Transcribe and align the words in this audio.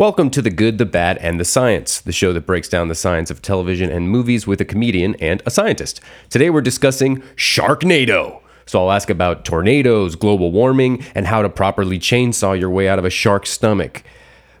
Welcome 0.00 0.30
to 0.30 0.40
The 0.40 0.48
Good, 0.48 0.78
the 0.78 0.86
Bad, 0.86 1.18
and 1.18 1.38
the 1.38 1.44
Science, 1.44 2.00
the 2.00 2.10
show 2.10 2.32
that 2.32 2.46
breaks 2.46 2.70
down 2.70 2.88
the 2.88 2.94
science 2.94 3.30
of 3.30 3.42
television 3.42 3.90
and 3.90 4.08
movies 4.08 4.46
with 4.46 4.58
a 4.62 4.64
comedian 4.64 5.14
and 5.16 5.42
a 5.44 5.50
scientist. 5.50 6.00
Today 6.30 6.48
we're 6.48 6.62
discussing 6.62 7.20
Sharknado. 7.36 8.40
So 8.64 8.80
I'll 8.80 8.92
ask 8.92 9.10
about 9.10 9.44
tornadoes, 9.44 10.16
global 10.16 10.52
warming, 10.52 11.04
and 11.14 11.26
how 11.26 11.42
to 11.42 11.50
properly 11.50 11.98
chainsaw 11.98 12.58
your 12.58 12.70
way 12.70 12.88
out 12.88 12.98
of 12.98 13.04
a 13.04 13.10
shark's 13.10 13.50
stomach. 13.50 14.02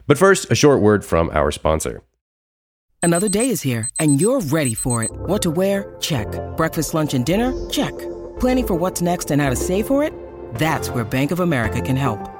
But 0.06 0.18
first, 0.18 0.50
a 0.50 0.54
short 0.54 0.82
word 0.82 1.06
from 1.06 1.30
our 1.30 1.50
sponsor. 1.50 2.02
Another 3.02 3.30
day 3.30 3.48
is 3.48 3.62
here, 3.62 3.88
and 3.98 4.20
you're 4.20 4.40
ready 4.40 4.74
for 4.74 5.02
it. 5.02 5.10
What 5.10 5.40
to 5.40 5.50
wear? 5.50 5.96
Check. 6.00 6.26
Breakfast, 6.58 6.92
lunch, 6.92 7.14
and 7.14 7.24
dinner? 7.24 7.54
Check. 7.70 7.96
Planning 8.40 8.66
for 8.66 8.74
what's 8.74 9.00
next 9.00 9.30
and 9.30 9.40
how 9.40 9.48
to 9.48 9.56
save 9.56 9.86
for 9.86 10.02
it? 10.02 10.12
That's 10.56 10.90
where 10.90 11.02
Bank 11.02 11.30
of 11.30 11.40
America 11.40 11.80
can 11.80 11.96
help. 11.96 12.39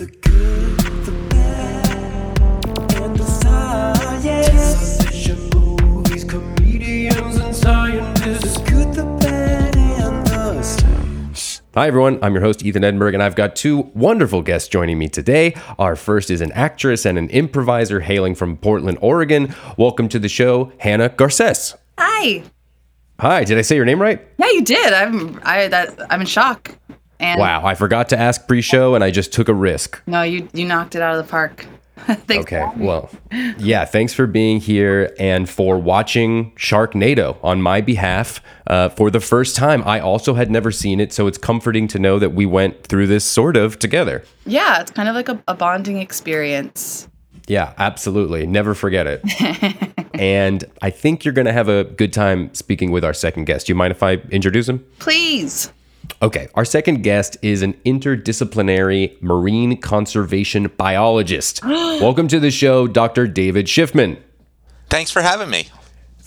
Hi, 0.00 0.06
everyone. 11.86 12.18
I'm 12.22 12.32
your 12.32 12.40
host, 12.40 12.64
Ethan 12.64 12.82
Edinburgh, 12.82 13.12
and 13.12 13.22
I've 13.22 13.34
got 13.34 13.54
two 13.54 13.90
wonderful 13.94 14.40
guests 14.40 14.68
joining 14.70 14.98
me 14.98 15.08
today. 15.10 15.54
Our 15.78 15.96
first 15.96 16.30
is 16.30 16.40
an 16.40 16.52
actress 16.52 17.04
and 17.04 17.18
an 17.18 17.28
improviser 17.28 18.00
hailing 18.00 18.34
from 18.34 18.56
Portland, 18.56 18.96
Oregon. 19.02 19.54
Welcome 19.76 20.08
to 20.08 20.18
the 20.18 20.30
show, 20.30 20.72
Hannah 20.78 21.10
Garces. 21.10 21.74
Hi. 21.98 22.42
Hi, 23.20 23.44
did 23.44 23.58
I 23.58 23.60
say 23.60 23.76
your 23.76 23.84
name 23.84 24.00
right? 24.00 24.26
Yeah, 24.38 24.48
you 24.48 24.62
did. 24.64 24.94
I'm 24.94 25.38
I 25.42 25.68
that 25.68 26.10
I'm 26.10 26.22
in 26.22 26.26
shock. 26.26 26.74
And 27.20 27.38
Wow, 27.38 27.64
I 27.64 27.74
forgot 27.74 28.08
to 28.10 28.18
ask 28.18 28.46
pre 28.48 28.62
show 28.62 28.94
and 28.94 29.04
I 29.04 29.10
just 29.10 29.32
took 29.32 29.48
a 29.48 29.54
risk. 29.54 30.00
no, 30.06 30.22
you 30.22 30.48
you 30.52 30.64
knocked 30.64 30.94
it 30.94 31.02
out 31.02 31.16
of 31.16 31.24
the 31.24 31.30
park. 31.30 31.66
Thanks 32.06 32.44
Okay, 32.50 32.64
well, 32.78 33.10
yeah, 33.58 33.84
thanks 33.84 34.14
for 34.14 34.26
being 34.26 34.58
here 34.58 35.14
and 35.18 35.46
for 35.46 35.76
watching 35.78 36.52
Sharknado 36.52 37.36
on 37.44 37.60
my 37.60 37.82
behalf 37.82 38.40
uh, 38.68 38.88
for 38.88 39.10
the 39.10 39.20
first 39.20 39.54
time. 39.54 39.82
I 39.84 40.00
also 40.00 40.32
had 40.32 40.50
never 40.50 40.70
seen 40.70 40.98
it, 40.98 41.12
so 41.12 41.26
it's 41.26 41.36
comforting 41.36 41.86
to 41.88 41.98
know 41.98 42.18
that 42.18 42.30
we 42.30 42.46
went 42.46 42.84
through 42.84 43.06
this 43.06 43.26
sort 43.26 43.54
of 43.54 43.78
together. 43.78 44.24
Yeah, 44.46 44.80
it's 44.80 44.90
kind 44.90 45.10
of 45.10 45.14
like 45.14 45.28
a, 45.28 45.42
a 45.46 45.54
bonding 45.54 45.98
experience. 45.98 47.06
Yeah, 47.46 47.74
absolutely. 47.76 48.46
Never 48.46 48.74
forget 48.74 49.06
it. 49.06 49.20
and 50.14 50.64
I 50.80 50.88
think 50.88 51.24
you're 51.26 51.34
going 51.34 51.46
to 51.48 51.52
have 51.52 51.68
a 51.68 51.84
good 51.84 52.14
time 52.14 52.54
speaking 52.54 52.92
with 52.92 53.04
our 53.04 53.12
second 53.12 53.44
guest. 53.44 53.66
Do 53.66 53.72
you 53.72 53.74
mind 53.74 53.90
if 53.90 54.02
I 54.02 54.14
introduce 54.30 54.68
him? 54.70 54.86
Please. 55.00 55.70
Okay, 56.22 56.48
our 56.54 56.64
second 56.64 57.02
guest 57.02 57.36
is 57.40 57.62
an 57.62 57.74
interdisciplinary 57.84 59.20
marine 59.22 59.76
conservation 59.80 60.70
biologist. 60.76 61.64
Welcome 61.64 62.28
to 62.28 62.40
the 62.40 62.50
show, 62.50 62.86
Dr. 62.86 63.26
David 63.26 63.66
Shiffman. 63.66 64.18
Thanks 64.88 65.10
for 65.10 65.22
having 65.22 65.50
me. 65.50 65.68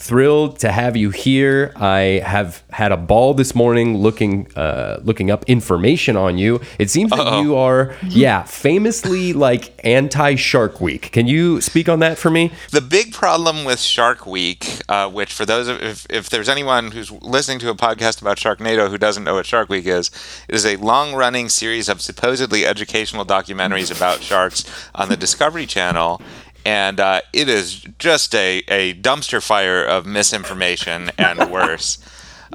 Thrilled 0.04 0.60
to 0.60 0.70
have 0.70 0.98
you 0.98 1.12
here. 1.12 1.72
I 1.78 2.22
have 2.26 2.62
had 2.72 2.92
a 2.92 2.98
ball 2.98 3.34
this 3.34 3.56
morning 3.56 4.00
looking 4.00 4.52
uh, 4.54 5.00
looking 5.02 5.32
up 5.32 5.46
information 5.48 6.18
on 6.18 6.38
you. 6.38 6.60
It 6.78 6.90
seems 6.90 7.12
that 7.12 7.42
you 7.42 7.56
are, 7.56 7.96
yeah, 8.10 8.44
famously 8.44 9.32
like 9.32 9.74
anti 9.86 10.36
Shark 10.36 10.82
Week. 10.82 11.14
Can 11.14 11.26
you 11.28 11.62
speak 11.62 11.88
on 11.88 12.00
that 12.00 12.18
for 12.18 12.30
me? 12.30 12.52
The 12.72 12.82
big 12.82 13.14
problem 13.14 13.64
with 13.64 13.80
Shark 13.80 14.26
Week, 14.26 14.82
uh, 14.90 15.10
which 15.10 15.32
for 15.32 15.46
those 15.46 15.70
of, 15.70 15.82
if, 15.82 16.06
if 16.10 16.30
there's 16.30 16.50
anyone 16.50 16.92
who's 16.92 17.10
listening 17.10 17.60
to 17.60 17.70
a 17.70 17.76
podcast 17.76 18.22
about 18.22 18.36
Sharknado 18.36 18.90
who 18.90 18.98
doesn't 18.98 19.24
know 19.24 19.36
what 19.36 19.46
Shark 19.46 19.70
Week 19.70 19.86
is, 19.86 20.12
it 20.50 20.56
is 20.56 20.66
a 20.66 20.76
long-running 20.76 21.48
series 21.48 21.88
of 21.88 22.02
supposedly 22.02 22.66
educational 22.66 23.26
documentaries 23.26 23.96
about 23.96 24.22
sharks 24.22 24.66
on 24.94 25.08
the 25.08 25.16
Discovery 25.16 25.66
Channel. 25.66 26.22
And 26.66 27.00
uh, 27.00 27.22
it 27.34 27.50
is 27.50 27.86
just 28.00 28.34
a, 28.34 28.64
a 28.68 28.94
dumpster 28.94 29.42
fire 29.42 29.84
of 29.84 30.06
misinformation 30.06 31.12
and 31.18 31.52
worse. 31.52 31.98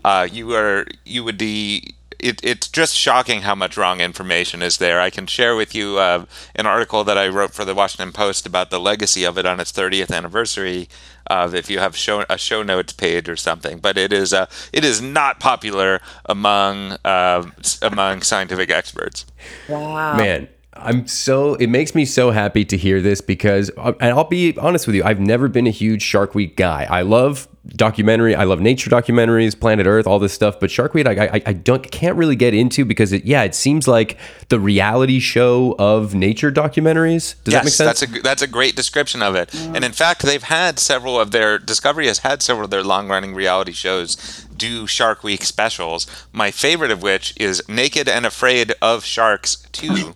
Uh, 0.04 0.28
you 0.30 0.54
are 0.54 0.86
you 1.04 1.24
would 1.24 1.38
be 1.38 1.94
it, 2.18 2.40
it's 2.42 2.68
just 2.68 2.96
shocking 2.96 3.42
how 3.42 3.54
much 3.54 3.76
wrong 3.76 4.00
information 4.00 4.62
is 4.62 4.78
there. 4.78 5.00
I 5.00 5.10
can 5.10 5.26
share 5.26 5.54
with 5.54 5.74
you 5.74 5.98
uh, 5.98 6.24
an 6.54 6.66
article 6.66 7.04
that 7.04 7.16
I 7.16 7.28
wrote 7.28 7.54
for 7.54 7.64
the 7.64 7.74
Washington 7.74 8.12
Post 8.12 8.46
about 8.46 8.70
the 8.70 8.80
legacy 8.80 9.24
of 9.24 9.38
it 9.38 9.46
on 9.46 9.60
its 9.60 9.72
30th 9.72 10.12
anniversary. 10.12 10.88
Of 11.28 11.54
if 11.54 11.68
you 11.68 11.78
have 11.78 11.94
show, 11.94 12.24
a 12.30 12.38
show 12.38 12.62
notes 12.62 12.94
page 12.94 13.28
or 13.28 13.36
something, 13.36 13.78
but 13.80 13.98
it 13.98 14.14
is 14.14 14.32
uh, 14.32 14.46
it 14.72 14.82
is 14.82 15.02
not 15.02 15.40
popular 15.40 16.00
among 16.24 16.96
uh, 17.04 17.44
among 17.82 18.22
scientific 18.22 18.70
experts. 18.70 19.26
Wow. 19.68 20.16
Man, 20.16 20.48
I'm 20.80 21.06
so 21.06 21.54
it 21.54 21.68
makes 21.68 21.94
me 21.94 22.04
so 22.04 22.30
happy 22.30 22.64
to 22.66 22.76
hear 22.76 23.00
this 23.00 23.20
because 23.20 23.70
uh, 23.76 23.92
and 24.00 24.10
I'll 24.10 24.24
be 24.24 24.56
honest 24.58 24.86
with 24.86 24.96
you, 24.96 25.04
I've 25.04 25.20
never 25.20 25.48
been 25.48 25.66
a 25.66 25.70
huge 25.70 26.02
Shark 26.02 26.34
Week 26.34 26.56
guy. 26.56 26.86
I 26.88 27.02
love 27.02 27.48
documentary, 27.68 28.34
I 28.34 28.44
love 28.44 28.60
nature 28.60 28.88
documentaries, 28.88 29.58
Planet 29.58 29.86
Earth, 29.86 30.06
all 30.06 30.18
this 30.18 30.32
stuff, 30.32 30.58
but 30.58 30.70
Shark 30.70 30.94
Week 30.94 31.06
I, 31.06 31.26
I, 31.26 31.42
I 31.46 31.52
don't 31.52 31.90
can't 31.90 32.16
really 32.16 32.36
get 32.36 32.54
into 32.54 32.84
because 32.84 33.12
it 33.12 33.24
yeah, 33.24 33.42
it 33.42 33.54
seems 33.54 33.86
like 33.86 34.18
the 34.48 34.58
reality 34.58 35.20
show 35.20 35.74
of 35.78 36.14
nature 36.14 36.50
documentaries. 36.50 37.34
Does 37.44 37.54
that 37.54 37.64
make 37.64 37.64
yes, 37.64 37.76
sense? 37.76 38.00
that's 38.00 38.02
a 38.02 38.22
that's 38.22 38.42
a 38.42 38.46
great 38.46 38.76
description 38.76 39.22
of 39.22 39.34
it. 39.34 39.54
And 39.54 39.84
in 39.84 39.92
fact, 39.92 40.22
they've 40.22 40.42
had 40.42 40.78
several 40.78 41.20
of 41.20 41.30
their 41.30 41.58
Discovery 41.58 42.06
has 42.06 42.20
had 42.20 42.42
several 42.42 42.64
of 42.64 42.70
their 42.70 42.82
long-running 42.82 43.34
reality 43.34 43.72
shows 43.72 44.46
do 44.56 44.86
Shark 44.86 45.22
Week 45.22 45.44
specials. 45.44 46.06
My 46.32 46.50
favorite 46.50 46.90
of 46.90 47.02
which 47.02 47.34
is 47.38 47.62
Naked 47.68 48.08
and 48.08 48.26
Afraid 48.26 48.74
of 48.82 49.04
Sharks 49.04 49.66
2. 49.72 50.14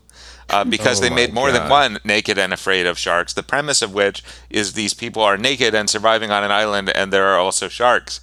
Uh, 0.53 0.65
because 0.65 0.99
Oh 0.99 1.03
they 1.03 1.11
made 1.11 1.33
more 1.33 1.51
than 1.51 1.69
one 1.71 1.99
naked 2.05 2.39
and 2.39 2.53
afraid 2.53 2.87
of 2.87 2.99
sharks. 2.99 3.33
The 3.33 3.43
premise 3.43 3.81
of 3.81 3.95
which 3.95 4.23
is 4.51 4.75
these 4.75 4.93
people 4.93 5.23
are 5.23 5.39
naked 5.39 5.75
and 5.75 5.89
surviving 5.89 6.31
on 6.31 6.45
an 6.45 6.51
island, 6.51 6.91
and 6.91 7.13
there 7.13 7.27
are 7.29 7.39
also 7.39 7.69
sharks. 7.69 8.21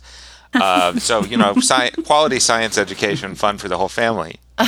Uh, 0.54 0.94
so 1.00 1.24
you 1.24 1.38
know, 1.38 1.54
sci- 1.56 1.92
quality 2.04 2.40
science 2.40 2.78
education, 2.78 3.36
fun 3.36 3.58
for 3.58 3.68
the 3.68 3.78
whole 3.78 3.90
family. 3.90 4.36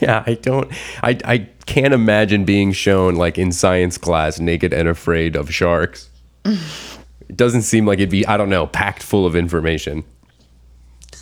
yeah, 0.00 0.22
I 0.26 0.38
don't 0.40 0.70
I 1.02 1.18
I 1.24 1.48
can't 1.66 1.94
imagine 1.94 2.44
being 2.44 2.72
shown 2.72 3.16
like 3.16 3.38
in 3.38 3.52
science 3.52 3.98
class 3.98 4.38
naked 4.38 4.72
and 4.72 4.88
afraid 4.88 5.36
of 5.36 5.52
sharks. 5.52 6.08
it 6.44 7.36
doesn't 7.36 7.62
seem 7.62 7.86
like 7.86 7.98
it'd 7.98 8.10
be 8.10 8.26
I 8.26 8.36
don't 8.36 8.50
know, 8.50 8.66
packed 8.66 9.02
full 9.02 9.26
of 9.26 9.34
information. 9.34 10.04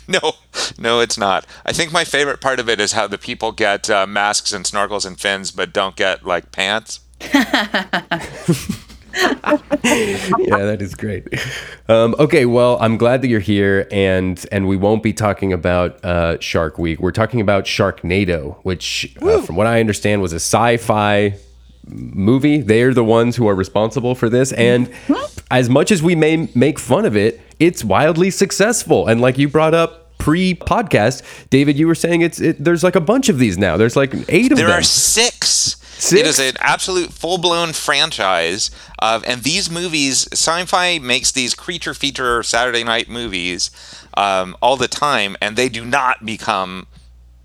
No, 0.07 0.33
no, 0.77 0.99
it's 0.99 1.17
not. 1.17 1.45
I 1.65 1.73
think 1.73 1.91
my 1.91 2.03
favorite 2.03 2.41
part 2.41 2.59
of 2.59 2.69
it 2.69 2.79
is 2.79 2.93
how 2.93 3.07
the 3.07 3.17
people 3.17 3.51
get 3.51 3.89
uh, 3.89 4.05
masks 4.07 4.51
and 4.51 4.65
snorkels 4.65 5.05
and 5.05 5.19
fins, 5.19 5.51
but 5.51 5.73
don't 5.73 5.95
get 5.95 6.25
like 6.25 6.51
pants. 6.51 7.01
yeah, 7.21 7.47
that 9.83 10.77
is 10.81 10.95
great. 10.95 11.27
Um, 11.87 12.15
okay, 12.19 12.45
well, 12.45 12.77
I'm 12.81 12.97
glad 12.97 13.21
that 13.21 13.27
you're 13.27 13.39
here, 13.39 13.87
and 13.91 14.43
and 14.51 14.67
we 14.67 14.75
won't 14.75 15.03
be 15.03 15.13
talking 15.13 15.53
about 15.53 16.03
uh, 16.03 16.39
Shark 16.39 16.77
Week. 16.77 16.99
We're 16.99 17.11
talking 17.11 17.41
about 17.41 17.65
Sharknado, 17.65 18.57
which, 18.63 19.15
uh, 19.21 19.41
from 19.41 19.55
what 19.55 19.67
I 19.67 19.79
understand, 19.79 20.21
was 20.21 20.33
a 20.33 20.37
sci-fi 20.37 21.35
movie. 21.87 22.61
They're 22.61 22.93
the 22.93 23.03
ones 23.03 23.35
who 23.35 23.47
are 23.47 23.55
responsible 23.55 24.15
for 24.15 24.29
this, 24.29 24.51
and 24.53 24.91
as 25.49 25.69
much 25.69 25.91
as 25.91 26.03
we 26.03 26.15
may 26.15 26.49
make 26.53 26.79
fun 26.79 27.05
of 27.05 27.15
it, 27.15 27.41
it's 27.59 27.83
wildly 27.83 28.31
successful. 28.31 29.07
And 29.07 29.21
like 29.21 29.37
you 29.37 29.47
brought 29.47 29.73
up 29.73 30.04
pre-podcast, 30.17 31.23
David, 31.49 31.77
you 31.77 31.87
were 31.87 31.95
saying 31.95 32.21
it's 32.21 32.39
it, 32.39 32.63
there's 32.63 32.83
like 32.83 32.95
a 32.95 33.01
bunch 33.01 33.29
of 33.29 33.39
these 33.39 33.57
now. 33.57 33.77
There's 33.77 33.95
like 33.95 34.13
eight 34.29 34.51
of 34.51 34.57
There 34.57 34.67
them. 34.67 34.71
There 34.71 34.79
are 34.79 34.83
six. 34.83 35.77
It 36.11 36.25
is 36.25 36.39
an 36.39 36.55
absolute 36.59 37.11
full 37.11 37.37
blown 37.37 37.73
franchise. 37.73 38.69
Of, 38.99 39.23
and 39.25 39.43
these 39.43 39.69
movies, 39.71 40.27
sci 40.33 40.65
fi 40.65 40.99
makes 40.99 41.31
these 41.31 41.55
creature 41.55 41.93
feature 41.93 42.43
Saturday 42.43 42.83
night 42.83 43.09
movies 43.09 43.71
um, 44.15 44.55
all 44.61 44.77
the 44.77 44.87
time, 44.87 45.35
and 45.41 45.55
they 45.55 45.69
do 45.69 45.85
not 45.85 46.25
become 46.25 46.87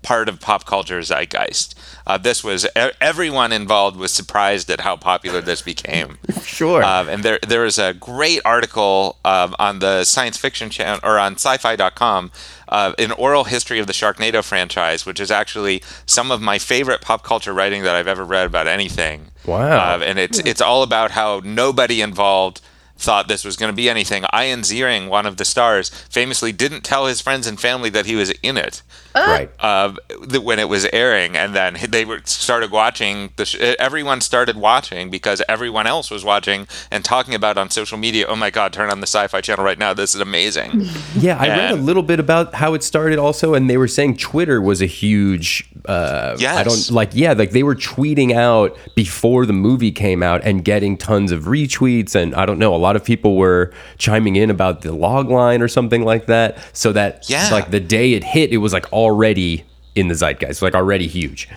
part 0.01 0.27
of 0.29 0.39
pop 0.39 0.65
culture 0.65 1.01
zeitgeist. 1.01 1.75
Uh, 2.07 2.17
this 2.17 2.43
was 2.43 2.67
everyone 2.75 3.51
involved 3.51 3.97
was 3.97 4.11
surprised 4.11 4.69
at 4.69 4.81
how 4.81 4.95
popular 4.95 5.41
this 5.41 5.61
became. 5.61 6.17
Sure. 6.41 6.83
Um, 6.83 7.07
and 7.07 7.23
there 7.23 7.39
there 7.47 7.65
is 7.65 7.79
a 7.79 7.93
great 7.93 8.41
article 8.43 9.17
um, 9.23 9.55
on 9.57 9.79
the 9.79 10.03
science 10.03 10.37
fiction 10.37 10.69
channel 10.69 10.99
or 11.01 11.17
on 11.17 11.33
sci-fi.com, 11.33 12.31
uh, 12.67 12.93
an 12.99 13.11
oral 13.13 13.45
history 13.45 13.79
of 13.79 13.87
the 13.87 13.93
Sharknado 13.93 14.43
franchise, 14.43 15.05
which 15.05 15.19
is 15.19 15.31
actually 15.31 15.81
some 16.05 16.29
of 16.29 16.41
my 16.41 16.59
favorite 16.59 17.01
pop 17.01 17.23
culture 17.23 17.53
writing 17.53 17.83
that 17.83 17.95
I've 17.95 18.07
ever 18.07 18.25
read 18.25 18.47
about 18.47 18.67
anything. 18.67 19.27
Wow. 19.45 19.95
Uh, 19.95 20.03
and 20.03 20.19
it's 20.19 20.39
it's 20.39 20.61
all 20.61 20.83
about 20.83 21.11
how 21.11 21.41
nobody 21.43 22.01
involved 22.01 22.61
thought 23.01 23.27
this 23.27 23.43
was 23.43 23.57
going 23.57 23.71
to 23.71 23.75
be 23.75 23.89
anything. 23.89 24.23
Ian 24.33 24.61
Ziering, 24.61 25.09
one 25.09 25.25
of 25.25 25.37
the 25.37 25.45
stars, 25.45 25.89
famously 26.09 26.51
didn't 26.51 26.81
tell 26.81 27.07
his 27.07 27.19
friends 27.21 27.47
and 27.47 27.59
family 27.59 27.89
that 27.89 28.05
he 28.05 28.15
was 28.15 28.31
in 28.43 28.57
it 28.57 28.83
right. 29.15 29.49
uh, 29.59 29.93
when 30.41 30.59
it 30.59 30.69
was 30.69 30.85
airing, 30.93 31.35
and 31.35 31.55
then 31.55 31.77
they 31.89 32.05
were 32.05 32.21
started 32.25 32.71
watching. 32.71 33.31
The 33.35 33.45
sh- 33.45 33.55
everyone 33.55 34.21
started 34.21 34.57
watching 34.57 35.09
because 35.09 35.41
everyone 35.49 35.87
else 35.87 36.11
was 36.11 36.23
watching 36.23 36.67
and 36.89 37.03
talking 37.03 37.35
about 37.35 37.57
it 37.57 37.59
on 37.59 37.69
social 37.69 37.97
media. 37.97 38.25
Oh 38.27 38.35
my 38.35 38.49
God! 38.49 38.73
Turn 38.73 38.89
on 38.89 38.99
the 38.99 39.07
Sci-Fi 39.07 39.41
Channel 39.41 39.65
right 39.65 39.77
now. 39.77 39.93
This 39.93 40.15
is 40.15 40.21
amazing. 40.21 40.85
Yeah, 41.15 41.37
I 41.37 41.47
read 41.47 41.71
a 41.71 41.75
little 41.75 42.03
bit 42.03 42.19
about 42.19 42.53
how 42.55 42.73
it 42.73 42.83
started 42.83 43.19
also, 43.19 43.53
and 43.53 43.69
they 43.69 43.77
were 43.77 43.87
saying 43.87 44.17
Twitter 44.17 44.61
was 44.61 44.81
a 44.81 44.85
huge. 44.85 45.69
Uh, 45.85 46.37
I 46.39 46.63
don't 46.63 46.89
like. 46.89 47.11
Yeah, 47.13 47.33
like 47.33 47.51
they 47.51 47.63
were 47.63 47.75
tweeting 47.75 48.33
out 48.33 48.77
before 48.95 49.45
the 49.45 49.53
movie 49.53 49.91
came 49.91 50.23
out 50.23 50.41
and 50.43 50.63
getting 50.63 50.97
tons 50.97 51.31
of 51.31 51.43
retweets, 51.43 52.15
and 52.15 52.33
I 52.33 52.45
don't 52.45 52.59
know. 52.59 52.73
A 52.73 52.77
lot 52.77 52.90
of 52.95 53.03
people 53.03 53.35
were 53.35 53.71
chiming 53.97 54.35
in 54.35 54.49
about 54.49 54.81
the 54.81 54.91
log 54.91 55.29
line 55.29 55.61
or 55.61 55.67
something 55.67 56.03
like 56.03 56.25
that, 56.27 56.57
so 56.73 56.91
that 56.93 57.25
Yeah. 57.29 57.49
like 57.51 57.71
the 57.71 57.79
day 57.79 58.13
it 58.13 58.23
hit, 58.23 58.51
it 58.51 58.57
was 58.57 58.73
like 58.73 58.91
already 58.93 59.63
in 59.95 60.07
the 60.07 60.15
zeitgeist, 60.15 60.61
like 60.61 60.75
already 60.75 61.07
huge. 61.07 61.47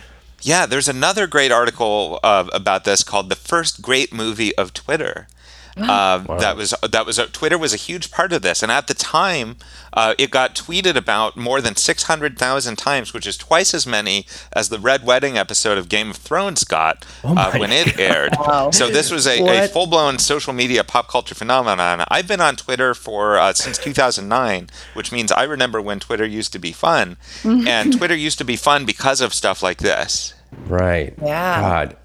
Yeah, 0.42 0.66
there's 0.66 0.88
another 0.88 1.26
great 1.26 1.50
article 1.52 2.20
uh, 2.22 2.44
about 2.52 2.84
this 2.84 3.02
called 3.02 3.28
"The 3.30 3.36
First 3.36 3.80
Great 3.80 4.12
Movie 4.12 4.54
of 4.56 4.74
Twitter." 4.74 5.26
Uh, 5.94 6.18
That 6.38 6.56
was 6.56 6.72
that 6.88 7.04
was 7.04 7.18
a, 7.18 7.26
Twitter 7.26 7.58
was 7.58 7.72
a 7.74 7.76
huge 7.76 8.10
part 8.10 8.32
of 8.32 8.42
this, 8.42 8.62
and 8.62 8.70
at 8.70 8.86
the 8.86 8.94
time, 8.94 9.56
uh, 9.92 10.14
it 10.18 10.30
got 10.30 10.54
tweeted 10.54 10.94
about 10.94 11.36
more 11.36 11.60
than 11.60 11.74
six 11.74 12.04
hundred 12.04 12.38
thousand 12.38 12.76
times, 12.76 13.12
which 13.12 13.26
is 13.26 13.36
twice 13.36 13.74
as 13.74 13.84
many 13.86 14.24
as 14.52 14.68
the 14.68 14.78
Red 14.78 15.04
Wedding 15.04 15.36
episode 15.36 15.76
of 15.76 15.88
Game 15.88 16.10
of 16.10 16.16
Thrones 16.16 16.62
got 16.64 17.04
uh, 17.24 17.58
when 17.58 17.72
it 17.72 17.98
aired. 17.98 18.34
So 18.70 18.88
this 18.88 19.10
was 19.10 19.26
a, 19.26 19.38
a 19.64 19.68
full 19.68 19.86
blown 19.88 20.18
social 20.18 20.52
media 20.52 20.84
pop 20.84 21.08
culture 21.08 21.34
phenomenon. 21.34 22.04
I've 22.08 22.28
been 22.28 22.40
on 22.40 22.54
Twitter 22.56 22.94
for 22.94 23.36
uh, 23.36 23.52
since 23.52 23.76
2009, 23.78 24.68
which 24.94 25.10
means 25.10 25.32
I 25.32 25.42
remember 25.42 25.80
when 25.82 25.98
Twitter 25.98 26.24
used 26.26 26.52
to 26.52 26.58
be 26.60 26.70
fun, 26.72 27.16
and 27.44 27.96
Twitter 27.96 28.14
used 28.14 28.38
to 28.38 28.44
be 28.44 28.56
fun 28.56 28.84
because 28.84 29.20
of 29.20 29.34
stuff 29.34 29.60
like 29.62 29.78
this. 29.78 30.34
Right. 30.66 31.14
Yeah. 31.20 31.60
God. 31.60 31.96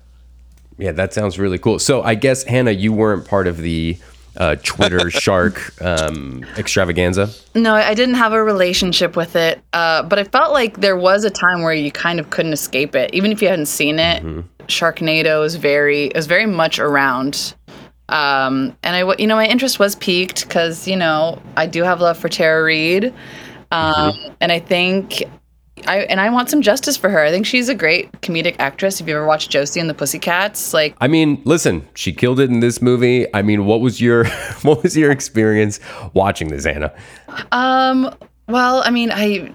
Yeah, 0.79 0.93
that 0.93 1.13
sounds 1.13 1.37
really 1.37 1.57
cool. 1.57 1.77
So 1.77 2.01
I 2.01 2.15
guess 2.15 2.43
Hannah, 2.43 2.71
you 2.71 2.93
weren't 2.93 3.27
part 3.27 3.47
of 3.47 3.57
the 3.57 3.97
uh, 4.37 4.55
Twitter 4.63 5.09
shark 5.11 5.79
um, 5.81 6.45
extravaganza. 6.57 7.29
No, 7.53 7.75
I 7.75 7.93
didn't 7.93 8.15
have 8.15 8.31
a 8.31 8.41
relationship 8.41 9.17
with 9.17 9.35
it, 9.35 9.61
uh, 9.73 10.03
but 10.03 10.17
I 10.17 10.23
felt 10.23 10.53
like 10.53 10.79
there 10.79 10.95
was 10.97 11.25
a 11.25 11.29
time 11.29 11.63
where 11.63 11.73
you 11.73 11.91
kind 11.91 12.19
of 12.19 12.29
couldn't 12.29 12.53
escape 12.53 12.95
it, 12.95 13.13
even 13.13 13.31
if 13.31 13.41
you 13.41 13.49
hadn't 13.49 13.65
seen 13.65 13.99
it. 13.99 14.23
Sharknado 14.67 15.43
is 15.45 15.55
very 15.55 16.07
is 16.07 16.27
very 16.27 16.45
much 16.45 16.79
around, 16.79 17.55
um, 18.07 18.77
and 18.83 18.95
I 18.95 19.15
you 19.17 19.27
know, 19.27 19.35
my 19.35 19.47
interest 19.47 19.79
was 19.79 19.95
piqued 19.95 20.43
because 20.43 20.87
you 20.87 20.95
know 20.95 21.41
I 21.57 21.65
do 21.65 21.83
have 21.83 21.99
love 21.99 22.17
for 22.17 22.29
Tara 22.29 22.63
Reid, 22.63 23.13
um, 23.71 24.13
and 24.39 24.51
I 24.51 24.59
think. 24.59 25.23
I, 25.87 26.01
and 26.01 26.19
I 26.19 26.29
want 26.29 26.49
some 26.49 26.61
justice 26.61 26.97
for 26.97 27.09
her. 27.09 27.23
I 27.23 27.31
think 27.31 27.45
she's 27.45 27.69
a 27.69 27.75
great 27.75 28.11
comedic 28.21 28.55
actress. 28.59 28.99
If 28.99 29.07
you 29.07 29.15
ever 29.15 29.25
watched 29.25 29.49
Josie 29.49 29.79
and 29.79 29.89
the 29.89 29.93
Pussycats, 29.93 30.73
like 30.73 30.95
I 30.99 31.07
mean, 31.07 31.41
listen, 31.45 31.87
she 31.95 32.11
killed 32.11 32.39
it 32.39 32.49
in 32.49 32.59
this 32.59 32.81
movie. 32.81 33.25
I 33.33 33.41
mean, 33.41 33.65
what 33.65 33.81
was 33.81 34.01
your 34.01 34.25
what 34.61 34.83
was 34.83 34.97
your 34.97 35.11
experience 35.11 35.79
watching 36.13 36.49
this, 36.49 36.65
Hannah? 36.65 36.93
Um, 37.51 38.13
well, 38.47 38.81
I 38.85 38.89
mean, 38.89 39.11
I 39.13 39.51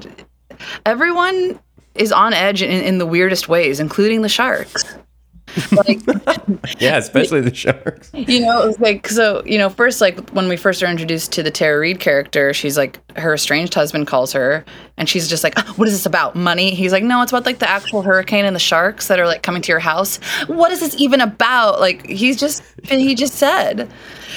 everyone 0.87 1.59
is 1.94 2.12
on 2.12 2.32
edge 2.32 2.62
in, 2.62 2.71
in 2.71 2.99
the 2.99 3.06
weirdest 3.06 3.49
ways, 3.49 3.81
including 3.81 4.23
the 4.23 4.29
sharks. 4.29 4.85
Like, 5.73 6.01
Yeah, 6.81 6.97
especially 6.97 7.41
the 7.41 7.55
sharks. 7.55 8.11
you 8.12 8.41
know, 8.41 8.62
it 8.62 8.67
was 8.67 8.81
like 8.81 9.09
so. 9.09 9.43
You 9.45 9.59
know, 9.59 9.69
first, 9.69 10.01
like 10.01 10.31
when 10.31 10.49
we 10.49 10.56
first 10.56 10.83
are 10.83 10.87
introduced 10.87 11.33
to 11.33 11.43
the 11.43 11.51
Tara 11.51 11.79
Reid 11.79 12.01
character, 12.01 12.53
she's 12.53 12.77
like 12.77 12.99
her 13.19 13.35
estranged 13.35 13.75
husband 13.75 14.06
calls 14.06 14.33
her, 14.33 14.65
and 14.97 15.09
she's 15.09 15.29
just 15.29 15.45
like, 15.45 15.55
"Oh, 15.56 15.73
"What 15.77 15.89
is 15.89 15.95
this 15.95 16.06
about? 16.06 16.35
Money?" 16.35 16.75
He's 16.75 16.93
like, 16.93 17.05
"No, 17.05 17.23
it's 17.23 17.33
about 17.33 17.47
like 17.47 17.59
the 17.59 17.69
actual 17.69 18.03
hurricane 18.03 18.45
and 18.45 18.55
the 18.55 18.61
sharks 18.61 19.09
that 19.09 19.21
are 19.21 19.27
like 19.27 19.43
coming 19.43 19.62
to 19.62 19.73
your 19.73 19.79
house. 19.81 20.19
What 20.47 20.73
is 20.73 20.81
this 20.81 20.95
even 20.99 21.21
about?" 21.21 21.81
Like 21.81 22.07
he's 22.07 22.39
just 22.39 22.62
he 22.85 23.15
just 23.15 23.35
said, 23.35 23.89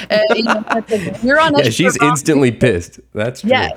and, 0.10 0.24
you 0.36 0.44
know, 0.44 0.64
like, 0.70 1.24
"You're 1.24 1.40
on. 1.40 1.56
Yeah, 1.58 1.70
she's 1.70 1.98
instantly 2.02 2.52
pissed. 2.52 3.00
That's 3.14 3.42
true. 3.42 3.50
Yeah. 3.52 3.70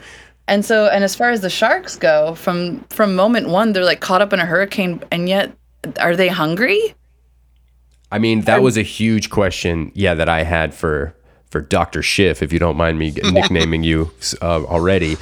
And 0.49 0.65
so 0.65 0.87
and 0.89 1.05
as 1.05 1.15
far 1.15 1.31
as 1.31 1.41
the 1.41 1.51
sharks 1.51 1.97
go, 1.97 2.35
from 2.35 2.81
from 2.91 3.15
moment 3.15 3.49
one, 3.49 3.73
they're 3.73 3.85
like 3.85 4.01
caught 4.01 4.21
up 4.21 4.33
in 4.33 4.41
a 4.41 4.45
hurricane 4.47 5.03
and 5.13 5.29
yet 5.29 5.53
are 5.99 6.17
they 6.17 6.29
hungry? 6.29 6.95
I 8.11 8.19
mean, 8.19 8.43
that 8.43 8.62
was 8.62 8.77
a 8.77 8.83
huge 8.83 9.31
question. 9.31 9.93
Yeah, 9.95 10.15
that 10.15 10.29
I 10.29 10.43
had 10.43 10.75
for 10.75 11.15
for 11.51 11.61
Doctor 11.61 12.03
Schiff, 12.03 12.43
if 12.43 12.53
you 12.53 12.59
don't 12.59 12.77
mind 12.77 12.99
me 12.99 13.11
nicknaming 13.33 13.83
you 13.85 14.11
uh, 14.41 14.65
already. 14.65 15.17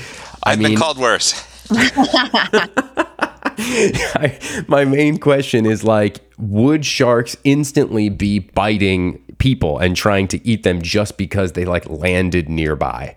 I 0.45 0.53
I've 0.53 0.59
mean, 0.59 0.69
been 0.71 0.79
called 0.79 0.99
worse. 0.99 1.45
I, 3.61 4.39
my 4.69 4.85
main 4.85 5.19
question 5.19 5.67
is 5.67 5.85
like, 5.85 6.21
would 6.39 6.87
sharks 6.87 7.37
instantly 7.45 8.09
be 8.09 8.39
biting 8.39 9.23
people 9.39 9.79
and 9.79 9.97
trying 9.97 10.29
to 10.29 10.47
eat 10.47 10.63
them 10.63 10.81
just 10.81 11.17
because 11.17 11.53
they 11.53 11.65
like 11.65 11.89
landed 11.89 12.49
nearby? 12.49 13.17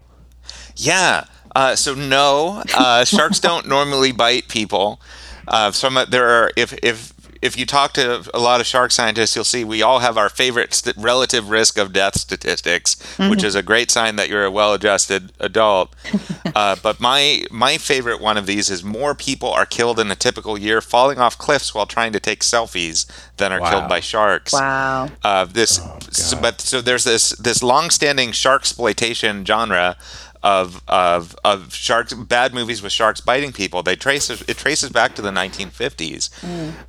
Yeah. 0.76 1.26
Uh, 1.56 1.76
so 1.76 1.94
no, 1.94 2.64
uh, 2.76 3.04
sharks 3.04 3.40
don't 3.40 3.68
normally 3.68 4.12
bite 4.12 4.48
people. 4.48 5.02
Uh, 5.48 5.72
some 5.72 5.98
there 6.10 6.28
are 6.30 6.52
if 6.56 6.74
if 6.82 7.14
if 7.42 7.58
you 7.58 7.66
talk 7.66 7.94
to 7.94 8.30
a 8.34 8.40
lot 8.40 8.60
of 8.62 8.68
shark 8.68 8.92
scientists, 8.92 9.36
you'll 9.36 9.44
see 9.46 9.64
we 9.64 9.82
all 9.82 10.00
have 10.00 10.18
our 10.18 10.30
favorite 10.30 10.74
st- 10.74 10.96
relative 10.98 11.50
risk 11.50 11.78
of 11.78 11.92
death 11.92 12.16
statistics, 12.20 12.96
which 13.18 13.44
is 13.44 13.56
a 13.56 13.64
great 13.64 13.90
sign 13.90 14.16
that 14.18 14.30
you're 14.30 14.46
a 14.46 14.52
well-adjusted 14.52 15.32
adult. 15.40 15.94
Uh, 16.54 16.76
but 16.84 17.00
my 17.00 17.46
my 17.50 17.78
favorite 17.78 18.20
one 18.20 18.36
of 18.36 18.46
these 18.46 18.70
is 18.70 18.84
more 18.84 19.16
people 19.16 19.50
are 19.50 19.66
killed 19.66 19.98
in 20.02 20.12
a 20.12 20.16
typical 20.18 20.58
year 20.58 20.82
falling 20.82 21.18
off 21.18 21.38
cliffs 21.38 21.74
while 21.74 21.86
trying 21.86 22.12
to 22.12 22.20
take 22.20 22.42
selfies 22.42 23.06
than 23.38 23.54
are 23.54 23.62
Wow. 23.62 23.70
killed 23.70 23.88
by 23.88 24.02
sharks 24.02 24.52
Wow. 24.52 25.08
uh, 25.24 25.46
this 25.46 25.80
so, 26.10 26.42
but 26.42 26.60
so 26.60 26.82
there's 26.82 27.06
this 27.06 27.30
this 27.40 27.64
long-standing 27.64 28.34
shark 28.34 28.64
exploitation 28.64 29.46
genre 29.46 29.96
of 30.44 30.82
of 30.88 31.36
of 31.44 31.74
sharks 31.74 32.14
bad 32.14 32.54
movies 32.54 32.82
with 32.82 32.92
sharks 32.92 33.22
biting 33.22 33.52
people. 33.54 33.84
They 33.84 33.96
trace 33.96 34.30
it 34.30 34.58
traces 34.58 34.90
back 34.90 35.16
to 35.16 35.22
the 35.22 35.32
1950s 35.32 36.30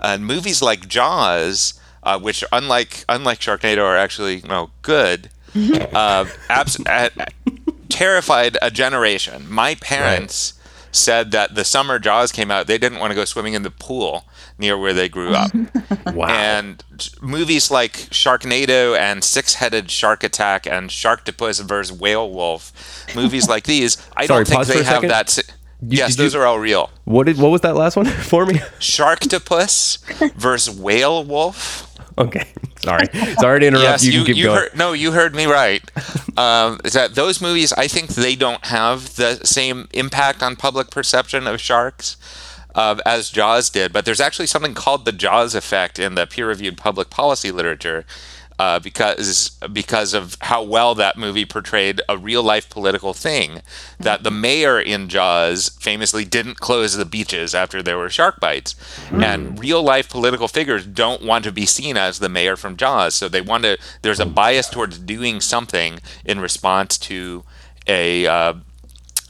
and 0.00 0.26
movies 0.26 0.62
like 0.62 0.88
jaws 0.88 1.74
uh, 2.02 2.18
which 2.18 2.42
unlike 2.52 3.04
unlike 3.08 3.38
sharknado 3.40 3.84
are 3.84 3.96
actually 3.96 4.36
you 4.36 4.48
know 4.48 4.70
good 4.82 5.30
uh, 5.94 6.24
abs- 6.48 6.80
uh, 6.86 7.10
terrified 7.88 8.56
a 8.62 8.70
generation. 8.70 9.46
My 9.50 9.74
parents 9.76 10.54
said 10.90 11.30
that 11.32 11.54
the 11.54 11.64
summer 11.64 11.98
jaws 11.98 12.32
came 12.32 12.50
out 12.50 12.66
they 12.66 12.78
didn't 12.78 12.98
want 12.98 13.10
to 13.10 13.14
go 13.14 13.24
swimming 13.24 13.54
in 13.54 13.62
the 13.62 13.70
pool 13.70 14.26
near 14.58 14.76
where 14.78 14.92
they 14.92 15.08
grew 15.08 15.34
up 15.34 15.50
Wow. 16.14 16.28
and 16.28 16.84
movies 17.20 17.70
like 17.70 17.92
Sharknado 18.10 18.96
and 18.96 19.24
Six 19.24 19.54
Headed 19.54 19.90
Shark 19.90 20.22
Attack 20.24 20.66
and 20.66 20.90
Sharktopus 20.90 21.60
versus 21.62 21.96
Whale 21.98 22.30
Wolf, 22.30 22.72
movies 23.16 23.48
like 23.48 23.64
these, 23.64 23.96
I 24.16 24.26
Sorry, 24.26 24.44
don't 24.44 24.64
think 24.64 24.66
they 24.68 24.84
have 24.84 24.94
second. 24.96 25.08
that. 25.10 25.30
si- 25.30 25.42
yes, 25.86 26.16
those 26.16 26.34
you- 26.34 26.40
are 26.40 26.46
all 26.46 26.58
real. 26.58 26.90
what 27.04 27.26
did 27.26 27.38
what 27.38 27.50
was 27.50 27.60
that 27.62 27.74
last 27.76 27.96
one 27.96 28.06
for 28.30 28.46
me? 28.46 28.54
Sharktopus 28.78 30.32
versus 30.34 30.78
Whale 30.78 31.24
Wolf. 31.24 31.88
Okay, 32.18 32.46
sorry, 32.84 33.06
sorry 33.40 33.60
to 33.60 33.66
interrupt. 33.68 33.84
Yes, 33.84 34.04
you, 34.04 34.12
you, 34.12 34.18
can 34.18 34.26
keep 34.26 34.36
you 34.36 34.44
going. 34.44 34.58
heard. 34.58 34.76
No, 34.76 34.92
you 34.92 35.12
heard 35.12 35.34
me 35.34 35.46
right. 35.46 35.82
Um, 36.38 36.78
is 36.84 36.92
that 36.92 37.14
those 37.14 37.40
movies? 37.40 37.72
I 37.72 37.88
think 37.88 38.10
they 38.10 38.36
don't 38.36 38.64
have 38.66 39.16
the 39.16 39.36
same 39.44 39.88
impact 39.92 40.42
on 40.42 40.56
public 40.56 40.90
perception 40.90 41.46
of 41.46 41.58
sharks 41.60 42.16
uh, 42.74 42.96
as 43.04 43.30
Jaws 43.30 43.70
did. 43.70 43.92
But 43.92 44.04
there's 44.04 44.20
actually 44.20 44.46
something 44.46 44.74
called 44.74 45.04
the 45.04 45.12
Jaws 45.12 45.54
effect 45.54 45.98
in 45.98 46.14
the 46.14 46.26
peer-reviewed 46.26 46.76
public 46.76 47.10
policy 47.10 47.50
literature. 47.50 48.04
uh, 48.62 48.78
because 48.78 49.50
because 49.72 50.14
of 50.14 50.36
how 50.42 50.62
well 50.62 50.94
that 50.94 51.16
movie 51.16 51.44
portrayed 51.44 52.00
a 52.08 52.16
real 52.16 52.42
life 52.42 52.68
political 52.70 53.12
thing. 53.12 53.60
That 53.98 54.22
the 54.22 54.30
mayor 54.30 54.78
in 54.80 55.08
Jaws 55.08 55.70
famously 55.80 56.24
didn't 56.24 56.60
close 56.60 56.96
the 56.96 57.04
beaches 57.04 57.54
after 57.54 57.82
there 57.82 57.98
were 57.98 58.08
shark 58.10 58.38
bites, 58.38 58.76
and 59.10 59.58
real 59.58 59.82
life 59.82 60.08
political 60.08 60.48
figures 60.48 60.86
don't 60.86 61.22
want 61.24 61.44
to 61.44 61.52
be 61.52 61.66
seen 61.66 61.96
as 61.96 62.18
the 62.18 62.28
mayor 62.28 62.56
from 62.56 62.76
Jaws, 62.76 63.14
so 63.16 63.28
they 63.28 63.40
want 63.40 63.64
to. 63.64 63.78
There's 64.02 64.20
a 64.20 64.26
bias 64.26 64.68
towards 64.68 64.98
doing 64.98 65.40
something 65.40 65.98
in 66.24 66.38
response 66.40 66.98
to 66.98 67.44
a. 67.86 68.26
Uh, 68.26 68.54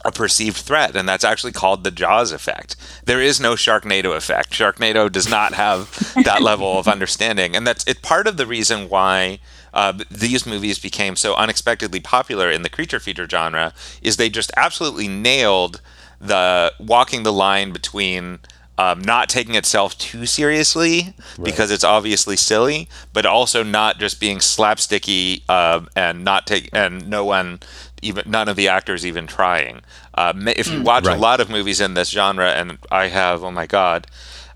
a 0.03 0.11
perceived 0.11 0.57
threat, 0.57 0.95
and 0.95 1.07
that's 1.07 1.23
actually 1.23 1.51
called 1.51 1.83
the 1.83 1.91
Jaws 1.91 2.31
effect. 2.31 2.75
There 3.05 3.21
is 3.21 3.39
no 3.39 3.53
Sharknado 3.53 4.15
effect. 4.15 4.51
Sharknado 4.51 5.11
does 5.11 5.29
not 5.29 5.53
have 5.53 6.13
that 6.23 6.41
level 6.49 6.77
of 6.77 6.87
understanding, 6.87 7.55
and 7.55 7.65
that's 7.65 7.85
it. 7.87 8.01
Part 8.01 8.27
of 8.27 8.37
the 8.37 8.45
reason 8.45 8.89
why 8.89 9.39
uh, 9.73 9.93
these 10.11 10.45
movies 10.45 10.77
became 10.79 11.15
so 11.15 11.35
unexpectedly 11.35 11.99
popular 11.99 12.51
in 12.51 12.61
the 12.61 12.69
creature 12.69 12.99
feature 12.99 13.27
genre 13.27 13.73
is 14.01 14.17
they 14.17 14.29
just 14.29 14.51
absolutely 14.55 15.07
nailed 15.07 15.81
the 16.19 16.73
walking 16.79 17.23
the 17.23 17.33
line 17.33 17.71
between 17.71 18.39
um, 18.77 19.01
not 19.01 19.29
taking 19.29 19.55
itself 19.55 19.97
too 19.97 20.25
seriously 20.25 21.13
because 21.43 21.69
it's 21.69 21.83
obviously 21.83 22.35
silly, 22.35 22.89
but 23.13 23.25
also 23.25 23.61
not 23.63 23.99
just 23.99 24.19
being 24.19 24.39
slapsticky 24.39 25.43
uh, 25.47 25.81
and 25.95 26.23
not 26.23 26.47
take 26.47 26.69
and 26.73 27.07
no 27.07 27.23
one 27.23 27.59
even 28.03 28.29
none 28.29 28.47
of 28.49 28.55
the 28.55 28.67
actors 28.67 29.05
even 29.05 29.25
trying. 29.27 29.81
Uh, 30.13 30.33
if 30.55 30.67
you 30.71 30.81
watch 30.83 31.05
Right. 31.05 31.17
a 31.17 31.19
lot 31.19 31.39
of 31.39 31.49
movies 31.49 31.79
in 31.81 31.93
this 31.95 32.09
genre, 32.09 32.51
and 32.51 32.77
I 32.91 33.07
have, 33.07 33.43
oh 33.43 33.51
my 33.51 33.65
god. 33.65 34.07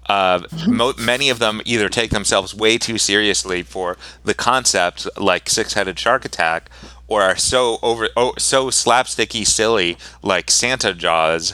Uh, 0.08 0.42
mo- 0.68 0.94
many 1.00 1.30
of 1.30 1.39
them 1.39 1.62
either 1.66 1.89
take 1.89 2.12
themselves 2.12 2.54
way 2.56 2.77
too 2.77 2.98
seriously 2.98 3.63
for 3.63 3.98
the 4.24 4.34
concept, 4.34 5.08
like 5.18 5.50
six-headed 5.50 5.98
shark 6.00 6.24
attack, 6.25 6.70
or 7.08 7.22
are 7.24 7.36
so 7.36 7.77
over, 7.82 8.08
oh, 8.16 8.34
so 8.38 8.68
slapsticky, 8.70 9.46
silly, 9.46 9.98
like 10.22 10.50
Santa 10.51 10.94
Jaws, 10.94 11.54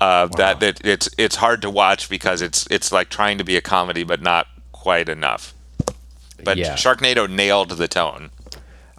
uh, 0.00 0.26
that, 0.36 0.58
that 0.60 0.84
it's 0.84 1.08
it's 1.16 1.36
hard 1.36 1.62
to 1.62 1.70
watch 1.70 2.08
because 2.08 2.42
it's 2.42 2.66
it's 2.68 2.90
like 2.90 3.08
trying 3.10 3.38
to 3.38 3.44
be 3.44 3.56
a 3.56 3.60
comedy, 3.60 4.02
but 4.02 4.20
not 4.20 4.48
quite 4.72 5.08
enough. 5.08 5.54
But 6.42 6.56
Yeah. 6.58 6.74
Sharknado 6.74 7.28
nailed 7.30 7.70
the 7.70 7.88
tone. 7.88 8.30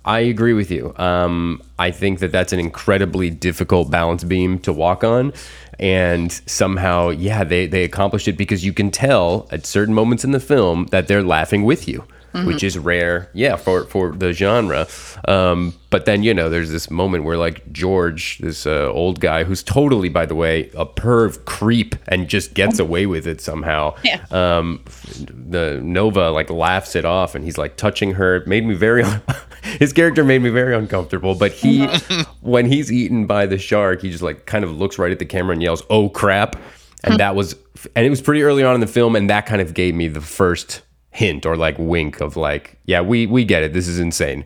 I 0.06 0.20
agree 0.20 0.54
with 0.54 0.70
you. 0.70 0.94
Um, 0.98 1.64
I 1.80 1.90
think 1.90 2.20
that 2.20 2.32
that's 2.32 2.54
an 2.54 2.60
incredibly 2.60 3.32
difficult 3.32 3.90
balance 3.90 4.24
beam 4.24 4.60
to 4.60 4.72
walk 4.72 5.04
on. 5.04 5.34
And 5.80 6.32
somehow, 6.46 7.10
yeah, 7.10 7.44
they, 7.44 7.66
they 7.66 7.84
accomplished 7.84 8.28
it 8.28 8.38
because 8.38 8.64
you 8.64 8.72
can 8.72 8.92
tell 8.92 9.48
at 9.52 9.66
certain 9.66 9.96
moments 9.96 10.24
in 10.24 10.32
the 10.32 10.40
film 10.40 10.86
that 10.92 11.08
they're 11.08 11.24
laughing 11.24 11.64
with 11.64 11.88
you, 11.88 12.06
which 12.44 12.64
is 12.64 12.78
rare, 12.78 13.30
yeah, 13.34 13.56
for, 13.56 13.86
for 13.86 14.12
the 14.12 14.34
genre. 14.34 14.88
Um, 15.28 15.74
but 15.90 16.06
then, 16.06 16.24
you 16.24 16.34
know, 16.34 16.50
there's 16.50 16.72
this 16.72 16.92
moment 16.92 17.24
where, 17.24 17.38
like, 17.38 17.72
George, 17.72 18.40
this 18.40 18.68
uh, 18.68 18.92
old 18.92 19.22
guy 19.22 19.46
who's 19.46 19.64
totally, 19.64 20.10
by 20.10 20.26
the 20.26 20.36
way, 20.36 20.70
a 20.76 20.86
perv 20.86 21.46
creep 21.46 21.96
and 22.10 22.28
just 22.28 22.54
gets 22.54 22.80
away 22.80 23.06
with 23.06 23.26
it 23.26 23.40
somehow. 23.40 23.96
Yeah. 24.04 24.26
Um, 24.32 24.84
the 25.18 25.80
Nova, 25.82 26.32
like, 26.32 26.50
laughs 26.50 26.96
it 26.96 27.06
off 27.06 27.36
and 27.36 27.46
he's, 27.46 27.58
like, 27.58 27.78
touching 27.78 28.14
her. 28.16 28.36
It 28.36 28.48
made 28.48 28.66
me 28.66 28.76
very, 28.76 29.06
his 29.80 29.94
character 29.94 30.24
made 30.24 30.42
me 30.42 30.50
very 30.50 30.76
uncomfortable. 30.76 31.36
But 31.36 31.54
he, 31.54 31.86
when 32.42 32.66
he's 32.66 32.92
eaten 32.92 33.26
by 33.26 33.46
the 33.46 33.58
shark, 33.58 34.02
he 34.02 34.10
just, 34.10 34.24
like, 34.24 34.46
kind 34.46 34.66
of 34.66 34.72
looks 34.72 35.00
right 35.00 35.12
at 35.12 35.20
the 35.20 35.26
camera 35.26 35.54
and 35.54 35.64
yells, 35.64 35.84
oh 35.90 36.10
crap. 36.10 36.58
And 37.04 37.20
that 37.20 37.36
was, 37.36 37.56
and 37.96 38.06
it 38.06 38.10
was 38.10 38.20
pretty 38.20 38.42
early 38.42 38.64
on 38.64 38.74
in 38.74 38.82
the 38.82 38.88
film. 38.88 39.16
And 39.16 39.30
that 39.30 39.46
kind 39.46 39.62
of 39.62 39.76
gave 39.76 39.94
me 39.94 40.08
the 40.08 40.22
first 40.22 40.82
hint 41.16 41.46
or, 41.46 41.56
like, 41.58 41.76
wink 41.80 42.22
of, 42.22 42.38
like, 42.38 42.78
yeah, 42.86 43.02
we, 43.02 43.26
we 43.26 43.44
get 43.44 43.64
it. 43.64 43.74
This 43.74 43.88
is 43.88 44.00
insane. 44.00 44.46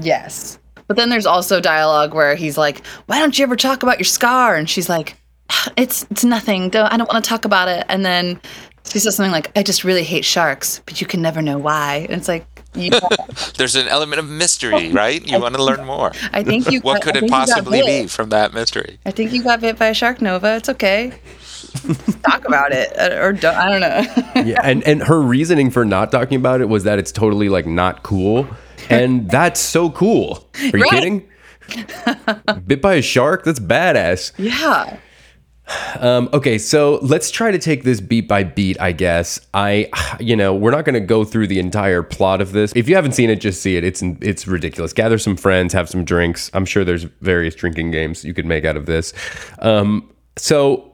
Yes. 0.00 0.58
But 0.88 0.96
then 0.96 1.08
there's 1.08 1.26
also 1.26 1.60
dialogue 1.60 2.14
where 2.14 2.34
he's 2.34 2.58
like, 2.58 2.84
"Why 3.06 3.18
don't 3.18 3.38
you 3.38 3.44
ever 3.44 3.56
talk 3.56 3.82
about 3.82 3.98
your 3.98 4.04
scar?" 4.04 4.56
And 4.56 4.68
she's 4.68 4.88
like, 4.88 5.16
"It's 5.76 6.04
it's 6.10 6.24
nothing. 6.24 6.68
Don't, 6.70 6.92
I 6.92 6.96
don't 6.96 7.10
want 7.10 7.24
to 7.24 7.28
talk 7.28 7.44
about 7.44 7.68
it." 7.68 7.86
And 7.88 8.04
then 8.04 8.40
she 8.84 8.98
says 8.98 9.16
something 9.16 9.32
like, 9.32 9.56
"I 9.56 9.62
just 9.62 9.84
really 9.84 10.02
hate 10.02 10.24
sharks, 10.24 10.82
but 10.84 11.00
you 11.00 11.06
can 11.06 11.22
never 11.22 11.40
know 11.40 11.56
why." 11.56 12.06
And 12.10 12.18
it's 12.18 12.28
like, 12.28 12.44
yeah, 12.74 12.98
There's 13.56 13.76
an 13.76 13.88
element 13.88 14.18
of 14.18 14.28
mystery, 14.28 14.90
right? 14.92 15.26
You 15.26 15.40
want 15.40 15.54
to 15.54 15.62
learn 15.62 15.84
more. 15.84 16.12
I 16.32 16.42
think 16.42 16.70
you. 16.70 16.80
What 16.80 16.98
I 16.98 17.00
could 17.00 17.16
it 17.16 17.20
think 17.20 17.32
you 17.32 17.38
got 17.38 17.48
possibly 17.48 17.82
be 17.82 18.06
from 18.06 18.30
that 18.30 18.54
mystery? 18.54 18.98
I 19.06 19.10
think 19.10 19.32
you 19.32 19.42
got 19.42 19.60
bit 19.60 19.78
by 19.78 19.88
a 19.88 19.94
shark, 19.94 20.20
Nova. 20.22 20.56
It's 20.56 20.68
okay. 20.68 21.12
talk 22.22 22.46
about 22.46 22.72
it, 22.72 22.92
or 23.18 23.32
don't. 23.32 23.54
I 23.56 23.68
don't 23.70 23.80
know. 23.80 24.42
yeah, 24.42 24.60
and 24.62 24.82
and 24.84 25.02
her 25.02 25.20
reasoning 25.20 25.70
for 25.70 25.84
not 25.84 26.10
talking 26.12 26.36
about 26.36 26.60
it 26.60 26.68
was 26.68 26.84
that 26.84 26.98
it's 26.98 27.12
totally 27.12 27.48
like 27.48 27.66
not 27.66 28.02
cool, 28.02 28.46
and 28.90 29.30
that's 29.30 29.60
so 29.60 29.90
cool. 29.90 30.48
Are 30.58 30.64
you 30.78 30.82
Right. 30.84 30.90
kidding? 30.90 31.28
Bit 32.66 32.82
by 32.82 32.94
a 32.94 33.02
shark? 33.02 33.44
That's 33.44 33.60
badass. 33.60 34.32
yeah. 34.38 34.98
Um, 36.00 36.28
okay, 36.34 36.58
so 36.58 36.98
let's 37.02 37.30
try 37.30 37.50
to 37.50 37.58
take 37.58 37.84
this 37.84 38.00
beat 38.00 38.28
by 38.28 38.42
beat. 38.44 38.78
I 38.80 38.92
guess 38.92 39.40
I, 39.54 39.88
you 40.20 40.36
know, 40.36 40.54
we're 40.54 40.72
not 40.72 40.84
going 40.84 40.94
to 40.94 41.00
go 41.00 41.24
through 41.24 41.46
the 41.46 41.60
entire 41.60 42.02
plot 42.02 42.42
of 42.42 42.52
this. 42.52 42.72
If 42.74 42.88
you 42.88 42.96
haven't 42.96 43.12
seen 43.12 43.30
it, 43.30 43.36
just 43.36 43.62
see 43.62 43.76
it. 43.76 43.84
It's 43.84 44.02
it's 44.20 44.46
ridiculous. 44.46 44.92
Gather 44.92 45.18
some 45.18 45.36
friends, 45.36 45.72
have 45.72 45.88
some 45.88 46.04
drinks. 46.04 46.50
I'm 46.52 46.66
sure 46.66 46.84
there's 46.84 47.04
various 47.22 47.54
drinking 47.54 47.92
games 47.92 48.22
you 48.24 48.34
could 48.34 48.44
make 48.44 48.64
out 48.66 48.76
of 48.76 48.84
this. 48.86 49.14
Um, 49.60 50.10
so 50.36 50.91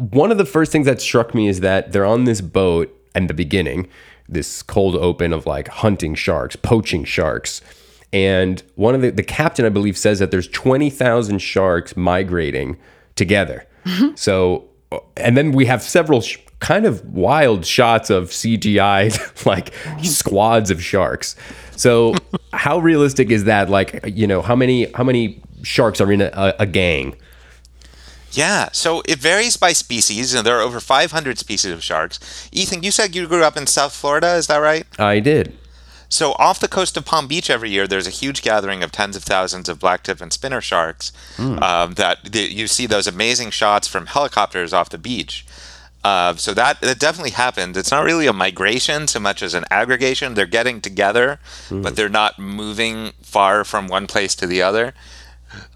one 0.00 0.32
of 0.32 0.38
the 0.38 0.46
first 0.46 0.72
things 0.72 0.86
that 0.86 1.00
struck 1.02 1.34
me 1.34 1.46
is 1.46 1.60
that 1.60 1.92
they're 1.92 2.06
on 2.06 2.24
this 2.24 2.40
boat 2.40 2.96
in 3.14 3.26
the 3.26 3.34
beginning, 3.34 3.86
this 4.28 4.62
cold 4.62 4.96
open 4.96 5.32
of 5.32 5.44
like 5.44 5.68
hunting 5.68 6.14
sharks, 6.14 6.56
poaching 6.56 7.04
sharks. 7.04 7.60
And 8.12 8.62
one 8.76 8.94
of 8.94 9.02
the, 9.02 9.10
the 9.10 9.22
captain, 9.22 9.66
I 9.66 9.68
believe, 9.68 9.98
says 9.98 10.18
that 10.20 10.30
there's 10.30 10.48
20,000 10.48 11.38
sharks 11.38 11.96
migrating 11.96 12.78
together. 13.14 13.66
Mm-hmm. 13.84 14.14
So, 14.16 14.64
uh, 14.90 14.98
and 15.18 15.36
then 15.36 15.52
we 15.52 15.66
have 15.66 15.82
several 15.82 16.22
sh- 16.22 16.38
kind 16.60 16.86
of 16.86 17.04
wild 17.04 17.66
shots 17.66 18.08
of 18.08 18.30
CGI, 18.30 19.44
like 19.46 19.74
squads 20.02 20.70
of 20.70 20.82
sharks. 20.82 21.36
So, 21.76 22.14
how 22.54 22.78
realistic 22.78 23.30
is 23.30 23.44
that? 23.44 23.68
Like, 23.68 24.00
you 24.06 24.26
know, 24.26 24.40
how 24.40 24.56
many 24.56 24.90
how 24.92 25.04
many 25.04 25.42
sharks 25.62 26.00
are 26.00 26.10
in 26.10 26.22
a, 26.22 26.54
a 26.58 26.66
gang? 26.66 27.16
Yeah, 28.32 28.68
so 28.72 29.02
it 29.08 29.18
varies 29.18 29.56
by 29.56 29.72
species, 29.72 30.34
and 30.34 30.46
there 30.46 30.56
are 30.58 30.62
over 30.62 30.80
500 30.80 31.38
species 31.38 31.72
of 31.72 31.82
sharks. 31.82 32.48
Ethan, 32.52 32.82
you 32.82 32.90
said 32.90 33.14
you 33.14 33.26
grew 33.26 33.42
up 33.42 33.56
in 33.56 33.66
South 33.66 33.92
Florida, 33.92 34.34
is 34.34 34.46
that 34.46 34.58
right? 34.58 34.86
I 34.98 35.20
did. 35.20 35.56
So 36.08 36.32
off 36.32 36.58
the 36.58 36.68
coast 36.68 36.96
of 36.96 37.04
Palm 37.04 37.28
Beach 37.28 37.50
every 37.50 37.70
year, 37.70 37.86
there's 37.86 38.06
a 38.06 38.10
huge 38.10 38.42
gathering 38.42 38.82
of 38.82 38.90
tens 38.90 39.14
of 39.16 39.22
thousands 39.22 39.68
of 39.68 39.78
blacktip 39.78 40.20
and 40.20 40.32
spinner 40.32 40.60
sharks. 40.60 41.12
Um, 41.62 41.94
that 41.94 42.24
that 42.24 42.50
you 42.50 42.66
see 42.66 42.86
those 42.86 43.06
amazing 43.06 43.50
shots 43.50 43.86
from 43.86 44.06
helicopters 44.06 44.72
off 44.72 44.90
the 44.90 44.98
beach. 44.98 45.46
Uh, 46.02 46.34
so 46.34 46.52
that 46.54 46.80
that 46.80 46.98
definitely 46.98 47.30
happens. 47.30 47.76
It's 47.76 47.92
not 47.92 48.04
really 48.04 48.26
a 48.26 48.32
migration 48.32 49.06
so 49.06 49.20
much 49.20 49.40
as 49.40 49.54
an 49.54 49.64
aggregation. 49.70 50.34
They're 50.34 50.46
getting 50.46 50.80
together, 50.80 51.38
but 51.70 51.94
they're 51.94 52.08
not 52.08 52.38
moving 52.40 53.12
far 53.22 53.64
from 53.64 53.86
one 53.86 54.06
place 54.08 54.34
to 54.36 54.46
the 54.48 54.62
other. 54.62 54.94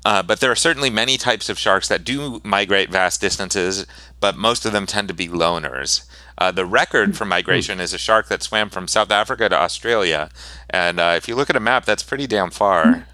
Uh, 0.04 0.22
but 0.22 0.40
there 0.40 0.50
are 0.50 0.56
certainly 0.56 0.90
many 0.90 1.16
types 1.16 1.48
of 1.48 1.58
sharks 1.58 1.88
that 1.88 2.04
do 2.04 2.40
migrate 2.44 2.90
vast 2.90 3.20
distances, 3.20 3.86
but 4.20 4.36
most 4.36 4.64
of 4.64 4.72
them 4.72 4.86
tend 4.86 5.08
to 5.08 5.14
be 5.14 5.28
loners. 5.28 6.06
Uh, 6.36 6.50
the 6.50 6.66
record 6.66 7.16
for 7.16 7.24
migration 7.24 7.80
is 7.80 7.92
a 7.92 7.98
shark 7.98 8.28
that 8.28 8.42
swam 8.42 8.68
from 8.68 8.88
South 8.88 9.10
Africa 9.10 9.48
to 9.48 9.56
Australia, 9.56 10.30
and 10.70 10.98
uh, 10.98 11.14
if 11.16 11.28
you 11.28 11.36
look 11.36 11.48
at 11.48 11.56
a 11.56 11.60
map, 11.60 11.84
that's 11.84 12.02
pretty 12.02 12.26
damn 12.26 12.50
far. 12.50 13.06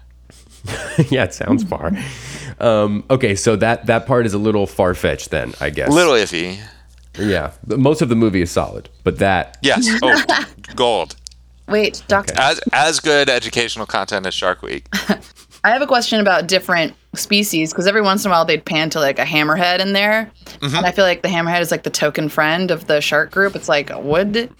yeah, 1.09 1.23
it 1.25 1.33
sounds 1.33 1.63
far. 1.63 1.91
Um, 2.59 3.03
okay, 3.09 3.35
so 3.35 3.55
that 3.57 3.85
that 3.87 4.05
part 4.05 4.25
is 4.25 4.33
a 4.33 4.37
little 4.37 4.67
far 4.67 4.93
fetched, 4.93 5.29
then 5.31 5.53
I 5.59 5.69
guess. 5.69 5.89
A 5.89 5.91
little 5.91 6.13
iffy. 6.13 6.59
Yeah, 7.17 7.51
most 7.67 8.01
of 8.01 8.09
the 8.09 8.15
movie 8.15 8.41
is 8.41 8.51
solid, 8.51 8.89
but 9.03 9.19
that 9.19 9.57
Yes. 9.61 9.87
Oh, 10.01 10.45
gold. 10.75 11.15
Wait, 11.67 12.03
Doctor. 12.07 12.33
As 12.37 12.59
as 12.73 12.99
good 12.99 13.29
educational 13.29 13.85
content 13.85 14.25
as 14.25 14.33
Shark 14.33 14.61
Week. 14.61 14.87
I 15.63 15.71
have 15.71 15.81
a 15.81 15.87
question 15.87 16.19
about 16.19 16.47
different 16.47 16.93
species 17.13 17.71
because 17.71 17.87
every 17.87 18.01
once 18.01 18.25
in 18.25 18.31
a 18.31 18.33
while 18.33 18.45
they'd 18.45 18.65
pan 18.65 18.89
to 18.91 18.99
like 18.99 19.19
a 19.19 19.25
hammerhead 19.25 19.79
in 19.79 19.93
there, 19.93 20.31
and 20.61 20.85
I 20.85 20.91
feel 20.91 21.05
like 21.05 21.21
the 21.21 21.27
hammerhead 21.27 21.61
is 21.61 21.71
like 21.71 21.83
the 21.83 21.89
token 21.89 22.29
friend 22.29 22.71
of 22.71 22.87
the 22.87 23.01
shark 23.01 23.31
group. 23.31 23.55
It's 23.55 23.69
like, 23.69 23.91
would 23.95 24.51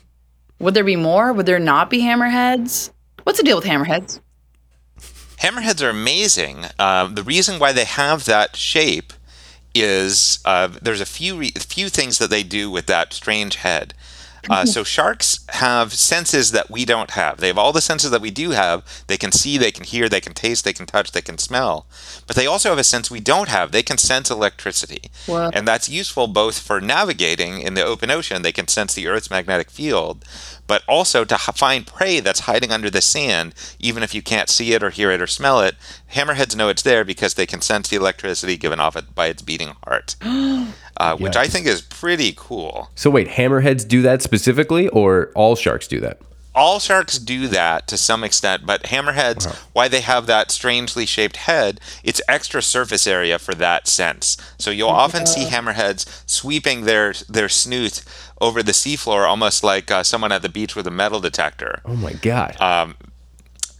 would 0.59 0.73
there 0.73 0.83
be 0.83 0.95
more? 0.95 1.33
Would 1.33 1.47
there 1.47 1.59
not 1.59 1.89
be 1.89 2.01
hammerheads? 2.01 2.91
What's 3.23 3.39
the 3.39 3.43
deal 3.43 3.57
with 3.57 3.65
hammerheads? 3.65 4.19
Hammerheads 5.39 5.81
are 5.81 5.89
amazing. 5.89 6.65
Um, 6.77 7.15
the 7.15 7.23
reason 7.23 7.57
why 7.57 7.71
they 7.71 7.85
have 7.85 8.25
that 8.25 8.55
shape 8.55 9.13
is 9.73 10.39
uh, 10.45 10.67
there's 10.81 11.01
a 11.01 11.05
few 11.05 11.37
re- 11.37 11.51
few 11.51 11.89
things 11.89 12.19
that 12.19 12.29
they 12.29 12.43
do 12.43 12.69
with 12.69 12.85
that 12.87 13.13
strange 13.13 13.55
head. 13.55 13.93
Uh, 14.49 14.65
so 14.65 14.83
sharks 14.83 15.45
have 15.49 15.93
senses 15.93 16.51
that 16.51 16.69
we 16.69 16.85
don't 16.85 17.11
have. 17.11 17.37
They 17.37 17.47
have 17.47 17.57
all 17.57 17.71
the 17.71 17.81
senses 17.81 18.11
that 18.11 18.21
we 18.21 18.31
do 18.31 18.51
have. 18.51 19.03
They 19.07 19.17
can 19.17 19.31
see, 19.31 19.57
they 19.57 19.71
can 19.71 19.83
hear, 19.83 20.09
they 20.09 20.21
can 20.21 20.33
taste, 20.33 20.63
they 20.63 20.73
can 20.73 20.85
touch, 20.85 21.11
they 21.11 21.21
can 21.21 21.37
smell. 21.37 21.85
But 22.27 22.35
they 22.35 22.47
also 22.47 22.69
have 22.69 22.77
a 22.79 22.83
sense 22.83 23.11
we 23.11 23.19
don't 23.19 23.49
have. 23.49 23.71
They 23.71 23.83
can 23.83 23.97
sense 23.97 24.31
electricity. 24.31 25.11
Wow. 25.27 25.51
And 25.53 25.67
that's 25.67 25.89
useful 25.89 26.27
both 26.27 26.59
for 26.59 26.81
navigating 26.81 27.61
in 27.61 27.75
the 27.75 27.85
open 27.85 28.09
ocean. 28.09 28.41
They 28.41 28.51
can 28.51 28.67
sense 28.67 28.93
the 28.93 29.07
Earth's 29.07 29.29
magnetic 29.29 29.69
field. 29.69 30.25
But 30.71 30.83
also 30.87 31.25
to 31.25 31.35
h- 31.35 31.53
find 31.57 31.85
prey 31.85 32.21
that's 32.21 32.39
hiding 32.41 32.71
under 32.71 32.89
the 32.89 33.01
sand, 33.01 33.53
even 33.77 34.03
if 34.03 34.15
you 34.15 34.21
can't 34.21 34.47
see 34.47 34.71
it 34.71 34.81
or 34.81 34.89
hear 34.89 35.11
it 35.11 35.21
or 35.21 35.27
smell 35.27 35.59
it. 35.59 35.75
Hammerheads 36.13 36.55
know 36.55 36.69
it's 36.69 36.81
there 36.81 37.03
because 37.03 37.33
they 37.33 37.45
can 37.45 37.59
sense 37.59 37.89
the 37.89 37.97
electricity 37.97 38.55
given 38.55 38.79
off 38.79 38.95
it 38.95 39.13
by 39.13 39.27
its 39.27 39.41
beating 39.41 39.75
heart, 39.83 40.15
uh, 40.21 41.17
which 41.17 41.35
I 41.35 41.47
think 41.47 41.67
is 41.67 41.81
pretty 41.81 42.33
cool. 42.37 42.89
So 42.95 43.09
wait, 43.09 43.27
hammerheads 43.27 43.85
do 43.85 44.01
that 44.03 44.21
specifically, 44.21 44.87
or 44.87 45.33
all 45.35 45.57
sharks 45.57 45.89
do 45.89 45.99
that? 45.99 46.21
All 46.53 46.79
sharks 46.79 47.17
do 47.17 47.47
that 47.47 47.87
to 47.87 47.97
some 47.97 48.23
extent, 48.23 48.65
but 48.65 48.83
hammerheads, 48.83 49.47
why 49.73 49.87
they 49.87 50.01
have 50.01 50.25
that 50.27 50.51
strangely 50.51 51.05
shaped 51.05 51.37
head, 51.37 51.79
it's 52.03 52.21
extra 52.27 52.61
surface 52.61 53.07
area 53.07 53.39
for 53.39 53.53
that 53.55 53.87
sense. 53.87 54.37
So 54.57 54.69
you'll 54.71 54.89
often 54.89 55.25
see 55.25 55.45
hammerheads 55.45 56.23
sweeping 56.29 56.81
their 56.83 57.13
their 57.29 57.49
snoot 57.49 58.03
over 58.39 58.61
the 58.63 58.71
seafloor, 58.73 59.27
almost 59.27 59.63
like 59.63 59.89
uh, 59.91 60.03
someone 60.03 60.31
at 60.31 60.41
the 60.41 60.49
beach 60.49 60.75
with 60.75 60.87
a 60.87 60.91
metal 60.91 61.19
detector. 61.19 61.81
Oh 61.85 61.95
my 61.95 62.13
god! 62.13 62.57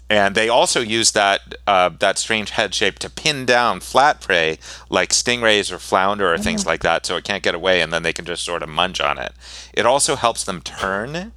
And 0.10 0.36
they 0.36 0.50
also 0.50 0.82
use 0.82 1.12
that 1.12 1.56
uh, 1.66 1.90
that 2.00 2.18
strange 2.18 2.50
head 2.52 2.74
shape 2.74 3.00
to 3.00 3.10
pin 3.10 3.46
down 3.46 3.80
flat 3.80 4.20
prey 4.20 4.60
like 4.90 5.12
stingrays 5.12 5.72
or 5.72 5.80
flounder 5.80 6.34
or 6.34 6.38
things 6.38 6.66
like 6.66 6.82
that, 6.84 7.06
so 7.06 7.16
it 7.16 7.24
can't 7.24 7.42
get 7.44 7.56
away, 7.56 7.80
and 7.80 7.94
then 7.94 8.04
they 8.04 8.12
can 8.12 8.26
just 8.26 8.44
sort 8.44 8.62
of 8.62 8.68
munch 8.68 9.00
on 9.00 9.18
it. 9.18 9.32
It 9.74 9.86
also 9.86 10.16
helps 10.18 10.44
them 10.44 10.62
turn. 10.62 11.32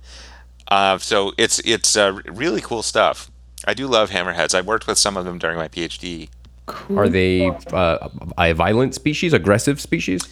Uh, 0.69 0.99
so 0.99 1.33
it's 1.37 1.59
it's 1.61 1.97
uh, 1.97 2.21
really 2.27 2.61
cool 2.61 2.83
stuff. 2.83 3.31
I 3.67 3.75
do 3.75 3.87
love 3.87 4.11
hammerheads. 4.11 4.55
I 4.55 4.61
worked 4.61 4.87
with 4.87 4.99
some 4.99 5.17
of 5.17 5.25
them 5.25 5.39
during 5.39 5.57
my 5.57 5.69
PhD. 5.69 6.29
Are 6.97 7.09
they 7.09 7.49
uh, 7.73 8.09
a 8.39 8.53
violent 8.55 8.95
species, 8.95 9.33
aggressive 9.33 9.81
species? 9.81 10.23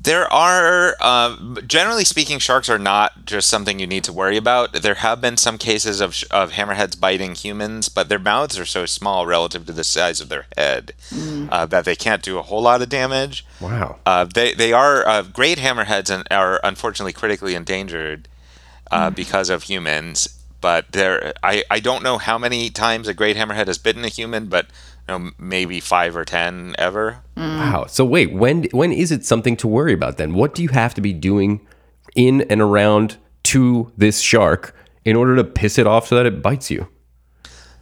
There 0.00 0.30
are, 0.30 0.96
uh, 1.00 1.62
generally 1.66 2.04
speaking, 2.04 2.38
sharks 2.38 2.68
are 2.68 2.78
not 2.78 3.24
just 3.24 3.48
something 3.48 3.78
you 3.78 3.86
need 3.86 4.04
to 4.04 4.12
worry 4.12 4.36
about. 4.36 4.74
There 4.74 4.96
have 4.96 5.22
been 5.22 5.38
some 5.38 5.56
cases 5.56 6.02
of, 6.02 6.14
sh- 6.14 6.24
of 6.30 6.52
hammerheads 6.52 7.00
biting 7.00 7.34
humans, 7.34 7.88
but 7.88 8.10
their 8.10 8.18
mouths 8.18 8.58
are 8.58 8.66
so 8.66 8.84
small 8.84 9.24
relative 9.24 9.64
to 9.64 9.72
the 9.72 9.82
size 9.82 10.20
of 10.20 10.28
their 10.28 10.44
head 10.58 10.92
uh, 11.50 11.64
that 11.66 11.86
they 11.86 11.96
can't 11.96 12.22
do 12.22 12.38
a 12.38 12.42
whole 12.42 12.60
lot 12.60 12.82
of 12.82 12.90
damage. 12.90 13.46
Wow. 13.60 13.96
Uh, 14.04 14.24
they 14.26 14.52
they 14.52 14.74
are 14.74 15.08
uh, 15.08 15.22
great 15.22 15.56
hammerheads 15.56 16.10
and 16.10 16.28
are 16.30 16.60
unfortunately 16.62 17.14
critically 17.14 17.54
endangered 17.54 18.28
uh, 18.94 19.10
because 19.10 19.50
of 19.50 19.64
humans. 19.64 20.28
But 20.60 20.92
there, 20.92 21.34
I, 21.42 21.64
I 21.70 21.80
don't 21.80 22.02
know 22.02 22.16
how 22.16 22.38
many 22.38 22.70
times 22.70 23.06
a 23.06 23.12
great 23.12 23.36
hammerhead 23.36 23.66
has 23.66 23.76
bitten 23.76 24.04
a 24.04 24.08
human, 24.08 24.46
but 24.46 24.66
you 25.08 25.18
know, 25.18 25.30
maybe 25.38 25.80
five 25.80 26.16
or 26.16 26.24
ten 26.24 26.74
ever. 26.78 27.18
Wow. 27.36 27.84
So 27.88 28.04
wait, 28.04 28.32
when 28.32 28.64
when 28.70 28.92
is 28.92 29.12
it 29.12 29.26
something 29.26 29.56
to 29.58 29.68
worry 29.68 29.92
about 29.92 30.16
then? 30.16 30.32
What 30.32 30.54
do 30.54 30.62
you 30.62 30.70
have 30.70 30.94
to 30.94 31.00
be 31.00 31.12
doing 31.12 31.60
in 32.14 32.42
and 32.42 32.62
around 32.62 33.18
to 33.44 33.92
this 33.96 34.20
shark 34.20 34.74
in 35.04 35.16
order 35.16 35.36
to 35.36 35.44
piss 35.44 35.76
it 35.76 35.86
off 35.86 36.08
so 36.08 36.16
that 36.16 36.24
it 36.24 36.40
bites 36.40 36.70
you? 36.70 36.88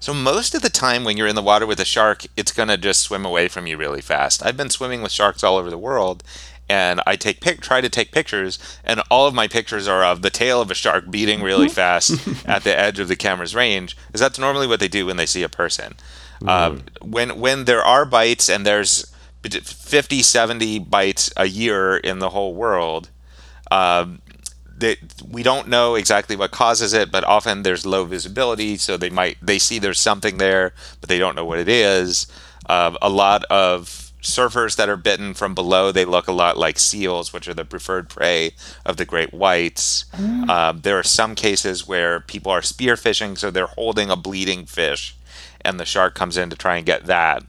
So 0.00 0.12
most 0.12 0.56
of 0.56 0.62
the 0.62 0.68
time 0.68 1.04
when 1.04 1.16
you're 1.16 1.28
in 1.28 1.36
the 1.36 1.42
water 1.42 1.64
with 1.64 1.78
a 1.78 1.84
shark, 1.84 2.24
it's 2.36 2.50
gonna 2.50 2.76
just 2.76 3.02
swim 3.02 3.24
away 3.24 3.46
from 3.46 3.68
you 3.68 3.76
really 3.76 4.00
fast. 4.00 4.44
I've 4.44 4.56
been 4.56 4.70
swimming 4.70 5.00
with 5.00 5.12
sharks 5.12 5.44
all 5.44 5.56
over 5.56 5.70
the 5.70 5.78
world, 5.78 6.24
and 6.72 7.02
I 7.06 7.16
take 7.16 7.42
pic- 7.42 7.60
try 7.60 7.82
to 7.82 7.90
take 7.90 8.12
pictures, 8.12 8.58
and 8.82 9.02
all 9.10 9.26
of 9.26 9.34
my 9.34 9.46
pictures 9.46 9.86
are 9.86 10.02
of 10.02 10.22
the 10.22 10.30
tail 10.30 10.62
of 10.62 10.70
a 10.70 10.74
shark 10.74 11.10
beating 11.10 11.42
really 11.42 11.68
fast 11.68 12.26
at 12.46 12.64
the 12.64 12.76
edge 12.76 12.98
of 12.98 13.08
the 13.08 13.16
camera's 13.16 13.54
range, 13.54 13.94
because 14.06 14.22
that's 14.22 14.38
normally 14.38 14.66
what 14.66 14.80
they 14.80 14.88
do 14.88 15.04
when 15.04 15.18
they 15.18 15.26
see 15.26 15.42
a 15.42 15.50
person. 15.50 15.94
Um, 16.48 16.84
when 17.02 17.38
when 17.38 17.66
there 17.66 17.84
are 17.84 18.04
bites 18.06 18.48
and 18.48 18.64
there's 18.66 19.14
50, 19.44 20.22
70 20.22 20.78
bites 20.80 21.30
a 21.36 21.46
year 21.46 21.98
in 21.98 22.20
the 22.20 22.30
whole 22.30 22.54
world, 22.54 23.10
um, 23.70 24.22
they, 24.74 24.96
we 25.28 25.42
don't 25.42 25.68
know 25.68 25.94
exactly 25.94 26.34
what 26.34 26.50
causes 26.50 26.94
it, 26.94 27.12
but 27.12 27.22
often 27.24 27.62
there's 27.62 27.84
low 27.84 28.06
visibility, 28.06 28.78
so 28.78 28.96
they 28.96 29.10
might 29.10 29.36
they 29.42 29.58
see 29.58 29.78
there's 29.78 30.00
something 30.00 30.38
there, 30.38 30.72
but 31.00 31.10
they 31.10 31.18
don't 31.18 31.36
know 31.36 31.44
what 31.44 31.58
it 31.58 31.68
is. 31.68 32.26
Um, 32.68 32.96
a 33.02 33.10
lot 33.10 33.44
of 33.44 34.01
surfers 34.22 34.76
that 34.76 34.88
are 34.88 34.96
bitten 34.96 35.34
from 35.34 35.54
below, 35.54 35.92
they 35.92 36.04
look 36.04 36.28
a 36.28 36.32
lot 36.32 36.56
like 36.56 36.78
seals, 36.78 37.32
which 37.32 37.48
are 37.48 37.54
the 37.54 37.64
preferred 37.64 38.08
prey 38.08 38.52
of 38.86 38.96
the 38.96 39.04
great 39.04 39.34
whites. 39.34 40.04
Um, 40.48 40.80
there 40.80 40.98
are 40.98 41.02
some 41.02 41.34
cases 41.34 41.86
where 41.86 42.20
people 42.20 42.52
are 42.52 42.60
spearfishing, 42.60 43.36
so 43.36 43.50
they're 43.50 43.66
holding 43.66 44.10
a 44.10 44.16
bleeding 44.16 44.64
fish, 44.66 45.16
and 45.60 45.78
the 45.78 45.84
shark 45.84 46.14
comes 46.14 46.36
in 46.36 46.50
to 46.50 46.56
try 46.56 46.76
and 46.76 46.86
get 46.86 47.06
that. 47.06 47.42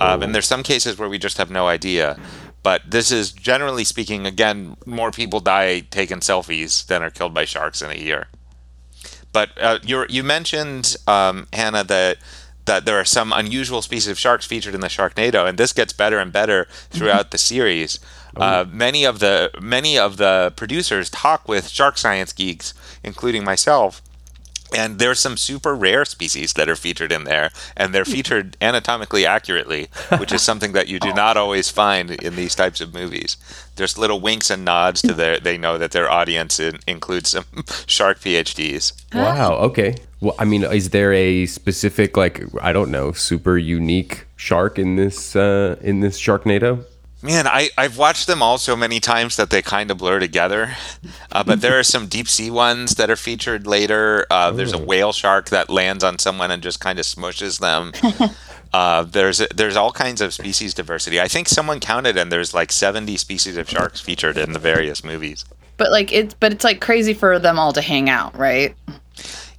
Um, 0.00 0.22
and 0.22 0.34
there's 0.34 0.48
some 0.48 0.62
cases 0.62 0.98
where 0.98 1.08
we 1.08 1.18
just 1.18 1.38
have 1.38 1.50
no 1.50 1.68
idea. 1.68 2.18
But 2.62 2.82
this 2.90 3.12
is 3.12 3.30
generally 3.30 3.84
speaking, 3.84 4.26
again, 4.26 4.76
more 4.86 5.10
people 5.10 5.40
die 5.40 5.80
taking 5.80 6.20
selfies 6.20 6.86
than 6.86 7.02
are 7.02 7.10
killed 7.10 7.34
by 7.34 7.44
sharks 7.44 7.82
in 7.82 7.90
a 7.90 7.94
year. 7.94 8.28
But 9.32 9.50
uh, 9.60 9.80
you 9.82 10.06
you 10.08 10.22
mentioned 10.22 10.96
um, 11.06 11.46
Hannah 11.52 11.84
that 11.84 12.18
that 12.66 12.84
there 12.84 12.98
are 12.98 13.04
some 13.04 13.32
unusual 13.32 13.82
species 13.82 14.08
of 14.08 14.18
sharks 14.18 14.46
featured 14.46 14.74
in 14.74 14.80
the 14.80 14.88
Sharknado, 14.88 15.46
and 15.46 15.58
this 15.58 15.72
gets 15.72 15.92
better 15.92 16.18
and 16.18 16.32
better 16.32 16.66
throughout 16.90 17.30
the 17.30 17.38
series. 17.38 18.00
Uh, 18.36 18.64
many 18.68 19.04
of 19.04 19.20
the 19.20 19.50
many 19.60 19.96
of 19.96 20.16
the 20.16 20.52
producers 20.56 21.08
talk 21.10 21.46
with 21.46 21.68
shark 21.68 21.96
science 21.96 22.32
geeks, 22.32 22.74
including 23.04 23.44
myself, 23.44 24.02
and 24.74 24.98
there's 24.98 25.20
some 25.20 25.36
super 25.36 25.74
rare 25.74 26.04
species 26.04 26.54
that 26.54 26.68
are 26.68 26.76
featured 26.76 27.12
in 27.12 27.24
there, 27.24 27.50
and 27.76 27.94
they're 27.94 28.04
featured 28.04 28.56
anatomically 28.60 29.24
accurately, 29.24 29.88
which 30.18 30.32
is 30.32 30.42
something 30.42 30.72
that 30.72 30.88
you 30.88 30.98
do 30.98 31.12
not 31.14 31.36
always 31.36 31.70
find 31.70 32.10
in 32.10 32.36
these 32.36 32.54
types 32.54 32.80
of 32.80 32.92
movies. 32.92 33.36
There's 33.76 33.98
little 33.98 34.20
winks 34.20 34.50
and 34.50 34.64
nods 34.64 35.02
to 35.02 35.14
their 35.14 35.38
they 35.40 35.58
know 35.58 35.78
that 35.78 35.92
their 35.92 36.10
audience 36.10 36.60
in, 36.60 36.78
includes 36.86 37.30
some 37.30 37.44
shark 37.86 38.20
PhDs. 38.20 38.92
Wow. 39.14 39.54
Okay. 39.54 39.96
Well, 40.20 40.34
I 40.38 40.44
mean, 40.44 40.64
is 40.64 40.90
there 40.90 41.12
a 41.12 41.46
specific 41.46 42.16
like 42.16 42.42
I 42.60 42.72
don't 42.72 42.90
know, 42.90 43.12
super 43.12 43.58
unique 43.58 44.26
shark 44.36 44.78
in 44.78 44.96
this 44.96 45.36
uh, 45.36 45.76
in 45.82 46.00
this 46.00 46.18
Sharknado? 46.18 46.84
Man, 47.24 47.46
I, 47.46 47.70
I've 47.78 47.96
watched 47.96 48.26
them 48.26 48.42
all 48.42 48.58
so 48.58 48.76
many 48.76 49.00
times 49.00 49.36
that 49.36 49.48
they 49.48 49.62
kind 49.62 49.90
of 49.90 49.96
blur 49.96 50.18
together. 50.18 50.76
Uh, 51.32 51.42
but 51.42 51.62
there 51.62 51.78
are 51.78 51.82
some 51.82 52.06
deep 52.06 52.28
sea 52.28 52.50
ones 52.50 52.96
that 52.96 53.08
are 53.08 53.16
featured 53.16 53.66
later. 53.66 54.26
Uh, 54.30 54.50
there's 54.50 54.74
a 54.74 54.78
whale 54.78 55.10
shark 55.10 55.48
that 55.48 55.70
lands 55.70 56.04
on 56.04 56.18
someone 56.18 56.50
and 56.50 56.62
just 56.62 56.80
kind 56.80 56.98
of 56.98 57.06
smushes 57.06 57.60
them. 57.60 57.92
Uh, 58.74 59.04
there's 59.04 59.38
there's 59.54 59.76
all 59.76 59.92
kinds 59.92 60.20
of 60.20 60.34
species 60.34 60.74
diversity. 60.74 61.20
I 61.20 61.28
think 61.28 61.48
someone 61.48 61.78
counted, 61.78 62.16
and 62.16 62.32
there's 62.32 62.52
like 62.52 62.72
70 62.72 63.16
species 63.18 63.56
of 63.56 63.70
sharks 63.70 64.00
featured 64.00 64.36
in 64.36 64.52
the 64.52 64.58
various 64.58 65.04
movies. 65.04 65.44
But 65.76 65.92
like 65.92 66.12
it's 66.12 66.34
but 66.34 66.52
it's 66.52 66.64
like 66.64 66.80
crazy 66.80 67.14
for 67.14 67.38
them 67.38 67.56
all 67.56 67.72
to 67.72 67.80
hang 67.80 68.10
out, 68.10 68.36
right? 68.36 68.74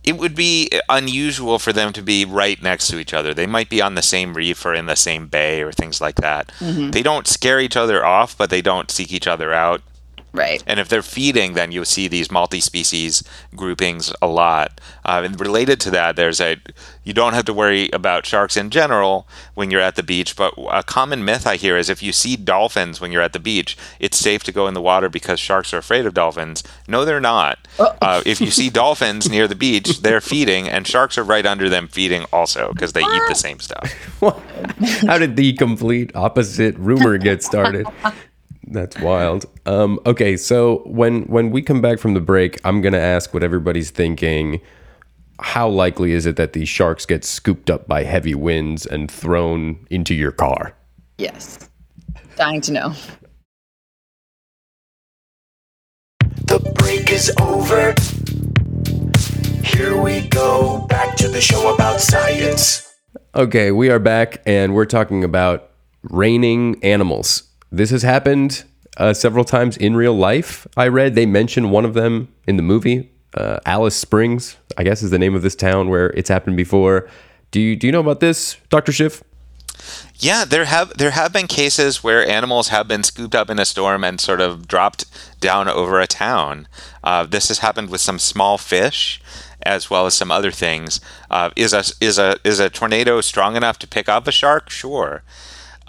It 0.05 0.17
would 0.17 0.35
be 0.35 0.69
unusual 0.87 1.57
for 1.57 1.73
them 1.73 1.91
to 1.93 2.01
be 2.01 2.25
right 2.25 2.61
next 2.61 2.87
to 2.89 2.99
each 2.99 3.13
other. 3.13 3.33
They 3.33 3.47
might 3.47 3.69
be 3.69 3.81
on 3.81 3.95
the 3.95 4.01
same 4.01 4.35
reef 4.35 4.63
or 4.65 4.73
in 4.73 4.85
the 4.85 4.95
same 4.95 5.27
bay 5.27 5.63
or 5.63 5.71
things 5.71 5.99
like 5.99 6.17
that. 6.17 6.51
Mm-hmm. 6.59 6.91
They 6.91 7.01
don't 7.01 7.27
scare 7.27 7.59
each 7.59 7.75
other 7.75 8.05
off, 8.05 8.37
but 8.37 8.49
they 8.49 8.61
don't 8.61 8.91
seek 8.91 9.11
each 9.11 9.27
other 9.27 9.51
out. 9.51 9.81
Right. 10.35 10.61
And 10.67 10.79
if 10.79 10.89
they're 10.89 11.01
feeding, 11.01 11.53
then 11.53 11.71
you'll 11.71 11.85
see 11.85 12.07
these 12.07 12.29
multi-species 12.29 13.23
groupings 13.55 14.13
a 14.21 14.27
lot. 14.27 14.81
Uh, 15.05 15.21
and 15.23 15.39
related 15.39 15.79
to 15.81 15.91
that, 15.91 16.15
there's 16.15 16.41
a 16.41 16.57
you 17.03 17.13
don't 17.13 17.33
have 17.33 17.45
to 17.45 17.53
worry 17.53 17.89
about 17.93 18.25
sharks 18.25 18.57
in 18.57 18.69
general 18.69 19.27
when 19.53 19.71
you're 19.71 19.81
at 19.81 19.95
the 19.95 20.03
beach. 20.03 20.35
But 20.35 20.53
a 20.69 20.83
common 20.83 21.23
myth 21.23 21.47
I 21.47 21.55
hear 21.55 21.77
is 21.77 21.89
if 21.89 22.03
you 22.03 22.11
see 22.11 22.35
dolphins 22.35 22.99
when 22.99 23.11
you're 23.11 23.21
at 23.21 23.33
the 23.33 23.39
beach, 23.39 23.77
it's 23.99 24.17
safe 24.17 24.43
to 24.43 24.51
go 24.51 24.67
in 24.67 24.73
the 24.73 24.81
water 24.81 25.07
because 25.07 25.39
sharks 25.39 25.73
are 25.73 25.77
afraid 25.77 26.05
of 26.05 26.13
dolphins. 26.13 26.63
No, 26.87 27.05
they're 27.05 27.21
not. 27.21 27.59
Uh, 27.79 28.21
if 28.25 28.41
you 28.41 28.51
see 28.51 28.69
dolphins 28.81 29.29
near 29.29 29.47
the 29.47 29.55
beach, 29.55 30.01
they're 30.01 30.21
feeding, 30.21 30.67
and 30.67 30.87
sharks 30.87 31.17
are 31.17 31.23
right 31.23 31.45
under 31.45 31.69
them 31.69 31.87
feeding 31.87 32.25
also 32.33 32.73
because 32.73 32.93
they 32.93 33.01
eat 33.01 33.23
the 33.27 33.35
same 33.35 33.59
stuff. 33.59 33.93
How 35.07 35.17
did 35.17 35.35
the 35.35 35.53
complete 35.53 36.11
opposite 36.15 36.75
rumor 36.77 37.17
get 37.17 37.43
started? 37.43 37.85
That's 38.67 38.99
wild. 38.99 39.45
Um, 39.65 39.99
okay, 40.05 40.37
so 40.37 40.81
when 40.85 41.23
when 41.23 41.51
we 41.51 41.61
come 41.61 41.81
back 41.81 41.99
from 41.99 42.13
the 42.13 42.21
break, 42.21 42.59
I'm 42.65 42.81
gonna 42.81 42.97
ask 42.97 43.33
what 43.33 43.43
everybody's 43.43 43.91
thinking. 43.91 44.61
How 45.39 45.67
likely 45.67 46.13
is 46.13 46.25
it 46.25 46.35
that 46.37 46.53
these 46.53 46.69
sharks 46.69 47.05
get 47.05 47.23
scooped 47.23 47.69
up 47.69 47.87
by 47.87 48.03
heavy 48.03 48.35
winds 48.35 48.85
and 48.85 49.11
thrown 49.11 49.85
into 49.89 50.15
your 50.15 50.31
car? 50.31 50.75
Yes. 51.17 51.69
Dying 52.37 52.61
to 52.61 52.71
know. 52.71 52.93
The 56.47 56.59
break 56.75 57.11
is 57.11 57.31
over. 57.41 57.93
Here 59.63 60.01
we 60.01 60.27
go, 60.29 60.85
back 60.87 61.15
to 61.17 61.27
the 61.27 61.41
show 61.41 61.73
about 61.73 61.99
science. 61.99 62.93
Okay, 63.33 63.71
we 63.71 63.89
are 63.89 63.99
back 63.99 64.41
and 64.45 64.73
we're 64.73 64.85
talking 64.85 65.23
about 65.23 65.71
raining 66.03 66.81
animals. 66.83 67.44
This 67.71 67.89
has 67.89 68.03
happened 68.03 68.63
uh, 68.97 69.13
several 69.13 69.43
times 69.43 69.77
in 69.77 69.95
real 69.95 70.13
life. 70.13 70.67
I 70.77 70.87
read 70.87 71.15
they 71.15 71.25
mentioned 71.25 71.71
one 71.71 71.85
of 71.85 71.93
them 71.93 72.29
in 72.47 72.57
the 72.57 72.63
movie. 72.63 73.11
Uh, 73.33 73.59
Alice 73.65 73.95
Springs, 73.95 74.55
I 74.77 74.83
guess, 74.83 75.03
is 75.03 75.11
the 75.11 75.19
name 75.19 75.35
of 75.35 75.41
this 75.41 75.55
town 75.55 75.89
where 75.89 76.11
it's 76.11 76.29
happened 76.29 76.55
before. 76.55 77.09
Do 77.51 77.59
you 77.59 77.75
do 77.75 77.87
you 77.87 77.91
know 77.91 77.99
about 77.99 78.19
this, 78.19 78.57
Doctor 78.69 78.91
Schiff? 78.91 79.23
Yeah, 80.17 80.45
there 80.45 80.65
have 80.65 80.97
there 80.97 81.11
have 81.11 81.33
been 81.33 81.47
cases 81.47 82.03
where 82.03 82.27
animals 82.27 82.69
have 82.69 82.87
been 82.87 83.03
scooped 83.03 83.35
up 83.35 83.49
in 83.49 83.59
a 83.59 83.65
storm 83.65 84.03
and 84.03 84.19
sort 84.19 84.39
of 84.39 84.67
dropped 84.67 85.05
down 85.41 85.67
over 85.67 85.99
a 85.99 86.07
town. 86.07 86.67
Uh, 87.03 87.25
this 87.25 87.49
has 87.49 87.59
happened 87.59 87.89
with 87.89 88.01
some 88.01 88.19
small 88.19 88.57
fish, 88.57 89.21
as 89.61 89.89
well 89.89 90.05
as 90.05 90.13
some 90.13 90.31
other 90.31 90.51
things. 90.51 91.01
Uh, 91.29 91.49
is 91.55 91.73
a 91.73 91.83
is 91.99 92.17
a 92.17 92.37
is 92.45 92.59
a 92.59 92.69
tornado 92.69 93.19
strong 93.19 93.57
enough 93.57 93.77
to 93.79 93.87
pick 93.87 94.07
up 94.07 94.27
a 94.27 94.31
shark? 94.31 94.69
Sure, 94.69 95.23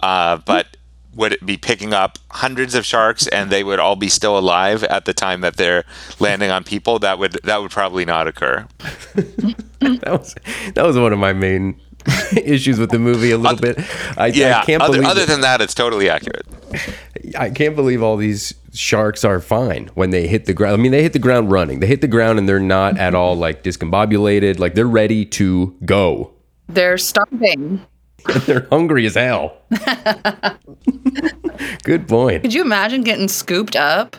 uh, 0.02 0.38
but 0.38 0.76
would 1.16 1.32
it 1.32 1.44
be 1.44 1.56
picking 1.56 1.92
up 1.92 2.18
hundreds 2.30 2.74
of 2.74 2.84
sharks 2.84 3.26
and 3.26 3.50
they 3.50 3.64
would 3.64 3.78
all 3.78 3.96
be 3.96 4.08
still 4.08 4.38
alive 4.38 4.84
at 4.84 5.06
the 5.06 5.14
time 5.14 5.40
that 5.40 5.56
they're 5.56 5.84
landing 6.20 6.50
on 6.50 6.62
people? 6.62 6.98
That 6.98 7.18
would 7.18 7.38
that 7.44 7.60
would 7.60 7.70
probably 7.70 8.04
not 8.04 8.28
occur. 8.28 8.66
that 9.80 10.04
was 10.06 10.34
that 10.74 10.84
was 10.84 10.98
one 10.98 11.12
of 11.12 11.18
my 11.18 11.32
main 11.32 11.80
issues 12.36 12.78
with 12.78 12.90
the 12.90 12.98
movie 12.98 13.30
a 13.30 13.38
little 13.38 13.58
bit. 13.58 13.78
I, 14.16 14.26
Yeah, 14.26 14.60
I 14.60 14.64
can't 14.64 14.82
other, 14.82 14.94
believe 14.94 15.08
other 15.08 15.22
it. 15.22 15.28
than 15.28 15.40
that, 15.40 15.60
it's 15.60 15.74
totally 15.74 16.08
accurate. 16.08 16.46
I 17.38 17.50
can't 17.50 17.74
believe 17.74 18.02
all 18.02 18.16
these 18.16 18.54
sharks 18.72 19.24
are 19.24 19.40
fine 19.40 19.90
when 19.94 20.10
they 20.10 20.26
hit 20.26 20.44
the 20.44 20.54
ground. 20.54 20.74
I 20.74 20.82
mean, 20.82 20.92
they 20.92 21.02
hit 21.02 21.12
the 21.12 21.18
ground 21.18 21.50
running. 21.50 21.80
They 21.80 21.86
hit 21.86 22.00
the 22.00 22.08
ground 22.08 22.38
and 22.38 22.48
they're 22.48 22.60
not 22.60 22.98
at 22.98 23.12
mm-hmm. 23.12 23.16
all 23.16 23.36
like 23.36 23.62
discombobulated. 23.62 24.58
Like 24.58 24.74
they're 24.74 24.86
ready 24.86 25.24
to 25.24 25.76
go. 25.84 26.32
They're 26.68 26.98
starving. 26.98 27.84
They're 28.46 28.66
hungry 28.70 29.06
as 29.06 29.14
hell. 29.14 29.56
Good 31.84 32.08
point. 32.08 32.42
Could 32.42 32.54
you 32.54 32.62
imagine 32.62 33.02
getting 33.02 33.28
scooped 33.28 33.76
up 33.76 34.16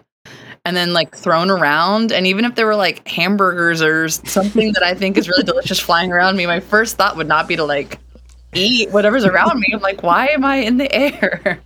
and 0.65 0.75
then 0.75 0.93
like 0.93 1.15
thrown 1.15 1.49
around? 1.49 2.11
And 2.11 2.25
even 2.27 2.45
if 2.45 2.55
there 2.55 2.65
were 2.65 2.75
like 2.75 3.07
hamburgers 3.07 3.81
or 3.81 4.09
something 4.09 4.73
that 4.73 4.83
I 4.83 4.93
think 4.93 5.17
is 5.17 5.27
really 5.29 5.43
delicious 5.43 5.79
flying 5.79 6.11
around 6.11 6.37
me, 6.37 6.45
my 6.45 6.59
first 6.59 6.97
thought 6.97 7.17
would 7.17 7.27
not 7.27 7.47
be 7.47 7.55
to 7.55 7.63
like 7.63 7.99
eat 8.53 8.89
whatever's 8.91 9.25
around 9.25 9.59
me. 9.59 9.67
I'm 9.73 9.81
like, 9.81 10.03
why 10.03 10.27
am 10.27 10.43
I 10.45 10.57
in 10.57 10.77
the 10.77 10.93
air? 10.93 11.59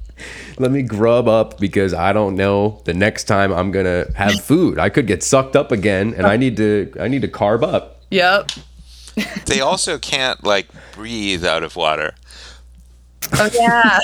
Let 0.60 0.72
me 0.72 0.84
grub 0.84 1.28
up 1.28 1.60
because 1.60 1.94
I 1.94 2.14
don't 2.14 2.36
know 2.36 2.82
the 2.86 2.94
next 2.94 3.24
time 3.24 3.52
I'm 3.52 3.72
gonna 3.72 4.06
have 4.16 4.40
food. 4.40 4.78
I 4.78 4.90
could 4.90 5.08
get 5.08 5.24
sucked 5.24 5.56
up 5.56 5.72
again, 5.72 6.14
and 6.16 6.28
I 6.28 6.38
need 6.38 6.58
to. 6.58 6.94
I 7.00 7.08
need 7.08 7.24
to 7.24 7.28
carb 7.28 7.64
up. 7.64 8.02
yep. 8.12 8.52
They 9.46 9.60
also 9.60 9.98
can't 9.98 10.44
like 10.44 10.68
breathe 10.94 11.44
out 11.44 11.64
of 11.64 11.76
water. 11.76 12.14
Oh 13.34 13.50
yeah. 13.54 14.00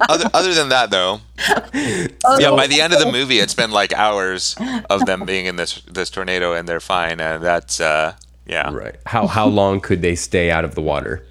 Other, 0.08 0.28
other 0.34 0.54
than 0.54 0.68
that, 0.68 0.90
though, 0.90 1.20
yeah. 1.42 2.50
By 2.50 2.66
the 2.66 2.80
end 2.80 2.92
of 2.92 3.00
the 3.00 3.10
movie, 3.10 3.38
it's 3.38 3.54
been 3.54 3.70
like 3.70 3.92
hours 3.92 4.56
of 4.90 5.06
them 5.06 5.24
being 5.24 5.46
in 5.46 5.56
this 5.56 5.80
this 5.82 6.10
tornado, 6.10 6.52
and 6.52 6.68
they're 6.68 6.80
fine. 6.80 7.20
And 7.20 7.42
that's 7.42 7.80
uh, 7.80 8.14
yeah, 8.46 8.72
Right. 8.72 8.96
How 9.06 9.26
how 9.26 9.46
long 9.46 9.80
could 9.80 10.02
they 10.02 10.14
stay 10.14 10.50
out 10.50 10.64
of 10.64 10.74
the 10.74 10.82
water? 10.82 11.24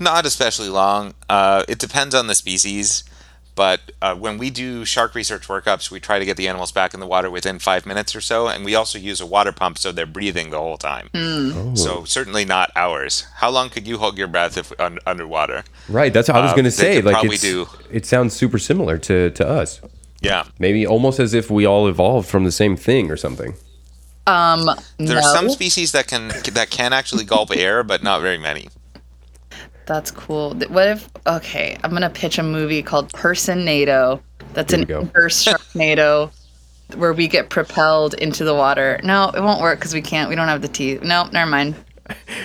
not 0.00 0.24
especially 0.24 0.70
long. 0.70 1.14
Uh, 1.28 1.62
it 1.68 1.78
depends 1.78 2.14
on 2.14 2.26
the 2.26 2.34
species. 2.34 3.04
But 3.60 3.80
uh, 4.00 4.14
when 4.24 4.38
we 4.38 4.48
do 4.48 4.86
shark 4.86 5.14
research 5.14 5.44
workups, 5.52 5.90
we 5.90 5.98
try 6.00 6.18
to 6.18 6.24
get 6.24 6.36
the 6.38 6.48
animals 6.48 6.72
back 6.72 6.94
in 6.94 7.00
the 7.04 7.06
water 7.14 7.28
within 7.30 7.58
five 7.58 7.82
minutes 7.84 8.16
or 8.16 8.22
so, 8.22 8.48
and 8.48 8.64
we 8.64 8.74
also 8.74 8.98
use 9.10 9.20
a 9.20 9.26
water 9.36 9.52
pump 9.52 9.76
so 9.76 9.92
they're 9.92 10.14
breathing 10.18 10.48
the 10.48 10.56
whole 10.66 10.78
time. 10.78 11.06
So 11.76 12.04
certainly 12.04 12.44
not 12.46 12.70
hours. 12.74 13.14
How 13.42 13.50
long 13.50 13.68
could 13.68 13.86
you 13.90 13.98
hold 13.98 14.16
your 14.16 14.28
breath 14.28 14.56
if 14.56 14.68
un- 14.80 14.98
underwater? 15.12 15.64
Right. 15.90 16.10
That's 16.14 16.28
what 16.28 16.38
I 16.38 16.42
was 16.46 16.52
Uh, 16.52 16.56
gonna 16.56 16.70
they 16.70 16.84
say. 16.84 17.02
Like 17.02 17.16
probably 17.16 17.34
it's, 17.34 17.42
do- 17.42 17.68
it 17.98 18.06
sounds 18.06 18.32
super 18.42 18.58
similar 18.58 18.96
to 19.08 19.16
to 19.38 19.44
us. 19.60 19.80
Yeah. 20.22 20.44
Maybe 20.58 20.86
almost 20.86 21.20
as 21.20 21.34
if 21.34 21.50
we 21.50 21.66
all 21.66 21.86
evolved 21.94 22.26
from 22.32 22.44
the 22.44 22.52
same 22.62 22.76
thing 22.78 23.10
or 23.10 23.18
something. 23.18 23.52
Um 24.26 24.60
There 24.96 25.16
no. 25.16 25.18
are 25.18 25.36
some 25.36 25.48
species 25.50 25.92
that 25.92 26.06
can 26.12 26.28
that 26.58 26.68
can 26.70 26.90
actually 27.00 27.24
gulp 27.34 27.50
air, 27.66 27.82
but 27.84 28.02
not 28.02 28.22
very 28.22 28.38
many. 28.38 28.64
That's 29.90 30.12
cool. 30.12 30.54
What 30.68 30.86
if 30.86 31.10
okay, 31.26 31.76
I'm 31.82 31.90
gonna 31.90 32.10
pitch 32.10 32.38
a 32.38 32.44
movie 32.44 32.80
called 32.80 33.10
Personado. 33.12 34.20
That's 34.52 34.72
Here 34.72 34.86
we 34.86 34.94
an 34.94 35.00
inverse 35.00 35.44
sharknado 35.74 36.30
where 36.94 37.12
we 37.12 37.26
get 37.26 37.50
propelled 37.50 38.14
into 38.14 38.44
the 38.44 38.54
water. 38.54 39.00
No, 39.02 39.30
it 39.30 39.40
won't 39.40 39.60
work 39.60 39.80
because 39.80 39.92
we 39.92 40.00
can't 40.00 40.28
we 40.28 40.36
don't 40.36 40.46
have 40.46 40.62
the 40.62 40.68
teeth. 40.68 41.02
No, 41.02 41.24
never 41.32 41.50
mind. 41.50 41.74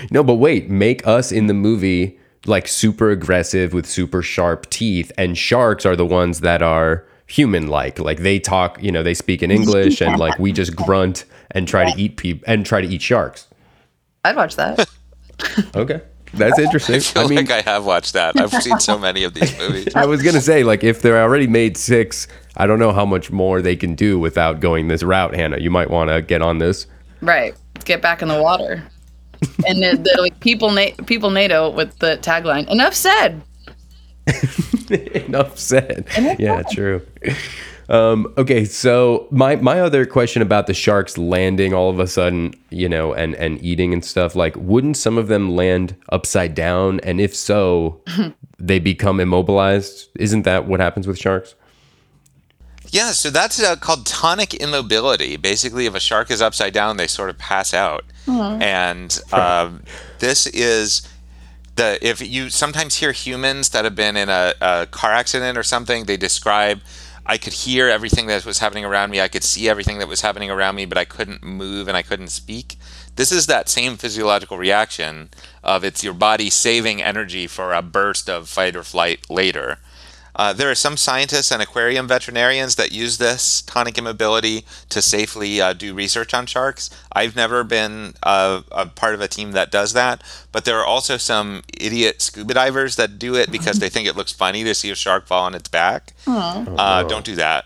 No, 0.10 0.24
but 0.24 0.36
wait, 0.36 0.72
make 0.72 1.06
us 1.06 1.32
in 1.32 1.46
the 1.46 1.54
movie 1.54 2.20
like 2.48 2.68
super 2.68 3.12
aggressive 3.12 3.74
with 3.74 3.86
super 3.86 4.24
sharp 4.24 4.68
teeth, 4.72 5.12
and 5.16 5.38
sharks 5.38 5.86
are 5.86 5.96
the 5.96 6.04
ones 6.04 6.40
that 6.40 6.64
are 6.64 7.06
human 7.28 7.68
like. 7.68 8.00
Like 8.00 8.22
they 8.22 8.40
talk, 8.40 8.82
you 8.82 8.92
know, 8.92 9.04
they 9.04 9.14
speak 9.14 9.44
in 9.44 9.52
English, 9.52 10.02
and 10.02 10.18
like 10.18 10.40
we 10.40 10.52
just 10.52 10.76
grunt 10.76 11.26
and 11.52 11.68
try 11.68 11.92
to 11.92 12.02
eat 12.02 12.18
people 12.18 12.44
and 12.48 12.66
try 12.66 12.82
to 12.82 12.88
eat 12.88 13.04
sharks. 13.04 13.48
I'd 14.24 14.36
watch 14.36 14.56
that. 14.56 14.90
Okay, 15.76 16.02
that's 16.38 16.60
interesting. 16.60 16.96
I 16.96 17.00
feel 17.00 17.24
I 17.24 17.28
mean, 17.28 17.36
like 17.38 17.52
I 17.52 17.62
have 17.62 17.86
watched 17.86 18.14
that. 18.14 18.40
I've 18.40 18.52
seen 18.62 18.80
so 18.80 18.98
many 18.98 19.24
of 19.24 19.34
these 19.34 19.58
movies. 19.58 19.88
I 19.96 20.06
was 20.06 20.22
gonna 20.22 20.42
say 20.42 20.64
like 20.64 20.84
if 20.84 21.02
they're 21.02 21.22
already 21.22 21.48
made 21.48 21.78
six, 21.78 22.28
I 22.58 22.68
don't 22.68 22.80
know 22.80 22.92
how 22.92 23.06
much 23.06 23.32
more 23.32 23.62
they 23.62 23.76
can 23.76 23.96
do 23.96 24.20
without 24.20 24.60
going 24.60 24.88
this 24.88 25.04
route. 25.04 25.36
Hannah, 25.36 25.58
you 25.60 25.70
might 25.72 25.90
want 25.90 26.10
to 26.10 26.22
get 26.22 26.42
on 26.42 26.58
this. 26.60 26.88
right. 27.22 27.56
Get 27.84 28.02
back 28.02 28.22
in 28.22 28.30
the 28.30 28.42
water. 28.42 28.84
And 29.68 29.84
the, 29.84 29.98
the 29.98 30.22
like 30.22 30.40
people 30.40 30.72
na- 30.72 30.96
people 31.06 31.30
NATO 31.30 31.70
with 31.70 32.00
the 32.00 32.18
tagline. 32.22 32.68
Enough 32.70 32.96
said. 32.96 33.42
Enough 34.90 35.60
said. 35.60 36.08
Yeah, 36.40 36.64
true. 36.72 37.06
Um, 37.88 38.34
okay, 38.38 38.66
so 38.66 39.28
my 39.32 39.58
my 39.58 39.80
other 39.80 40.06
question 40.06 40.42
about 40.42 40.68
the 40.68 40.74
sharks 40.74 41.18
landing 41.18 41.74
all 41.74 41.90
of 41.90 42.00
a 42.00 42.08
sudden, 42.08 42.54
you 42.70 42.90
know, 42.90 43.14
and 43.14 43.36
and 43.36 43.64
eating 43.64 43.94
and 43.94 44.04
stuff, 44.04 44.36
like, 44.36 44.56
wouldn't 44.56 44.98
some 44.98 45.18
of 45.18 45.28
them 45.28 45.56
land 45.56 45.96
upside 46.10 46.56
down? 46.56 47.00
And 47.02 47.22
if 47.22 47.36
so, 47.36 48.02
they 48.58 48.80
become 48.80 49.20
immobilized. 49.20 50.10
Isn't 50.16 50.44
that 50.44 50.68
what 50.68 50.80
happens 50.80 51.08
with 51.08 51.20
sharks? 51.20 51.56
Yeah, 52.90 53.12
so 53.12 53.30
that's 53.30 53.62
uh, 53.62 53.76
called 53.76 54.06
tonic 54.06 54.54
immobility. 54.54 55.38
Basically, 55.38 55.86
if 55.86 55.96
a 55.96 56.00
shark 56.00 56.32
is 56.32 56.42
upside 56.42 56.74
down, 56.74 56.98
they 56.98 57.08
sort 57.08 57.30
of 57.30 57.38
pass 57.38 57.74
out. 57.74 58.06
And 58.28 59.20
um, 59.34 59.84
this 60.20 60.48
is 60.48 61.08
the 61.76 62.00
if 62.02 62.22
you 62.22 62.50
sometimes 62.50 62.96
hear 62.96 63.12
humans 63.12 63.70
that 63.70 63.84
have 63.86 63.96
been 63.96 64.16
in 64.16 64.30
a, 64.30 64.54
a 64.62 64.88
car 64.90 65.12
accident 65.12 65.58
or 65.58 65.64
something, 65.64 66.06
they 66.06 66.18
describe. 66.18 66.82
I 67.28 67.38
could 67.38 67.54
hear 67.54 67.90
everything 67.90 68.28
that 68.28 68.46
was 68.46 68.60
happening 68.60 68.86
around 68.86 69.10
me. 69.10 69.20
I 69.20 69.28
could 69.28 69.44
see 69.44 69.68
everything 69.68 69.98
that 69.98 70.08
was 70.08 70.22
happening 70.22 70.52
around 70.52 70.76
me, 70.76 70.86
but 70.86 70.98
I 70.98 71.06
couldn't 71.06 71.44
move 71.44 71.88
and 71.88 71.98
I 71.98 72.04
couldn't 72.04 72.28
speak. 72.28 72.78
This 73.16 73.32
is 73.32 73.48
that 73.48 73.68
same 73.68 73.98
physiological 73.98 74.58
reaction 74.58 75.30
of 75.64 75.84
it's 75.84 76.04
your 76.04 76.14
body 76.14 76.52
saving 76.52 77.02
energy 77.02 77.48
for 77.48 77.74
a 77.74 77.82
burst 77.82 78.30
of 78.30 78.48
fight 78.48 78.76
or 78.76 78.84
flight 78.84 79.28
later. 79.30 79.80
Uh, 80.36 80.52
there 80.54 80.70
are 80.70 80.76
some 80.76 80.98
scientists 80.98 81.52
and 81.52 81.62
aquarium 81.62 82.08
veterinarians 82.08 82.76
that 82.76 82.92
use 82.92 83.18
this 83.18 83.62
tonic 83.62 83.98
immobility 83.98 84.66
to 84.90 85.02
safely 85.02 85.62
uh, 85.62 85.72
do 85.74 85.94
research 85.94 86.34
on 86.34 86.46
sharks. 86.46 86.90
I've 87.14 87.36
never 87.36 87.64
been 87.64 88.14
uh, 88.24 88.62
a 88.72 88.86
part 88.86 89.14
of 89.16 89.22
a 89.22 89.28
team 89.28 89.54
that 89.54 89.72
does 89.72 89.94
that, 89.94 90.22
but 90.52 90.66
there 90.66 90.78
are 90.78 90.86
also 90.86 91.18
some 91.18 91.64
idiot 91.80 92.22
scuba 92.22 92.54
divers 92.54 92.98
that 92.98 93.18
do 93.18 93.36
it 93.36 93.52
because 93.52 93.80
they 93.80 93.90
think 93.90 94.08
it 94.08 94.16
looks 94.18 94.34
funny 94.34 94.64
to 94.66 94.76
see 94.76 94.90
a 94.92 94.96
shark 94.96 95.26
fall 95.28 95.46
on 95.46 95.56
its 95.56 95.70
back. 95.70 96.14
Uh, 96.28 97.04
don't 97.04 97.26
do 97.26 97.36
that. 97.36 97.66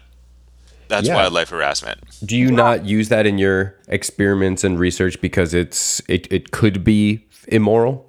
That's 0.90 1.08
Yeah. 1.08 1.16
wildlife 1.16 1.50
harassment. 1.50 2.00
Do 2.26 2.36
you 2.36 2.52
not 2.52 2.84
use 2.86 3.10
that 3.10 3.26
in 3.28 3.38
your 3.38 3.76
experiments 3.88 4.64
and 4.64 4.80
research 4.80 5.22
because 5.22 5.54
it's 5.54 6.02
it, 6.08 6.28
it 6.32 6.50
could 6.52 6.84
be 6.84 7.26
immoral? 7.48 8.09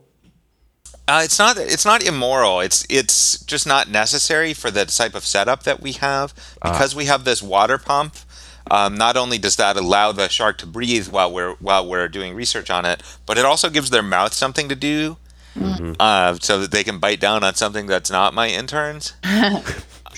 Uh, 1.08 1.22
it's 1.24 1.38
not. 1.38 1.56
It's 1.58 1.84
not 1.84 2.02
immoral. 2.06 2.60
It's 2.60 2.86
it's 2.88 3.42
just 3.44 3.66
not 3.66 3.88
necessary 3.88 4.54
for 4.54 4.70
the 4.70 4.84
type 4.84 5.14
of 5.14 5.24
setup 5.26 5.64
that 5.64 5.80
we 5.80 5.92
have 5.92 6.32
because 6.62 6.94
we 6.94 7.06
have 7.06 7.24
this 7.24 7.42
water 7.42 7.78
pump. 7.78 8.14
Um, 8.70 8.94
not 8.96 9.16
only 9.16 9.36
does 9.38 9.56
that 9.56 9.76
allow 9.76 10.12
the 10.12 10.28
shark 10.28 10.58
to 10.58 10.66
breathe 10.66 11.08
while 11.08 11.32
we're 11.32 11.54
while 11.54 11.84
we're 11.88 12.06
doing 12.08 12.34
research 12.34 12.70
on 12.70 12.84
it, 12.84 13.02
but 13.26 13.38
it 13.38 13.44
also 13.44 13.68
gives 13.70 13.90
their 13.90 14.02
mouth 14.02 14.32
something 14.32 14.68
to 14.68 14.76
do, 14.76 15.16
uh, 15.98 16.34
so 16.40 16.60
that 16.60 16.70
they 16.70 16.84
can 16.84 17.00
bite 17.00 17.18
down 17.18 17.42
on 17.42 17.54
something 17.54 17.86
that's 17.86 18.10
not 18.10 18.32
my 18.32 18.48
interns. 18.48 19.14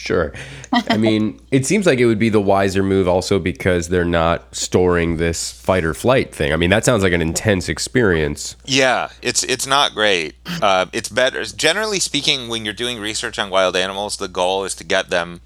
Sure. 0.03 0.33
I 0.73 0.97
mean, 0.97 1.41
it 1.53 1.65
seems 1.65 1.87
like 1.87 2.01
it 2.01 2.07
would 2.07 2.19
be 2.19 2.29
the 2.29 2.41
wiser 2.41 2.83
move 2.83 3.07
also 3.07 3.38
because 3.38 3.88
they're 3.88 4.05
not 4.05 4.53
storing 4.53 5.17
this 5.17 5.53
fight 5.53 5.85
or 5.85 5.95
flight 5.95 6.35
thing. 6.35 6.53
I 6.53 6.57
mean, 6.57 6.71
that 6.71 6.85
sounds 6.85 7.05
like 7.05 7.12
an 7.12 7.23
intense 7.23 7.69
experience. 7.69 8.57
Yeah, 8.65 9.11
it's 9.23 9.45
it's 9.45 9.65
not 9.65 9.95
great. 9.95 10.35
Uh, 10.61 10.87
it's 10.93 11.09
better. 11.09 11.45
Generally 11.45 12.01
speaking, 12.01 12.49
when 12.49 12.65
you're 12.65 12.75
doing 12.75 12.99
research 12.99 13.38
on 13.38 13.49
wild 13.49 13.77
animals, 13.77 14.17
the 14.17 14.27
goal 14.27 14.65
is 14.65 14.75
to 14.75 14.85
get 14.85 15.09
them 15.11 15.41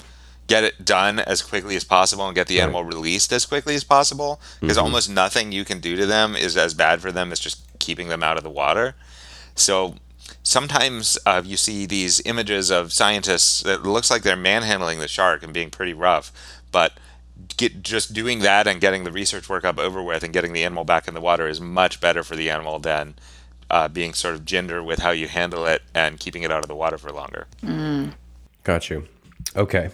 get 0.47 0.65
it 0.65 0.87
done 0.87 1.19
as 1.19 1.43
quickly 1.43 1.77
as 1.77 1.85
possible 1.85 2.25
and 2.27 2.35
get 2.35 2.47
the 2.47 2.61
animal 2.61 2.83
released 2.85 3.33
as 3.33 3.45
quickly 3.45 3.75
as 3.75 3.85
possible 3.85 4.41
because 4.61 4.79
almost 4.79 5.11
nothing 5.11 5.51
you 5.51 5.65
can 5.65 5.81
do 5.81 5.97
to 5.97 6.07
them 6.07 6.37
is 6.37 6.57
as 6.57 6.73
bad 6.73 7.03
for 7.03 7.11
them 7.11 7.33
as 7.33 7.41
just 7.41 7.61
keeping 7.81 8.09
them 8.09 8.23
out 8.23 8.39
of 8.39 8.45
the 8.45 8.49
water. 8.49 8.95
So 9.57 9.97
sometimes 10.43 11.19
uh, 11.27 11.43
you 11.45 11.57
see 11.57 11.87
these 11.87 12.21
images 12.25 12.71
of 12.71 12.93
scientists 12.93 13.63
that 13.63 13.83
looks 13.83 14.11
like 14.11 14.23
they're 14.23 14.37
manhandling 14.37 14.99
the 14.99 15.09
shark 15.09 15.43
and 15.43 15.53
being 15.53 15.71
pretty 15.71 15.95
rough, 15.95 16.33
but 16.73 16.93
get 17.57 17.83
just 17.83 18.13
doing 18.13 18.41
that 18.41 18.67
and 18.67 18.81
getting 18.81 19.05
the 19.05 19.13
research 19.13 19.49
work 19.49 19.65
up 19.65 19.79
over 19.79 20.03
with 20.03 20.23
and 20.23 20.33
getting 20.33 20.53
the 20.53 20.65
animal 20.65 20.85
back 20.85 21.07
in 21.07 21.15
the 21.15 21.21
water 21.21 21.47
is 21.47 21.61
much 21.61 22.01
better 22.01 22.23
for 22.23 22.35
the 22.37 22.51
animal 22.51 22.79
than 22.79 23.15
uh, 23.71 23.89
being 23.89 24.15
sort 24.15 24.35
of 24.35 24.45
gender 24.45 24.83
with 24.83 25.01
how 25.01 25.11
you 25.11 25.29
handle 25.29 25.67
it 25.67 25.83
and 25.95 26.19
keeping 26.19 26.43
it 26.43 26.51
out 26.51 26.63
of 26.63 26.69
the 26.69 26.75
water 26.75 26.99
for 26.99 27.11
longer. 27.13 27.47
Got 28.65 28.91
you. 28.91 29.07
Okay. 29.55 29.91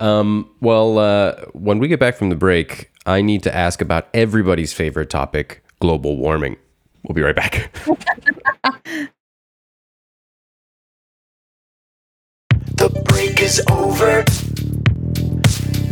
Um, 0.00 0.50
well, 0.60 0.98
uh, 0.98 1.36
when 1.52 1.78
we 1.78 1.88
get 1.88 2.00
back 2.00 2.16
from 2.16 2.30
the 2.30 2.36
break, 2.36 2.90
I 3.06 3.22
need 3.22 3.42
to 3.44 3.54
ask 3.54 3.80
about 3.80 4.08
everybody's 4.14 4.72
favorite 4.72 5.10
topic 5.10 5.62
global 5.80 6.16
warming. 6.16 6.56
We'll 7.02 7.14
be 7.14 7.22
right 7.22 7.36
back. 7.36 7.74
break 13.20 13.42
is 13.42 13.62
over. 13.70 14.24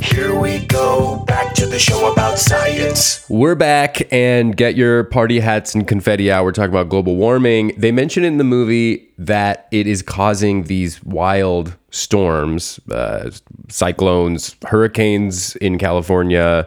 Here 0.01 0.35
we 0.35 0.65
go, 0.67 1.25
back 1.27 1.53
to 1.57 1.67
the 1.67 1.79
show 1.79 2.11
about 2.11 2.39
science. 2.39 3.29
We're 3.29 3.55
back 3.55 4.11
and 4.11 4.57
get 4.57 4.77
your 4.77 5.05
party 5.05 5.39
hats 5.39 5.75
and 5.75 5.87
confetti 5.87 6.33
out. 6.33 6.45
We're 6.45 6.53
talking 6.53 6.71
about 6.71 6.89
global 6.89 7.17
warming. 7.17 7.75
They 7.77 7.93
mention 7.93 8.25
in 8.25 8.39
the 8.39 8.45
movie 8.45 9.11
that 9.19 9.69
it 9.71 9.87
is 9.87 10.01
causing 10.01 10.65
these 10.65 11.05
wild 11.05 11.77
storms, 11.91 12.81
uh, 12.91 13.31
cyclones, 13.69 14.57
hurricanes 14.67 15.55
in 15.57 15.77
California, 15.77 16.67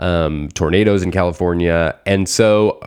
um, 0.00 0.48
tornadoes 0.54 1.04
in 1.04 1.12
California. 1.12 1.96
And 2.04 2.28
so 2.28 2.80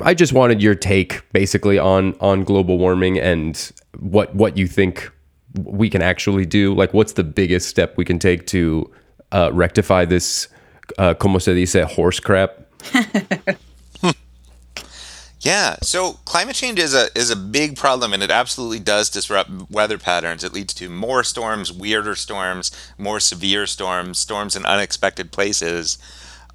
I 0.00 0.14
just 0.14 0.32
wanted 0.32 0.62
your 0.62 0.74
take 0.74 1.30
basically 1.32 1.78
on 1.78 2.14
on 2.20 2.42
global 2.44 2.78
warming 2.78 3.18
and 3.18 3.70
what 3.98 4.34
what 4.34 4.56
you 4.56 4.66
think 4.66 5.10
we 5.58 5.90
can 5.90 6.02
actually 6.02 6.46
do. 6.46 6.74
Like 6.74 6.94
what's 6.94 7.12
the 7.12 7.24
biggest 7.24 7.68
step 7.68 7.96
we 7.96 8.04
can 8.04 8.18
take 8.18 8.46
to 8.48 8.90
uh, 9.32 9.50
rectify 9.52 10.04
this 10.04 10.48
uh, 10.98 11.14
como 11.14 11.38
se 11.38 11.54
dice 11.54 11.84
horse 11.90 12.20
crap? 12.20 12.58
Yeah, 15.40 15.76
so 15.80 16.14
climate 16.26 16.54
change 16.54 16.78
is 16.78 16.94
a 16.94 17.08
is 17.18 17.30
a 17.30 17.36
big 17.36 17.76
problem, 17.76 18.12
and 18.12 18.22
it 18.22 18.30
absolutely 18.30 18.78
does 18.78 19.08
disrupt 19.08 19.50
weather 19.70 19.96
patterns. 19.96 20.44
It 20.44 20.52
leads 20.52 20.74
to 20.74 20.90
more 20.90 21.24
storms, 21.24 21.72
weirder 21.72 22.14
storms, 22.14 22.70
more 22.98 23.20
severe 23.20 23.66
storms, 23.66 24.18
storms 24.18 24.54
in 24.54 24.66
unexpected 24.66 25.32
places. 25.32 25.96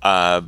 Uh, 0.04 0.44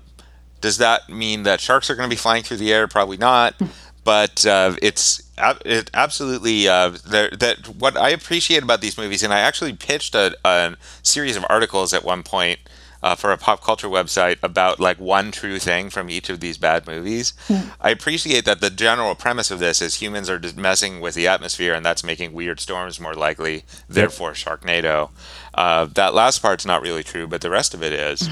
does 0.61 0.77
that 0.77 1.09
mean 1.09 1.43
that 1.43 1.59
sharks 1.59 1.89
are 1.89 1.95
going 1.95 2.09
to 2.09 2.15
be 2.15 2.19
flying 2.19 2.43
through 2.43 2.57
the 2.57 2.71
air? 2.71 2.87
Probably 2.87 3.17
not. 3.17 3.55
But 4.03 4.45
uh, 4.45 4.77
it's 4.81 5.26
it 5.65 5.89
absolutely 5.93 6.67
uh, 6.67 6.89
that 7.05 7.67
what 7.77 7.97
I 7.97 8.09
appreciate 8.09 8.63
about 8.63 8.81
these 8.81 8.97
movies, 8.97 9.23
and 9.23 9.33
I 9.33 9.39
actually 9.39 9.73
pitched 9.73 10.15
a, 10.15 10.35
a 10.43 10.75
series 11.03 11.35
of 11.37 11.45
articles 11.49 11.93
at 11.93 12.03
one 12.03 12.23
point 12.23 12.59
uh, 13.03 13.15
for 13.15 13.31
a 13.31 13.37
pop 13.37 13.63
culture 13.63 13.87
website 13.87 14.37
about 14.41 14.79
like 14.79 14.99
one 14.99 15.31
true 15.31 15.59
thing 15.59 15.89
from 15.89 16.09
each 16.09 16.29
of 16.29 16.39
these 16.39 16.57
bad 16.57 16.87
movies. 16.87 17.33
I 17.81 17.91
appreciate 17.91 18.45
that 18.45 18.61
the 18.61 18.69
general 18.69 19.15
premise 19.15 19.51
of 19.51 19.59
this 19.59 19.81
is 19.81 19.95
humans 19.95 20.29
are 20.29 20.39
just 20.39 20.57
messing 20.57 20.99
with 20.99 21.15
the 21.15 21.27
atmosphere, 21.27 21.73
and 21.73 21.85
that's 21.85 22.03
making 22.03 22.33
weird 22.33 22.59
storms 22.59 22.99
more 22.99 23.13
likely. 23.13 23.63
Therefore, 23.87 24.31
Sharknado. 24.31 25.11
Uh, 25.53 25.85
that 25.85 26.13
last 26.13 26.41
part's 26.41 26.65
not 26.65 26.81
really 26.81 27.03
true, 27.03 27.27
but 27.27 27.41
the 27.41 27.49
rest 27.49 27.73
of 27.73 27.83
it 27.83 27.93
is. 27.93 28.27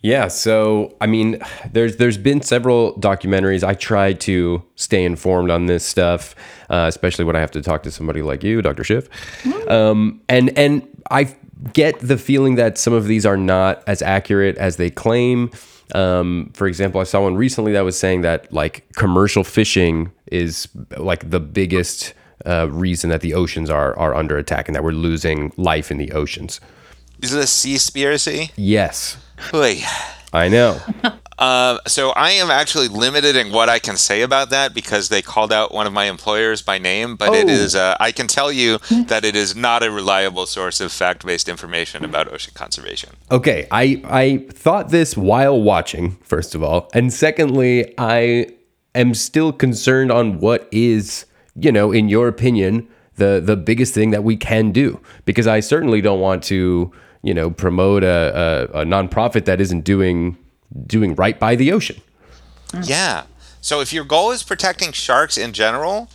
Yeah, 0.00 0.28
so 0.28 0.96
I 1.00 1.06
mean, 1.06 1.40
there's 1.72 1.96
there's 1.96 2.18
been 2.18 2.40
several 2.40 2.94
documentaries. 2.94 3.64
I 3.64 3.74
try 3.74 4.12
to 4.14 4.62
stay 4.76 5.04
informed 5.04 5.50
on 5.50 5.66
this 5.66 5.84
stuff, 5.84 6.36
uh, 6.70 6.86
especially 6.88 7.24
when 7.24 7.34
I 7.34 7.40
have 7.40 7.50
to 7.52 7.62
talk 7.62 7.82
to 7.82 7.90
somebody 7.90 8.22
like 8.22 8.44
you, 8.44 8.62
Dr. 8.62 8.84
Schiff. 8.84 9.08
Um, 9.68 10.20
and 10.28 10.56
and 10.56 10.86
I 11.10 11.34
get 11.72 11.98
the 11.98 12.16
feeling 12.16 12.54
that 12.54 12.78
some 12.78 12.92
of 12.92 13.06
these 13.06 13.26
are 13.26 13.36
not 13.36 13.82
as 13.88 14.00
accurate 14.00 14.56
as 14.56 14.76
they 14.76 14.88
claim. 14.88 15.50
Um, 15.94 16.50
for 16.54 16.68
example, 16.68 17.00
I 17.00 17.04
saw 17.04 17.22
one 17.22 17.34
recently 17.34 17.72
that 17.72 17.80
was 17.80 17.98
saying 17.98 18.20
that 18.20 18.52
like 18.52 18.84
commercial 18.92 19.42
fishing 19.42 20.12
is 20.30 20.68
like 20.96 21.30
the 21.30 21.40
biggest 21.40 22.14
uh, 22.46 22.68
reason 22.70 23.10
that 23.10 23.20
the 23.20 23.34
oceans 23.34 23.68
are 23.68 23.98
are 23.98 24.14
under 24.14 24.38
attack 24.38 24.68
and 24.68 24.76
that 24.76 24.84
we're 24.84 24.92
losing 24.92 25.52
life 25.56 25.90
in 25.90 25.98
the 25.98 26.12
oceans. 26.12 26.60
Is 27.20 27.34
it 27.34 27.40
a 27.40 27.46
seaspiracy? 27.46 28.52
Yes, 28.54 29.16
Oy. 29.54 29.80
I 30.32 30.48
know. 30.48 30.78
Uh, 31.38 31.78
so 31.86 32.10
I 32.10 32.32
am 32.32 32.50
actually 32.50 32.88
limited 32.88 33.34
in 33.34 33.50
what 33.50 33.68
I 33.70 33.78
can 33.78 33.96
say 33.96 34.20
about 34.22 34.50
that 34.50 34.74
because 34.74 35.08
they 35.08 35.22
called 35.22 35.52
out 35.52 35.72
one 35.72 35.86
of 35.86 35.92
my 35.92 36.04
employers 36.04 36.60
by 36.60 36.76
name. 36.78 37.16
But 37.16 37.34
it 37.34 37.46
Oh. 37.48 37.50
is, 37.52 37.74
uh, 37.74 37.96
I 37.98 38.12
can 38.12 38.26
tell 38.26 38.52
you 38.52 38.78
that 39.06 39.24
it 39.24 39.34
is 39.34 39.56
not 39.56 39.82
a 39.82 39.90
reliable 39.90 40.44
source 40.44 40.80
of 40.82 40.92
fact-based 40.92 41.48
information 41.48 42.04
about 42.04 42.30
ocean 42.32 42.52
conservation. 42.54 43.10
Okay, 43.30 43.66
I 43.70 44.02
I 44.04 44.44
thought 44.52 44.90
this 44.90 45.16
while 45.16 45.60
watching, 45.60 46.18
first 46.22 46.54
of 46.54 46.62
all, 46.62 46.90
and 46.92 47.10
secondly, 47.12 47.94
I 47.96 48.48
am 48.94 49.14
still 49.14 49.52
concerned 49.52 50.12
on 50.12 50.40
what 50.40 50.68
is, 50.70 51.24
you 51.54 51.72
know, 51.72 51.90
in 51.90 52.10
your 52.10 52.28
opinion, 52.28 52.86
the 53.16 53.40
the 53.42 53.56
biggest 53.56 53.94
thing 53.94 54.10
that 54.10 54.24
we 54.24 54.36
can 54.36 54.72
do 54.72 55.00
because 55.24 55.46
I 55.46 55.60
certainly 55.60 56.00
don't 56.02 56.20
want 56.20 56.42
to, 56.44 56.92
you 57.22 57.34
know, 57.34 57.50
promote 57.50 58.04
a 58.04 58.68
a, 58.72 58.82
a 58.82 58.84
nonprofit 58.84 59.44
that 59.46 59.60
isn't 59.60 59.82
doing 59.82 60.36
doing 60.86 61.14
right 61.14 61.38
by 61.38 61.56
the 61.56 61.72
ocean. 61.72 62.00
Yeah. 62.82 63.24
So 63.60 63.80
if 63.80 63.92
your 63.92 64.04
goal 64.04 64.30
is 64.30 64.42
protecting 64.42 64.92
sharks 64.92 65.36
in 65.36 65.52
general, 65.52 66.08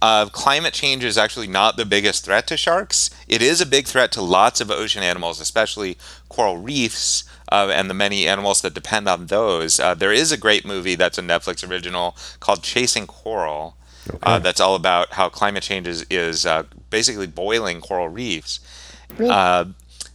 uh, 0.00 0.26
climate 0.26 0.74
change 0.74 1.04
is 1.04 1.18
actually 1.18 1.46
not 1.46 1.76
the 1.76 1.84
biggest 1.84 2.24
threat 2.24 2.46
to 2.48 2.56
sharks. 2.56 3.10
It 3.26 3.42
is 3.42 3.60
a 3.60 3.66
big 3.66 3.86
threat 3.86 4.12
to 4.12 4.22
lots 4.22 4.60
of 4.60 4.70
ocean 4.70 5.02
animals, 5.02 5.40
especially 5.40 5.96
coral 6.28 6.58
reefs. 6.58 7.24
Uh, 7.50 7.72
and 7.72 7.88
the 7.88 7.94
many 7.94 8.28
animals 8.28 8.60
that 8.60 8.74
depend 8.74 9.08
on 9.08 9.24
those. 9.28 9.80
Uh, 9.80 9.94
there 9.94 10.12
is 10.12 10.30
a 10.30 10.36
great 10.36 10.66
movie 10.66 10.94
that's 10.94 11.16
a 11.16 11.22
Netflix 11.22 11.66
original 11.66 12.14
called 12.40 12.62
Chasing 12.62 13.06
Coral. 13.06 13.74
Uh, 14.22 14.38
that's 14.38 14.60
all 14.60 14.74
about 14.74 15.14
how 15.14 15.30
climate 15.30 15.62
change 15.62 15.86
is, 15.86 16.04
is 16.10 16.44
uh, 16.44 16.64
basically 16.90 17.26
boiling 17.26 17.80
coral 17.80 18.10
reefs. 18.10 18.60
Uh, 19.18 19.64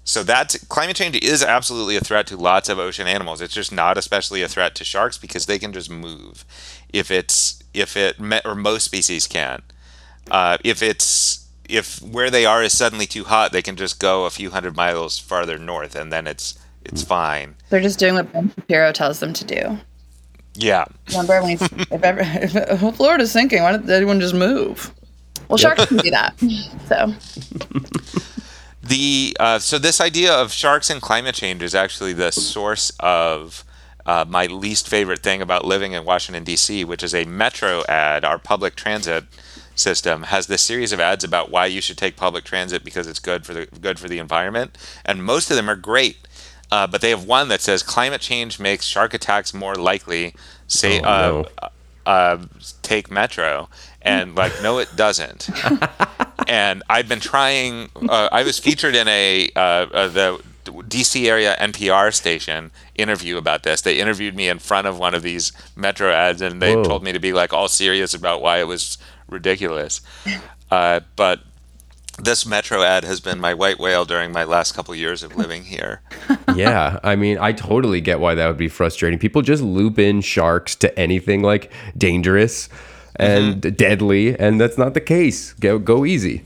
so 0.04 0.24
that 0.24 0.56
climate 0.70 0.96
change 0.96 1.16
is 1.24 1.44
absolutely 1.44 1.96
a 1.96 2.02
threat 2.02 2.28
to 2.28 2.38
lots 2.38 2.70
of 2.70 2.80
ocean 2.80 3.08
animals. 3.08 3.42
It's 3.42 3.54
just 3.54 3.72
not 3.72 3.98
especially 3.98 4.42
a 4.42 4.48
threat 4.48 4.76
to 4.76 4.84
sharks 4.84 5.18
because 5.18 5.46
they 5.46 5.60
can 5.60 5.72
just 5.72 5.90
move. 5.90 6.46
If 6.92 7.10
it's 7.10 7.64
if 7.74 7.96
it 7.96 8.18
or 8.46 8.56
most 8.56 8.84
species 8.84 9.28
can. 9.28 9.62
Uh, 10.30 10.58
if 10.64 10.82
it's 10.82 11.48
if 11.70 12.02
where 12.02 12.30
they 12.30 12.46
are 12.46 12.64
is 12.64 12.78
suddenly 12.78 13.06
too 13.06 13.24
hot, 13.24 13.52
they 13.52 13.62
can 13.62 13.76
just 13.76 14.00
go 14.00 14.26
a 14.26 14.30
few 14.30 14.52
hundred 14.52 14.76
miles 14.76 15.18
farther 15.18 15.58
north, 15.58 15.96
and 15.96 16.12
then 16.12 16.28
it's 16.28 16.60
it's 16.84 17.04
fine. 17.04 17.56
They're 17.70 17.82
just 17.82 18.00
doing 18.00 18.16
what 18.16 18.32
Ben 18.32 18.52
Shapiro 18.56 18.92
tells 18.92 19.20
them 19.20 19.34
to 19.34 19.46
do. 19.46 19.80
Yeah. 20.56 20.86
Remember 21.10 21.42
when 21.42 21.52
he's, 21.52 21.62
if, 21.64 22.04
ever, 22.04 22.20
if 22.24 22.96
Florida's 22.96 23.32
sinking, 23.32 23.64
why 23.64 23.72
don't 23.72 23.90
everyone 23.90 24.20
just 24.20 24.36
move? 24.36 24.94
Well, 25.48 25.58
sharks 25.58 25.86
can 25.86 25.98
do 25.98 26.12
that. 26.12 26.38
So 26.88 27.14
The 28.84 29.36
uh, 29.40 29.60
so 29.60 29.78
this 29.80 30.02
idea 30.02 30.34
of 30.34 30.52
sharks 30.52 30.90
and 30.90 31.02
climate 31.02 31.36
change 31.36 31.64
is 31.64 31.74
actually 31.74 32.12
the 32.14 32.32
source 32.32 32.92
of 33.00 33.64
uh, 34.06 34.26
my 34.28 34.46
least 34.48 34.90
favorite 34.90 35.20
thing 35.24 35.42
about 35.42 35.64
living 35.64 35.94
in 35.94 36.04
Washington 36.04 36.44
D.C., 36.44 36.84
which 36.84 37.02
is 37.02 37.16
a 37.16 37.24
Metro 37.24 37.84
ad. 37.88 38.26
Our 38.26 38.38
public 38.38 38.76
transit 38.76 39.24
system 39.76 40.24
has 40.24 40.48
this 40.48 40.62
series 40.62 40.92
of 40.92 41.00
ads 41.00 41.24
about 41.24 41.50
why 41.50 41.66
you 41.66 41.80
should 41.82 41.98
take 41.98 42.16
public 42.18 42.44
transit 42.44 42.84
because 42.84 43.08
it's 43.08 43.20
good 43.20 43.46
for 43.46 43.54
the 43.54 43.66
good 43.68 44.00
for 44.00 44.10
the 44.10 44.20
environment, 44.20 44.78
and 45.06 45.24
most 45.24 45.50
of 45.50 45.56
them 45.56 45.70
are 45.70 45.78
great. 45.78 46.18
Uh, 46.70 46.86
but 46.88 47.02
they 47.02 47.12
have 47.12 47.26
one 47.26 47.48
that 47.50 47.62
says 47.62 47.84
climate 47.84 48.20
change 48.22 48.60
makes 48.60 48.86
shark 48.86 49.14
attacks 49.14 49.54
more 49.54 49.76
likely. 49.76 50.34
Say, 50.68 51.00
Oh, 51.02 51.04
uh, 51.04 51.46
no. 51.62 51.70
uh, 52.12 52.46
take 52.82 53.10
Metro, 53.12 53.70
and 54.02 54.36
like, 54.36 54.52
no, 54.62 54.80
it 54.80 54.90
doesn't. 54.96 55.50
and 56.48 56.84
I've 56.90 57.08
been 57.08 57.20
trying. 57.20 57.90
Uh, 57.96 58.30
I 58.32 58.44
was 58.44 58.60
featured 58.60 58.96
in 58.96 59.08
a 59.08 59.50
uh, 59.56 59.60
uh, 59.60 60.08
the 60.08 60.42
DC 60.66 61.28
area 61.28 61.56
NPR 61.60 62.14
station 62.14 62.72
interview 62.96 63.38
about 63.38 63.64
this. 63.64 63.82
They 63.82 64.00
interviewed 64.00 64.36
me 64.36 64.48
in 64.48 64.60
front 64.60 64.88
of 64.88 64.98
one 64.98 65.14
of 65.14 65.24
these 65.24 65.52
Metro 65.76 66.12
ads, 66.12 66.42
and 66.42 66.62
they 66.62 66.76
Whoa. 66.76 66.84
told 66.84 67.04
me 67.04 67.12
to 67.12 67.20
be 67.20 67.34
like 67.34 67.54
all 67.54 67.68
serious 67.68 68.14
about 68.14 68.42
why 68.42 68.60
it 68.60 68.68
was 68.68 68.98
ridiculous. 69.28 70.02
Uh, 70.72 71.02
but 71.16 71.42
this 72.20 72.46
Metro 72.46 72.84
ad 72.84 73.04
has 73.04 73.20
been 73.20 73.40
my 73.40 73.54
white 73.54 73.80
whale 73.80 74.06
during 74.06 74.32
my 74.32 74.44
last 74.44 74.74
couple 74.74 74.94
years 74.96 75.24
of 75.24 75.36
living 75.36 75.64
here. 75.64 76.02
yeah, 76.56 77.00
I 77.04 77.16
mean, 77.16 77.38
I 77.40 77.52
totally 77.52 78.02
get 78.02 78.20
why 78.20 78.36
that 78.36 78.48
would 78.48 78.58
be 78.58 78.68
frustrating. 78.68 79.20
People 79.20 79.42
just 79.42 79.64
loop 79.64 79.98
in 79.98 80.22
sharks 80.22 80.76
to 80.78 81.00
anything 81.00 81.42
like 81.42 81.72
dangerous 81.98 82.70
and 83.18 83.62
deadly, 83.78 84.38
and 84.38 84.60
that's 84.60 84.78
not 84.78 84.94
the 84.94 85.02
case. 85.02 85.54
Go 85.54 85.80
go 85.80 86.06
easy. 86.06 86.44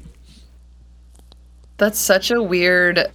that's 1.77 1.99
such 1.99 2.31
a 2.31 2.41
weird. 2.41 3.05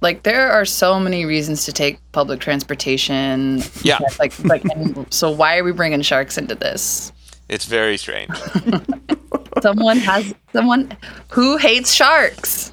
Like 0.00 0.22
there 0.22 0.48
are 0.50 0.64
so 0.64 1.00
many 1.00 1.24
reasons 1.24 1.64
to 1.64 1.72
take 1.72 1.98
public 2.12 2.38
transportation. 2.40 3.62
Yeah. 3.82 3.98
Like 4.18 4.32
like 4.44 4.64
and 4.64 5.12
so 5.12 5.30
why 5.30 5.58
are 5.58 5.64
we 5.64 5.72
bringing 5.72 6.02
sharks 6.02 6.38
into 6.38 6.54
this? 6.54 7.12
It's 7.48 7.64
very 7.64 7.96
strange. 7.96 8.30
Someone 9.62 9.96
has 9.98 10.34
someone 10.52 10.96
who 11.30 11.56
hates 11.56 11.92
sharks. 11.92 12.72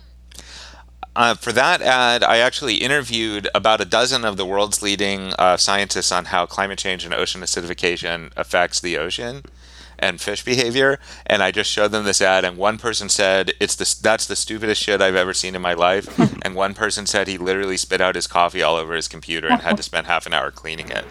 Uh, 1.15 1.33
for 1.33 1.53
that 1.53 1.81
ad, 1.81 2.23
I 2.23 2.37
actually 2.39 2.75
interviewed 2.75 3.47
about 3.55 3.79
a 3.79 3.85
dozen 3.85 4.25
of 4.25 4.35
the 4.35 4.45
world's 4.45 4.81
leading 4.83 5.31
uh, 5.39 5.55
scientists 5.55 6.11
on 6.11 6.25
how 6.25 6.45
climate 6.45 6.77
change 6.77 7.05
and 7.05 7.13
ocean 7.13 7.41
acidification 7.41 8.31
affects 8.35 8.81
the 8.81 8.97
ocean. 8.97 9.43
And 9.99 10.19
fish 10.21 10.43
behavior. 10.43 10.99
And 11.25 11.41
I 11.43 11.51
just 11.51 11.71
showed 11.71 11.91
them 11.91 12.05
this 12.05 12.21
ad, 12.21 12.45
and 12.45 12.57
one 12.57 12.77
person 12.77 13.09
said, 13.09 13.53
"It's 13.59 13.75
the 13.75 13.95
that's 14.01 14.25
the 14.25 14.35
stupidest 14.35 14.81
shit 14.81 15.01
I've 15.01 15.15
ever 15.15 15.33
seen 15.33 15.55
in 15.55 15.61
my 15.61 15.73
life," 15.73 16.19
and 16.43 16.55
one 16.55 16.73
person 16.73 17.05
said 17.05 17.27
he 17.27 17.37
literally 17.37 17.77
spit 17.77 18.01
out 18.01 18.15
his 18.15 18.27
coffee 18.27 18.61
all 18.61 18.75
over 18.75 18.95
his 18.95 19.07
computer 19.07 19.47
and 19.47 19.61
had 19.61 19.77
to 19.77 19.83
spend 19.83 20.07
half 20.07 20.25
an 20.25 20.33
hour 20.33 20.51
cleaning 20.51 20.89
it. 20.89 21.05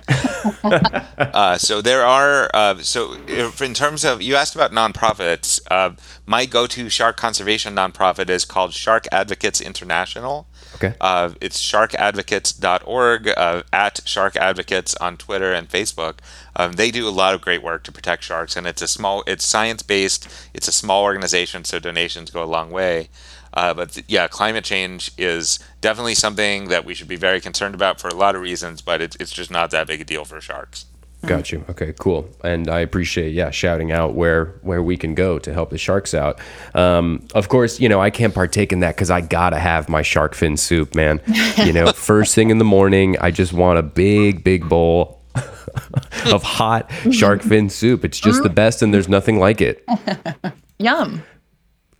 uh, 1.19 1.59
so 1.59 1.81
there 1.81 2.05
are 2.05 2.51
uh, 2.55 2.79
so 2.79 3.17
if, 3.27 3.61
in 3.63 3.75
terms 3.75 4.05
of 4.05 4.23
you 4.23 4.37
asked 4.37 4.55
about 4.55 4.73
nonprofits. 4.73 5.61
Uh, 5.71 5.91
my 6.27 6.47
go-to 6.47 6.89
shark 6.89 7.17
conservation 7.17 7.75
nonprofit 7.75 8.31
is 8.31 8.45
called 8.45 8.73
Shark 8.73 9.07
Advocates 9.13 9.61
International. 9.61 10.47
Okay. 10.77 10.95
Uh, 11.01 11.33
it's 11.41 11.63
sharkadvocates.org, 11.63 13.29
uh, 13.29 13.63
at 13.73 14.01
Shark 14.05 14.37
Advocates 14.37 14.95
on 14.97 15.17
Twitter 15.17 15.53
and 15.53 15.69
Facebook. 15.69 16.19
Um, 16.57 16.73
they 16.73 16.91
do 16.91 17.09
a 17.09 17.11
lot 17.11 17.35
of 17.35 17.41
great 17.41 17.63
work 17.63 17.83
to 17.85 17.93
protect 17.93 18.25
sharks, 18.25 18.57
and 18.57 18.67
it's 18.67 18.83
a 18.83 18.89
small, 18.89 19.23
it's 19.27 19.45
science 19.45 19.83
based. 19.83 20.29
It's 20.53 20.69
a 20.69 20.73
small 20.73 21.03
organization, 21.03 21.65
so 21.65 21.79
donations 21.79 22.31
go 22.31 22.43
a 22.43 22.47
long 22.47 22.71
way. 22.71 23.09
Uh, 23.53 23.73
but 23.73 23.93
th- 23.93 24.07
yeah, 24.09 24.27
climate 24.27 24.65
change 24.65 25.13
is 25.17 25.59
definitely 25.81 26.15
something 26.15 26.69
that 26.69 26.85
we 26.85 26.95
should 26.95 27.09
be 27.09 27.17
very 27.17 27.41
concerned 27.41 27.75
about 27.75 28.01
for 28.01 28.09
a 28.09 28.15
lot 28.15 28.35
of 28.35 28.43
reasons, 28.43 28.83
but 28.83 29.01
it, 29.01 29.17
it's 29.21 29.33
just 29.33 29.51
not 29.51 29.71
that 29.71 29.87
big 29.87 30.01
a 30.01 30.05
deal 30.05 30.25
for 30.25 30.41
sharks. 30.41 30.87
Got 31.27 31.53
you. 31.53 31.65
Okay, 31.71 31.95
cool. 31.99 32.29
And 32.43 32.69
I 32.69 32.81
appreciate, 32.81 33.33
yeah, 33.33 33.51
shouting 33.51 33.93
out 33.93 34.15
where 34.15 34.47
where 34.63 34.83
we 34.83 34.97
can 34.97 35.15
go 35.15 35.39
to 35.39 35.53
help 35.53 35.71
the 35.71 35.79
sharks 35.79 36.15
out. 36.15 36.39
Um, 36.75 37.27
of 37.35 37.49
course, 37.49 37.81
you 37.81 37.89
know 37.89 38.01
I 38.01 38.11
can't 38.11 38.35
partake 38.35 38.73
in 38.73 38.81
that 38.81 38.95
because 38.95 39.11
I 39.11 39.21
gotta 39.21 39.59
have 39.59 39.89
my 39.89 40.03
shark 40.03 40.35
fin 40.35 40.57
soup, 40.57 40.95
man. 40.95 41.21
You 41.57 41.73
know, 41.73 41.93
first 41.95 42.35
thing 42.35 42.51
in 42.51 42.59
the 42.59 42.65
morning, 42.65 43.17
I 43.21 43.31
just 43.31 43.53
want 43.53 43.79
a 43.79 43.83
big, 43.83 44.45
big 44.45 44.69
bowl 44.69 45.23
of 46.33 46.43
hot 46.43 46.91
shark 47.11 47.43
fin 47.43 47.69
soup. 47.69 48.05
It's 48.05 48.21
just 48.21 48.43
the 48.43 48.49
best, 48.49 48.83
and 48.83 48.93
there's 48.93 49.09
nothing 49.09 49.39
like 49.39 49.61
it. 49.61 49.87
Yum. 50.79 51.23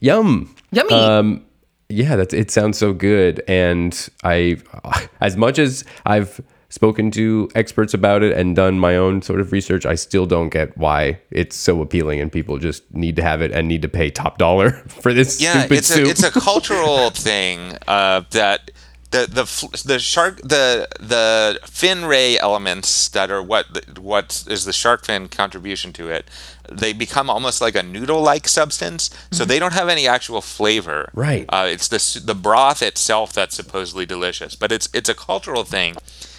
Yum. 0.01 0.55
Yummy. 0.73 0.93
Um, 0.93 1.45
yeah, 1.89 2.17
that's 2.17 2.35
it. 2.35 2.51
Sounds 2.51 2.79
so 2.79 2.93
good, 2.93 3.43
and 3.47 4.09
I, 4.23 4.59
as 5.21 5.37
much 5.37 5.59
as 5.59 5.85
I've 6.07 6.41
spoken 6.75 7.09
to 7.13 7.49
experts 7.55 7.95
about 7.95 8.25
it 8.25 8.37
and 8.37 8.57
done 8.57 8.81
my 8.81 8.97
own 8.97 9.23
sort 9.23 9.41
of 9.41 9.53
research, 9.53 9.87
I 9.87 9.95
still 9.95 10.27
don't 10.27 10.49
get 10.49 10.77
why 10.77 11.21
it's 11.31 11.55
so 11.55 11.81
appealing 11.81 12.21
and 12.21 12.33
people 12.33 12.59
just 12.59 12.93
need 12.93 13.15
to 13.15 13.23
have 13.23 13.41
it 13.43 13.53
and 13.53 13.69
need 13.69 13.83
to 13.83 13.89
pay 13.89 14.11
top 14.11 14.39
dollar 14.39 14.71
for 14.89 15.15
this 15.15 15.41
yeah, 15.41 15.61
stupid 15.61 15.79
it's 15.79 15.87
soup. 15.87 16.07
a 16.07 16.11
it's 16.11 16.23
a 16.25 16.33
cultural 16.33 17.11
thing 17.11 17.79
uh, 17.87 18.23
that 18.31 18.73
the 19.15 19.27
the 19.31 19.83
the 19.85 19.99
shark 20.01 20.41
the 20.43 20.89
the 20.99 21.61
fin 21.65 22.05
ray 22.05 22.37
elements 22.39 23.09
that 23.11 23.31
are 23.31 23.43
what 23.43 23.67
what 23.99 24.45
is 24.49 24.65
the 24.65 24.73
shark 24.73 25.05
fin 25.05 25.29
contribution 25.29 25.93
to 25.93 26.09
it. 26.09 26.29
They 26.71 26.93
become 26.93 27.31
almost 27.31 27.61
like 27.61 27.77
a 27.77 27.83
noodle-like 27.83 28.49
substance, 28.49 29.11
so 29.31 29.45
they 29.45 29.59
don't 29.59 29.75
have 29.75 29.89
any 29.89 30.09
actual 30.09 30.41
flavor. 30.41 31.11
Right. 31.15 31.45
Uh, 31.49 31.69
it's 31.69 31.89
the 31.89 32.21
the 32.25 32.35
broth 32.35 32.83
itself 32.83 33.33
that's 33.33 33.55
supposedly 33.55 34.07
delicious, 34.07 34.57
but 34.57 34.73
it's 34.73 34.89
it's 34.93 35.09
a 35.09 35.15
cultural 35.15 35.65
thing, 35.65 35.95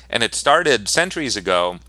and 0.10 0.22
it 0.22 0.36
started 0.36 0.90
centuries 0.90 1.38
ago. 1.38 1.80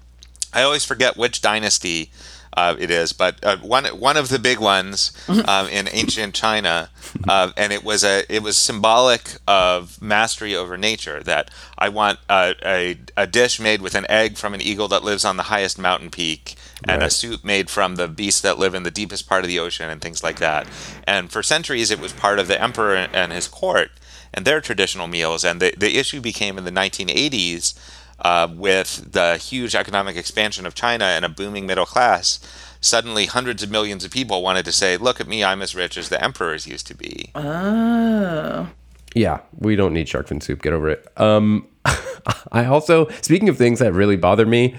I 0.53 0.63
always 0.63 0.85
forget 0.85 1.17
which 1.17 1.43
dynasty 1.43 2.11
uh, 2.57 2.75
it 2.79 2.91
is, 2.91 3.13
but 3.13 3.43
uh, 3.45 3.59
one 3.59 3.85
one 3.87 4.17
of 4.17 4.31
the 4.31 4.39
big 4.39 4.59
ones 4.59 5.13
um, 5.29 5.69
in 5.69 5.89
ancient 5.93 6.35
China, 6.35 6.89
uh, 7.29 7.53
and 7.57 7.73
it 7.73 7.85
was 7.85 8.03
a 8.03 8.25
it 8.35 8.43
was 8.43 8.57
symbolic 8.57 9.37
of 9.47 10.01
mastery 10.01 10.57
over 10.57 10.77
nature. 10.79 11.23
That 11.23 11.51
I 11.77 11.91
want 11.91 12.19
a, 12.31 12.55
a, 12.65 12.99
a 13.17 13.27
dish 13.27 13.61
made 13.61 13.83
with 13.83 13.95
an 13.95 14.07
egg 14.09 14.39
from 14.39 14.55
an 14.55 14.63
eagle 14.63 14.89
that 14.89 15.05
lives 15.05 15.25
on 15.25 15.37
the 15.37 15.45
highest 15.45 15.79
mountain 15.79 16.11
peak, 16.11 16.55
and 16.89 17.03
a 17.03 17.11
soup 17.11 17.45
made 17.45 17.69
from 17.69 17.97
the 17.97 18.09
beasts 18.09 18.41
that 18.41 18.59
live 18.59 18.75
in 18.75 18.85
the 18.85 18.91
deepest 18.91 19.29
part 19.29 19.45
of 19.45 19.49
the 19.49 19.59
ocean, 19.59 19.91
and 19.91 20.01
things 20.01 20.25
like 20.25 20.39
that. 20.39 20.67
And 21.07 21.31
for 21.31 21.43
centuries, 21.43 21.91
it 21.91 22.01
was 22.01 22.15
part 22.15 22.39
of 22.39 22.49
the 22.49 22.61
emperor 22.61 22.97
and 22.97 23.33
his 23.33 23.49
court 23.49 23.91
and 24.33 24.45
their 24.45 24.61
traditional 24.61 25.07
meals. 25.07 25.45
And 25.45 25.61
the 25.61 25.75
the 25.77 25.99
issue 25.99 26.21
became 26.21 26.57
in 26.57 26.65
the 26.65 26.71
1980s 26.71 27.75
uh, 28.21 28.49
with 28.53 29.13
the 29.13 29.37
huge 29.37 29.75
economic 29.75 30.17
expansion 30.17 30.67
of 30.67 30.75
China 30.75 31.05
and 31.05 31.25
a 31.25 31.29
booming 31.29 31.67
middle 31.67 31.87
class, 31.87 32.41
suddenly 32.81 33.27
hundreds 33.27 33.63
of 33.63 33.71
millions 33.71 34.05
of 34.05 34.11
people 34.11 34.43
wanted 34.43 34.65
to 34.65 34.73
say, 34.73 34.97
"Look 34.97 35.21
at 35.21 35.29
me, 35.29 35.45
I'm 35.45 35.63
as 35.63 35.75
rich 35.75 35.97
as 35.97 36.09
the 36.09 36.23
emperors 36.23 36.67
used 36.67 36.87
to 36.89 36.95
be." 36.95 37.31
Oh. 37.35 38.69
yeah, 39.15 39.41
we 39.59 39.77
don't 39.77 39.93
need 39.93 40.09
shark 40.09 40.29
fin 40.29 40.41
soup. 40.41 40.63
Get 40.63 40.73
over 40.73 40.89
it. 40.89 41.07
Um, 41.17 41.67
I 42.53 42.65
also, 42.65 43.09
speaking 43.23 43.49
of 43.49 43.57
things 43.57 43.79
that 43.79 43.93
really 43.93 44.17
bother 44.17 44.47
me, 44.47 44.77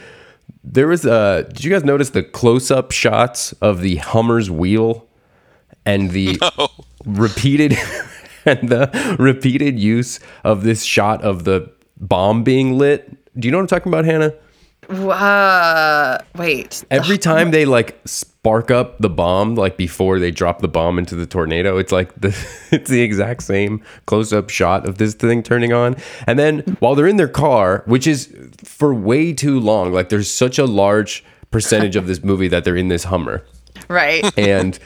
there 0.63 0.87
was 0.87 1.05
a. 1.05 1.45
Did 1.47 1.63
you 1.63 1.71
guys 1.71 1.83
notice 1.83 2.09
the 2.11 2.23
close-up 2.23 2.91
shots 2.91 3.53
of 3.53 3.81
the 3.81 3.97
Hummer's 3.97 4.49
wheel 4.51 5.07
and 5.85 6.11
the 6.11 6.39
repeated 7.05 7.77
and 8.45 8.69
the 8.69 9.15
repeated 9.19 9.79
use 9.79 10.19
of 10.43 10.63
this 10.63 10.83
shot 10.83 11.21
of 11.23 11.43
the 11.43 11.71
bomb 11.97 12.43
being 12.43 12.77
lit? 12.77 13.15
Do 13.37 13.47
you 13.47 13.51
know 13.51 13.57
what 13.57 13.63
I'm 13.63 13.67
talking 13.67 13.91
about, 13.91 14.05
Hannah? 14.05 14.33
Uh, 14.89 16.17
wait. 16.37 16.83
Every 16.89 17.17
time 17.17 17.51
they 17.51 17.65
like 17.65 17.99
spark 18.05 18.71
up 18.71 18.97
the 18.99 19.09
bomb, 19.09 19.55
like 19.55 19.75
before 19.75 20.17
they 20.19 20.31
drop 20.31 20.61
the 20.61 20.67
bomb 20.67 20.97
into 20.97 21.15
the 21.15 21.25
tornado, 21.25 21.77
it's 21.77 21.91
like 21.91 22.13
the 22.15 22.29
it's 22.71 22.89
the 22.89 23.01
exact 23.01 23.43
same 23.43 23.83
close 24.05 24.31
up 24.31 24.49
shot 24.49 24.87
of 24.87 24.97
this 24.97 25.13
thing 25.13 25.43
turning 25.43 25.73
on. 25.73 25.97
And 26.25 26.39
then 26.39 26.59
while 26.79 26.95
they're 26.95 27.07
in 27.07 27.17
their 27.17 27.27
car, 27.27 27.83
which 27.85 28.07
is 28.07 28.33
for 28.63 28.93
way 28.93 29.33
too 29.33 29.59
long, 29.59 29.91
like 29.91 30.09
there's 30.09 30.31
such 30.31 30.57
a 30.57 30.65
large 30.65 31.23
percentage 31.51 31.95
of 31.95 32.07
this 32.07 32.23
movie 32.23 32.47
that 32.47 32.63
they're 32.63 32.77
in 32.77 32.87
this 32.87 33.05
Hummer. 33.05 33.43
Right. 33.89 34.25
And 34.37 34.79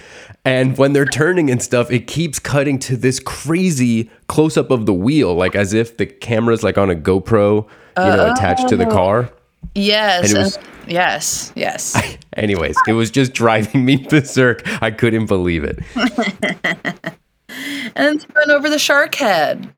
and 0.43 0.75
when 0.79 0.93
they're 0.93 1.05
turning 1.05 1.51
and 1.51 1.61
stuff, 1.61 1.91
it 1.91 2.07
keeps 2.07 2.39
cutting 2.39 2.79
to 2.79 2.97
this 2.97 3.19
crazy 3.19 4.09
close 4.27 4.57
up 4.57 4.71
of 4.71 4.87
the 4.87 4.93
wheel, 4.93 5.35
like 5.35 5.55
as 5.55 5.73
if 5.73 5.97
the 5.97 6.07
camera's 6.07 6.63
like 6.63 6.79
on 6.79 6.89
a 6.89 6.95
GoPro, 6.95 7.67
you 7.97 8.03
know, 8.03 8.31
attached 8.31 8.67
to 8.69 8.77
the 8.77 8.85
car. 8.85 9.29
Yes. 9.75 10.31
It 10.31 10.37
was- 10.37 10.57
uh, 10.57 10.61
yes. 10.87 11.51
Yes. 11.55 12.17
Anyways, 12.37 12.77
it 12.87 12.93
was 12.93 13.11
just 13.11 13.33
driving 13.33 13.83
me 13.85 13.97
berserk. 14.09 14.63
I 14.81 14.91
couldn't 14.91 15.25
believe 15.27 15.63
it. 15.63 15.79
and 17.95 18.19
then 18.19 18.25
run 18.35 18.51
over 18.51 18.69
the 18.69 18.79
shark 18.79 19.15
head. 19.15 19.73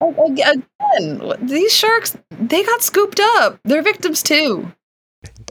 Again, 0.00 0.64
these 1.42 1.72
sharks, 1.74 2.16
they 2.30 2.64
got 2.64 2.82
scooped 2.82 3.20
up. 3.20 3.60
They're 3.64 3.82
victims 3.82 4.22
too. 4.22 4.72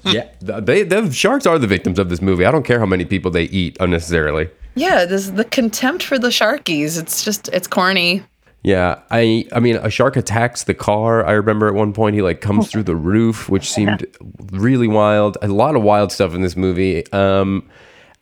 Yeah, 0.03 0.29
they 0.41 0.83
the 0.83 1.09
sharks 1.11 1.45
are 1.45 1.57
the 1.57 1.67
victims 1.67 1.97
of 1.99 2.09
this 2.09 2.21
movie. 2.21 2.45
I 2.45 2.51
don't 2.51 2.65
care 2.65 2.79
how 2.79 2.85
many 2.85 3.05
people 3.05 3.31
they 3.31 3.43
eat 3.45 3.77
unnecessarily. 3.79 4.49
Yeah, 4.75 5.05
this 5.05 5.29
the 5.29 5.45
contempt 5.45 6.03
for 6.03 6.19
the 6.19 6.27
sharkies. 6.29 6.99
It's 6.99 7.23
just, 7.23 7.47
it's 7.49 7.67
corny. 7.67 8.23
Yeah, 8.63 8.99
I 9.09 9.47
I 9.53 9.59
mean 9.59 9.77
a 9.77 9.89
shark 9.89 10.15
attacks 10.15 10.63
the 10.65 10.73
car. 10.75 11.25
I 11.25 11.31
remember 11.31 11.67
at 11.67 11.73
one 11.73 11.93
point 11.93 12.15
he 12.15 12.21
like 12.21 12.41
comes 12.41 12.69
through 12.69 12.83
the 12.83 12.95
roof, 12.95 13.49
which 13.49 13.69
seemed 13.69 14.05
really 14.51 14.87
wild. 14.87 15.37
A 15.41 15.47
lot 15.47 15.75
of 15.75 15.81
wild 15.81 16.11
stuff 16.11 16.35
in 16.35 16.41
this 16.41 16.55
movie. 16.55 17.11
Um 17.11 17.67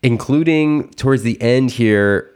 including 0.02 0.90
towards 0.92 1.24
the 1.24 1.40
end 1.42 1.72
here, 1.72 2.34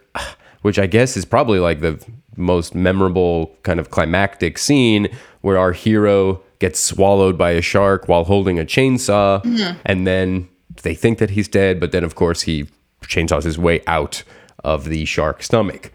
which 0.64 0.78
I 0.78 0.86
guess 0.86 1.16
is 1.16 1.24
probably 1.24 1.60
like 1.60 1.80
the 1.80 2.04
most 2.36 2.76
memorable 2.76 3.56
kind 3.64 3.80
of 3.80 3.90
climactic 3.90 4.58
scene 4.58 5.08
where 5.42 5.58
our 5.58 5.72
hero 5.72 6.42
gets 6.60 6.80
swallowed 6.80 7.38
by 7.38 7.52
a 7.52 7.62
shark 7.62 8.08
while 8.10 8.26
holding 8.26 8.60
a 8.60 8.66
chainsaw 8.66 9.42
and 9.86 10.06
then 10.08 10.50
they 10.82 10.96
think 10.96 11.20
that 11.20 11.30
he's 11.30 11.48
dead, 11.48 11.80
but 11.80 11.92
then 11.92 12.04
of 12.04 12.16
course 12.16 12.42
he 12.42 12.68
chainsaws 13.04 13.44
his 13.44 13.58
way 13.58 13.82
out 13.88 14.24
of 14.64 14.86
the 14.86 15.06
shark 15.06 15.44
stomach. 15.44 15.92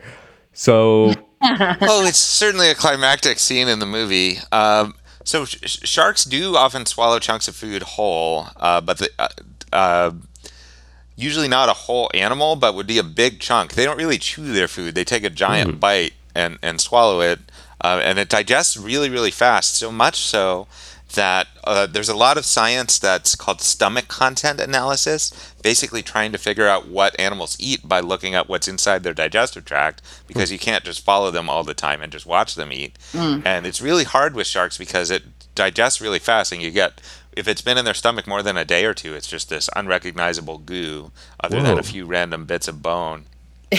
So 0.53 1.13
well, 1.81 2.07
it's 2.07 2.19
certainly 2.19 2.69
a 2.69 2.75
climactic 2.75 3.39
scene 3.39 3.69
in 3.69 3.79
the 3.79 3.87
movie. 3.87 4.39
Um, 4.51 4.95
so 5.25 5.45
sh- 5.45 5.59
sh- 5.65 5.89
sharks 5.89 6.25
do 6.25 6.57
often 6.57 6.87
swallow 6.87 7.19
chunks 7.19 7.49
of 7.49 7.55
food 7.55 7.83
whole, 7.83 8.49
uh, 8.57 8.81
but 8.81 8.99
the, 8.99 9.11
uh, 9.19 9.29
uh, 9.73 10.11
usually 11.17 11.49
not 11.49 11.69
a 11.69 11.75
whole 11.75 12.11
animal, 12.15 12.57
but 12.57 12.75
would 12.75 12.87
be 12.87 12.99
a 12.99 13.05
big 13.05 13.41
chunk. 13.41 13.75
They 13.75 13.85
don't 13.85 13.99
really 13.99 14.19
chew 14.19 14.53
their 14.53 14.69
food; 14.69 14.95
they 14.95 15.05
take 15.05 15.25
a 15.25 15.31
giant 15.31 15.79
bite 15.81 16.15
and 16.35 16.59
and 16.63 16.81
swallow 16.81 17.21
it, 17.21 17.41
uh, 17.83 18.01
and 18.03 18.19
it 18.19 18.29
digests 18.29 18.77
really 18.77 19.11
really 19.11 19.31
fast. 19.31 19.77
So 19.77 19.93
much 19.93 20.17
so 20.17 20.67
that 21.15 21.49
uh, 21.65 21.87
there's 21.87 22.09
a 22.09 22.17
lot 22.17 22.37
of 22.37 22.45
science 22.45 22.99
that's 22.99 23.35
called 23.35 23.61
stomach 23.61 24.09
content 24.09 24.61
analysis, 24.61 25.33
basically 25.63 26.03
trying 26.03 26.33
to 26.33 26.39
figure 26.39 26.67
out 26.67 26.89
what 26.89 27.19
animals 27.19 27.57
eat 27.59 27.89
by 27.89 28.01
looking 28.01 28.35
at 28.35 28.49
what's 28.49 28.69
inside 28.69 29.03
their 29.03 29.15
digestive 29.15 29.65
tract, 29.65 30.03
because 30.27 30.51
hmm. 30.51 30.55
you 30.55 30.59
can't 30.59 30.85
just 30.85 31.05
follow 31.05 31.31
them 31.31 31.49
all 31.49 31.65
the 31.65 31.75
time 31.75 32.03
and 32.03 32.13
just 32.13 32.27
watch 32.27 32.55
them 32.55 32.73
eat. 32.73 32.97
Hmm. 33.13 33.41
And 33.45 33.67
it's 33.67 33.81
really 33.81 34.05
hard 34.05 34.35
with 34.35 34.47
sharks 34.47 34.77
because 34.77 35.11
it 35.11 35.23
digests 35.55 36.01
really 36.01 36.19
fast, 36.19 36.53
and 36.53 36.63
you 36.63 36.71
get 36.71 37.01
if 37.33 37.47
it's 37.47 37.63
been 37.63 37.79
in 37.79 37.85
their 37.85 37.95
stomach 37.95 38.27
more 38.27 38.43
than 38.43 38.57
a 38.57 38.65
day 38.65 38.85
or 38.85 38.95
two, 38.95 39.15
it's 39.15 39.29
just 39.29 39.49
this 39.49 39.71
unrecognizable 39.77 40.59
goo, 40.59 41.13
other 41.41 41.63
than 41.63 41.79
a 41.79 41.85
few 41.85 42.05
random 42.05 42.47
bits 42.47 42.67
of 42.67 42.83
bone. 42.83 43.27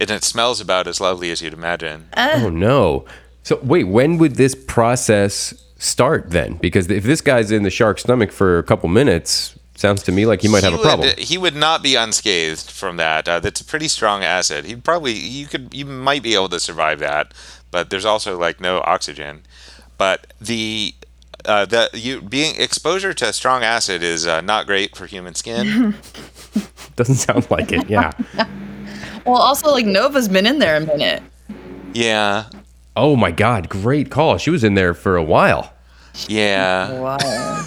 And 0.00 0.10
it 0.10 0.24
smells 0.24 0.62
about 0.62 0.86
as 0.86 0.98
lovely 0.98 1.30
as 1.30 1.42
you'd 1.42 1.52
imagine. 1.52 2.08
Uh. 2.14 2.30
Oh 2.36 2.48
no. 2.48 3.04
So 3.42 3.60
wait, 3.62 3.84
when 3.84 4.16
would 4.16 4.36
this 4.36 4.54
process 4.54 5.52
start 5.80 6.30
then? 6.30 6.54
Because 6.54 6.88
if 6.88 7.02
this 7.02 7.20
guy's 7.20 7.50
in 7.50 7.64
the 7.64 7.70
shark's 7.70 8.02
stomach 8.02 8.30
for 8.30 8.58
a 8.58 8.62
couple 8.62 8.88
minutes, 8.88 9.56
Sounds 9.80 10.02
to 10.02 10.12
me 10.12 10.26
like 10.26 10.42
he 10.42 10.48
might 10.48 10.62
have 10.62 10.74
a 10.74 10.76
would, 10.76 10.82
problem. 10.82 11.08
He 11.16 11.38
would 11.38 11.56
not 11.56 11.82
be 11.82 11.94
unscathed 11.94 12.70
from 12.70 12.98
that. 12.98 13.26
Uh, 13.26 13.40
that's 13.40 13.62
a 13.62 13.64
pretty 13.64 13.88
strong 13.88 14.22
acid. 14.22 14.66
He 14.66 14.76
probably 14.76 15.14
you 15.14 15.46
could 15.46 15.72
you 15.72 15.86
might 15.86 16.22
be 16.22 16.34
able 16.34 16.50
to 16.50 16.60
survive 16.60 16.98
that, 16.98 17.32
but 17.70 17.88
there's 17.88 18.04
also 18.04 18.38
like 18.38 18.60
no 18.60 18.82
oxygen. 18.84 19.40
But 19.96 20.34
the 20.38 20.94
uh, 21.46 21.64
the 21.64 21.88
you 21.94 22.20
being 22.20 22.60
exposure 22.60 23.14
to 23.14 23.32
strong 23.32 23.62
acid 23.62 24.02
is 24.02 24.26
uh, 24.26 24.42
not 24.42 24.66
great 24.66 24.94
for 24.94 25.06
human 25.06 25.34
skin. 25.34 25.94
Doesn't 26.96 27.14
sound 27.14 27.50
like 27.50 27.72
it. 27.72 27.88
Yeah. 27.88 28.12
Well, 29.26 29.36
also 29.36 29.70
like 29.70 29.84
Nova's 29.84 30.28
been 30.28 30.46
in 30.46 30.60
there 30.60 30.76
a 30.76 30.80
minute. 30.80 31.22
yeah, 31.92 32.48
oh 32.96 33.16
my 33.16 33.30
God, 33.30 33.68
great 33.68 34.10
call. 34.10 34.38
She 34.38 34.50
was 34.50 34.64
in 34.64 34.74
there 34.74 34.94
for 34.94 35.16
a 35.16 35.22
while, 35.24 35.72
yeah. 36.28 36.98
Wow. 37.00 37.66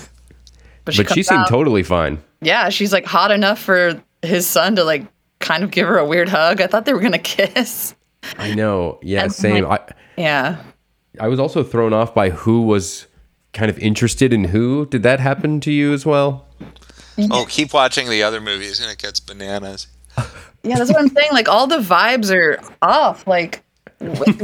But 0.86 0.96
but 0.98 1.10
she 1.12 1.24
seemed 1.24 1.42
out- 1.42 1.48
totally 1.50 1.84
fine. 1.84 2.22
Yeah, 2.42 2.70
she's 2.70 2.92
like 2.92 3.06
hot 3.06 3.32
enough 3.32 3.60
for 3.60 4.02
his 4.22 4.46
son 4.48 4.76
to 4.76 4.84
like 4.84 5.06
kind 5.40 5.64
of 5.64 5.72
give 5.72 5.88
her 5.88 5.98
a 5.98 6.06
weird 6.06 6.30
hug. 6.30 6.60
I 6.62 6.68
thought 6.68 6.86
they 6.86 6.94
were 6.94 7.00
gonna 7.00 7.18
kiss. 7.20 7.96
I 8.38 8.54
know. 8.54 9.00
Yeah, 9.02 9.24
And 9.24 9.34
same. 9.34 9.64
like- 9.66 9.92
I, 9.92 9.94
Yeah. 10.18 10.58
I 11.20 11.28
was 11.28 11.40
also 11.40 11.64
thrown 11.64 11.94
off 11.94 12.14
by 12.16 12.30
who 12.32 12.62
was 12.64 13.06
kind 13.54 13.70
of 13.70 13.78
interested 13.80 14.34
in 14.34 14.46
who. 14.46 14.86
Did 14.88 15.04
that 15.04 15.20
happen 15.20 15.60
to 15.62 15.72
you 15.72 15.94
as 15.94 16.06
well? 16.06 16.48
Oh, 17.30 17.46
keep 17.48 17.74
watching 17.74 18.10
the 18.10 18.24
other 18.24 18.42
movies 18.42 18.80
and 18.82 18.90
it 18.92 18.98
gets 18.98 19.20
bananas. 19.20 19.88
Yeah, 20.66 20.78
that's 20.78 20.90
what 20.94 21.02
I'm 21.02 21.10
saying. 21.10 21.28
Like 21.34 21.50
all 21.50 21.68
the 21.68 21.80
vibes 21.80 22.34
are 22.34 22.58
off. 22.82 23.28
Like 23.28 23.66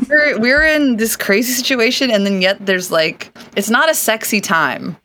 we're 0.10 0.40
we're 0.40 0.66
in 0.66 0.98
this 0.98 1.16
crazy 1.16 1.54
situation, 1.54 2.12
and 2.12 2.26
then 2.26 2.42
yet 2.42 2.66
there's 2.66 2.92
like 2.92 3.32
it's 3.56 3.70
not 3.70 3.90
a 3.90 3.94
sexy 3.94 4.42
time. 4.42 4.98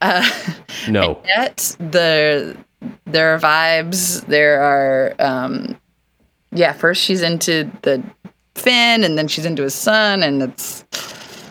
Uh, 0.00 0.28
No. 0.88 1.20
Yet 1.26 1.76
the 1.78 2.56
there 3.06 3.34
are 3.34 3.38
vibes. 3.38 4.24
There 4.26 4.60
are 4.62 5.14
um, 5.18 5.76
yeah. 6.52 6.72
First 6.72 7.02
she's 7.02 7.22
into 7.22 7.70
the 7.82 8.02
Fin, 8.54 9.04
and 9.04 9.16
then 9.18 9.28
she's 9.28 9.44
into 9.44 9.62
his 9.62 9.74
son, 9.74 10.22
and 10.22 10.42
it's 10.42 10.84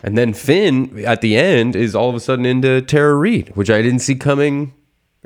And 0.03 0.17
then 0.17 0.33
Fin 0.33 1.05
at 1.05 1.21
the 1.21 1.35
end 1.37 1.75
is 1.75 1.95
all 1.95 2.09
of 2.09 2.15
a 2.15 2.19
sudden 2.19 2.45
into 2.45 2.81
Tara 2.81 3.15
Reid, 3.15 3.49
which 3.55 3.69
I 3.69 3.81
didn't 3.81 3.99
see 3.99 4.15
coming 4.15 4.73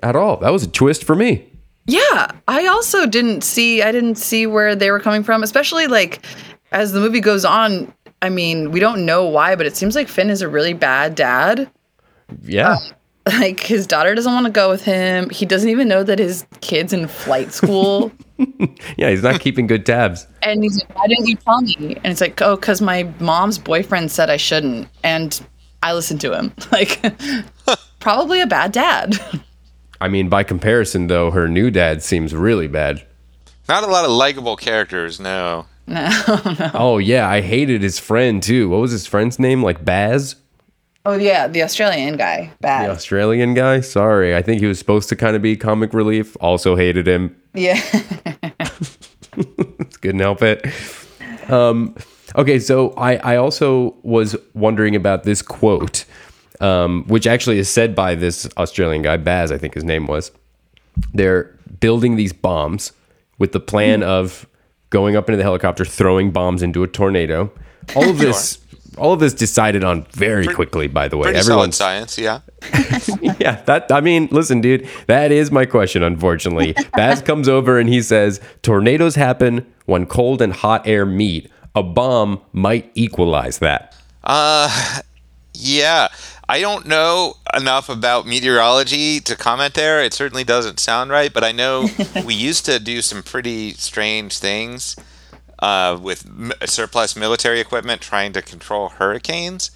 at 0.02 0.16
all. 0.16 0.38
That 0.38 0.52
was 0.52 0.64
a 0.64 0.70
twist 0.70 1.04
for 1.04 1.16
me. 1.16 1.48
Yeah, 1.86 2.32
I 2.48 2.68
also 2.68 3.06
didn't 3.06 3.44
see 3.44 3.82
I 3.82 3.92
didn't 3.92 4.16
see 4.16 4.46
where 4.48 4.76
they 4.76 4.92
were 4.92 5.00
coming 5.00 5.24
from, 5.24 5.44
especially 5.44 5.88
like 5.88 6.26
as 6.72 6.92
the 6.92 7.00
movie 7.00 7.20
goes 7.20 7.46
on. 7.46 7.94
I 8.22 8.30
mean, 8.30 8.72
we 8.72 8.80
don't 8.80 9.06
know 9.06 9.26
why, 9.26 9.56
but 9.56 9.66
it 9.66 9.76
seems 9.76 9.96
like 9.96 10.08
Fin 10.08 10.30
is 10.30 10.42
a 10.42 10.48
really 10.48 10.74
bad 10.74 11.16
dad. 11.16 11.70
Yeah. 12.44 12.74
Um, 12.74 12.80
like 13.40 13.60
his 13.60 13.86
daughter 13.86 14.16
doesn't 14.16 14.32
want 14.34 14.46
to 14.48 14.52
go 14.52 14.70
with 14.70 14.84
him. 14.84 15.30
He 15.30 15.46
doesn't 15.46 15.70
even 15.70 15.88
know 15.88 16.04
that 16.04 16.18
his 16.20 16.46
kid's 16.62 16.92
in 16.94 17.08
flight 17.08 17.54
school. 17.54 18.12
yeah, 18.98 19.10
he's 19.10 19.22
not 19.24 19.40
keeping 19.42 19.68
good 19.68 19.86
tabs. 19.86 20.26
and 20.42 20.64
he's 20.64 20.80
like, 20.80 20.96
"Why 20.96 21.06
didn't 21.08 21.28
you 21.28 21.36
tell 21.36 21.62
me?" 21.62 21.96
And 21.98 22.08
it's 22.08 22.22
like, 22.22 22.42
"Oh, 22.42 22.58
cuz 22.58 22.82
my 22.82 23.04
mom's 23.20 23.60
boyfriend 23.60 24.12
said 24.12 24.30
I 24.32 24.38
shouldn't." 24.38 24.88
And 25.04 25.40
I 25.84 25.94
listened 25.94 26.22
to 26.22 26.36
him. 26.36 26.54
Like 26.72 27.00
probably 28.00 28.42
a 28.42 28.48
bad 28.48 28.72
dad. 28.72 29.20
I 30.00 30.08
mean, 30.08 30.28
by 30.30 30.42
comparison, 30.44 31.06
though, 31.06 31.30
her 31.30 31.48
new 31.48 31.70
dad 31.70 32.02
seems 32.02 32.34
really 32.34 32.68
bad. 32.68 33.06
Not 33.70 33.84
a 33.84 33.88
lot 33.88 34.04
of 34.06 34.10
likable 34.12 34.56
characters, 34.56 35.20
no. 35.20 35.68
Oh, 36.74 36.98
yeah, 36.98 37.28
I 37.28 37.42
hated 37.42 37.82
his 37.82 38.00
friend, 38.00 38.42
too. 38.42 38.70
What 38.70 38.82
was 38.82 38.92
his 38.92 39.06
friend's 39.06 39.40
name? 39.40 39.62
Like 39.64 39.84
Baz? 39.84 40.36
oh 41.06 41.16
yeah, 41.16 41.48
the 41.48 41.64
Australian 41.64 42.16
guy. 42.16 42.52
Bad. 42.62 42.88
The 42.88 42.92
Australian 42.92 43.54
guy? 43.54 43.82
Sorry. 43.82 44.36
I 44.36 44.42
think 44.42 44.62
he 44.62 44.68
was 44.68 44.78
supposed 44.78 45.10
to 45.10 45.16
kind 45.16 45.36
of 45.36 45.42
be 45.42 45.58
comic 45.58 45.94
relief. 45.94 46.38
Also 46.40 46.76
hated 46.76 47.08
him. 47.08 47.36
Yeah. 47.54 47.82
couldn't 50.02 50.20
help 50.20 50.42
it. 50.42 50.66
Um, 51.50 51.96
okay, 52.36 52.60
so 52.60 52.92
I, 52.92 53.16
I 53.18 53.36
also 53.38 53.96
was 54.04 54.36
wondering 54.54 54.96
about 54.96 55.24
this 55.24 55.42
quote, 55.42 56.06
um, 56.60 57.06
which 57.08 57.28
actually 57.28 57.60
is 57.60 57.70
said 57.70 57.96
by 57.96 58.16
this 58.16 58.50
Australian 58.58 59.04
guy, 59.04 59.18
Baz, 59.18 59.52
I 59.52 59.58
think 59.58 59.74
his 59.74 59.84
name 59.84 60.08
was. 60.08 60.32
They're 61.14 61.56
building 61.80 62.16
these 62.16 62.34
bombs 62.34 62.92
with 63.38 63.54
the 63.54 63.60
plan 63.60 64.04
of 64.04 64.46
going 64.92 65.16
up 65.16 65.28
into 65.28 65.38
the 65.38 65.44
helicopter, 65.44 65.84
throwing 65.84 66.30
bombs 66.30 66.62
into 66.62 66.84
a 66.84 66.88
tornado. 66.88 67.52
All 67.96 68.08
of 68.08 68.18
this, 68.20 68.60
all 68.98 69.14
of 69.14 69.20
this 69.20 69.34
decided 69.34 69.84
on 69.84 70.06
very 70.12 70.46
quickly. 70.46 70.88
By 70.88 71.08
the 71.08 71.18
way, 71.18 71.32
Pretty 71.32 71.42
solid 71.42 71.74
science, 71.74 72.20
yeah. 72.20 72.42
yeah, 73.40 73.62
that 73.64 73.92
I 73.92 74.02
mean, 74.02 74.28
listen, 74.32 74.62
dude, 74.62 74.88
that 75.08 75.32
is 75.32 75.50
my 75.52 75.66
question. 75.66 76.04
Unfortunately, 76.04 76.76
Baz 76.94 77.22
comes 77.24 77.50
over 77.50 77.80
and 77.80 77.90
he 77.90 78.04
says, 78.04 78.40
"Tornadoes 78.62 79.16
happen 79.16 79.66
when 79.86 80.06
cold 80.06 80.42
and 80.42 80.54
hot 80.54 80.86
air 80.86 81.06
meet. 81.06 81.50
A 81.74 81.82
bomb 81.82 82.42
might 82.54 82.92
equalize 82.94 83.60
that." 83.60 83.96
Uh, 84.24 85.00
Yeah, 85.64 86.08
I 86.50 86.60
don't 86.60 86.88
know 86.88 87.38
enough 87.56 87.88
about 87.88 88.26
meteorology 88.26 89.20
to 89.22 89.36
comment 89.36 89.76
there. 89.76 90.02
It 90.04 90.12
certainly 90.14 90.44
doesn't 90.44 90.80
sound 90.80 91.12
right, 91.12 91.32
but 91.32 91.44
I 91.44 91.52
know 91.52 91.88
we 92.26 92.34
used 92.34 92.66
to 92.66 92.80
do 92.80 93.02
some 93.04 93.22
pretty 93.22 93.74
strange 93.74 94.40
things 94.40 94.96
uh, 95.60 96.00
with 96.02 96.26
m- 96.26 96.52
surplus 96.66 97.16
military 97.16 97.60
equipment 97.60 98.02
trying 98.02 98.34
to 98.34 98.42
control 98.42 98.90
hurricanes. 98.90 99.70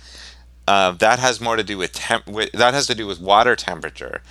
Uh, 0.67 0.91
that 0.93 1.19
has 1.19 1.39
more 1.39 1.55
to 1.55 1.63
do 1.63 1.77
with, 1.77 1.93
temp- 1.93 2.25
with 2.25 2.51
that 2.53 2.73
has 2.73 2.87
to 2.87 2.95
do 2.95 3.05
with 3.05 3.21
water 3.21 3.55
temperature. 3.55 4.21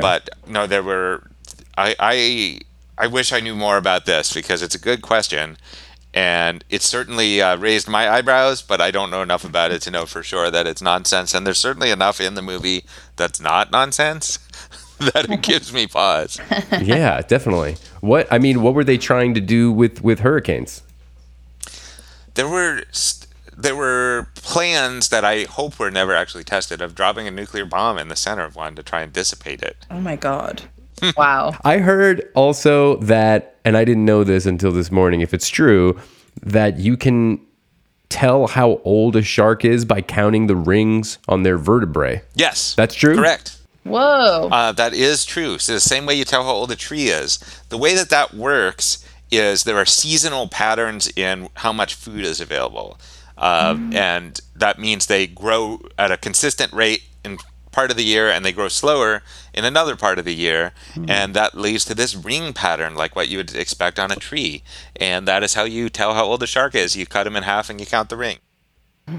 But 0.00 0.30
no, 0.46 0.68
there 0.68 0.84
were. 0.84 1.28
I, 1.76 1.96
I 1.98 2.60
I 2.98 3.06
wish 3.08 3.32
I 3.32 3.40
knew 3.40 3.56
more 3.56 3.76
about 3.76 4.06
this 4.06 4.32
because 4.32 4.62
it's 4.62 4.74
a 4.76 4.78
good 4.78 5.02
question, 5.02 5.56
and 6.12 6.64
it 6.68 6.82
certainly 6.82 7.40
uh, 7.40 7.56
raised 7.56 7.88
my 7.88 8.08
eyebrows. 8.08 8.62
But 8.62 8.80
I 8.80 8.90
don't 8.90 9.10
know 9.10 9.22
enough 9.22 9.44
about 9.44 9.70
it 9.72 9.82
to 9.82 9.90
know 9.90 10.06
for 10.06 10.22
sure 10.22 10.50
that 10.50 10.66
it's 10.66 10.82
nonsense. 10.82 11.34
And 11.34 11.46
there's 11.46 11.58
certainly 11.58 11.90
enough 11.90 12.20
in 12.20 12.34
the 12.34 12.42
movie 12.42 12.84
that's 13.16 13.40
not 13.40 13.70
nonsense 13.70 14.38
that 14.98 15.30
it 15.30 15.42
gives 15.42 15.72
me 15.72 15.86
pause. 15.86 16.40
yeah, 16.82 17.20
definitely. 17.22 17.76
What 18.00 18.26
I 18.32 18.38
mean, 18.38 18.62
what 18.62 18.74
were 18.74 18.84
they 18.84 18.98
trying 18.98 19.34
to 19.34 19.40
do 19.40 19.72
with 19.72 20.02
with 20.02 20.20
hurricanes? 20.20 20.82
there 22.34 22.48
were 22.48 22.82
there 23.56 23.76
were 23.76 24.28
plans 24.34 25.10
that 25.10 25.24
I 25.24 25.44
hope 25.44 25.78
were 25.78 25.90
never 25.90 26.14
actually 26.14 26.44
tested 26.44 26.80
of 26.80 26.94
dropping 26.94 27.26
a 27.26 27.30
nuclear 27.30 27.66
bomb 27.66 27.98
in 27.98 28.08
the 28.08 28.16
center 28.16 28.44
of 28.44 28.56
one 28.56 28.74
to 28.76 28.82
try 28.82 29.02
and 29.02 29.12
dissipate 29.12 29.62
it. 29.62 29.76
Oh 29.90 30.00
my 30.00 30.16
god. 30.16 30.62
Wow. 31.16 31.52
I 31.64 31.78
heard 31.78 32.30
also 32.34 32.96
that, 32.96 33.56
and 33.64 33.76
I 33.76 33.84
didn't 33.84 34.04
know 34.04 34.24
this 34.24 34.46
until 34.46 34.72
this 34.72 34.90
morning. 34.90 35.20
If 35.20 35.34
it's 35.34 35.48
true, 35.48 35.98
that 36.42 36.78
you 36.78 36.96
can 36.96 37.40
tell 38.08 38.46
how 38.48 38.80
old 38.84 39.16
a 39.16 39.22
shark 39.22 39.64
is 39.64 39.84
by 39.84 40.00
counting 40.02 40.46
the 40.46 40.56
rings 40.56 41.18
on 41.28 41.42
their 41.42 41.56
vertebrae. 41.56 42.22
Yes, 42.34 42.74
That's 42.74 42.94
true? 42.94 43.14
Correct. 43.14 43.58
Whoa. 43.84 44.48
Uh, 44.50 44.72
that 44.72 44.92
is 44.92 45.24
true. 45.24 45.58
So 45.58 45.72
the 45.72 45.80
same 45.80 46.06
way 46.06 46.14
you 46.14 46.24
tell 46.24 46.44
how 46.44 46.50
old 46.50 46.70
a 46.70 46.76
tree 46.76 47.08
is, 47.08 47.38
the 47.70 47.78
way 47.78 47.94
that 47.94 48.10
that 48.10 48.34
works 48.34 49.04
is 49.30 49.64
there 49.64 49.76
are 49.76 49.86
seasonal 49.86 50.48
patterns 50.48 51.10
in 51.16 51.48
how 51.54 51.72
much 51.72 51.94
food 51.94 52.24
is 52.24 52.40
available, 52.40 52.98
uh, 53.38 53.76
and 53.92 54.40
that 54.54 54.78
means 54.78 55.06
they 55.06 55.26
grow 55.26 55.80
at 55.96 56.10
a 56.10 56.16
consistent 56.16 56.72
rate 56.72 57.04
in 57.24 57.38
part 57.72 57.90
of 57.90 57.96
the 57.96 58.04
year 58.04 58.28
and 58.30 58.44
they 58.44 58.52
grow 58.52 58.68
slower 58.68 59.22
in 59.54 59.64
another 59.64 59.96
part 59.96 60.18
of 60.18 60.24
the 60.24 60.34
year, 60.34 60.72
and 61.08 61.34
that 61.34 61.56
leads 61.56 61.84
to 61.86 61.94
this 61.94 62.14
ring 62.14 62.52
pattern, 62.52 62.94
like 62.94 63.14
what 63.16 63.28
you 63.28 63.36
would 63.38 63.54
expect 63.54 63.98
on 63.98 64.10
a 64.10 64.16
tree, 64.16 64.62
and 64.96 65.26
that 65.28 65.42
is 65.42 65.54
how 65.54 65.64
you 65.64 65.88
tell 65.88 66.14
how 66.14 66.24
old 66.24 66.42
a 66.42 66.46
shark 66.46 66.74
is. 66.74 66.96
You 66.96 67.06
cut 67.06 67.26
him 67.26 67.36
in 67.36 67.42
half 67.42 67.68
and 67.70 67.80
you 67.80 67.86
count 67.86 68.08
the 68.08 68.16
ring. 68.16 68.38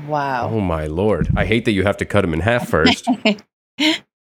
wow. 0.07 0.49
Oh 0.49 0.59
my 0.61 0.85
lord! 0.87 1.29
I 1.35 1.45
hate 1.45 1.65
that 1.65 1.71
you 1.71 1.83
have 1.83 1.97
to 1.97 2.05
cut 2.05 2.21
them 2.21 2.33
in 2.33 2.39
half 2.41 2.69
first. 2.69 3.07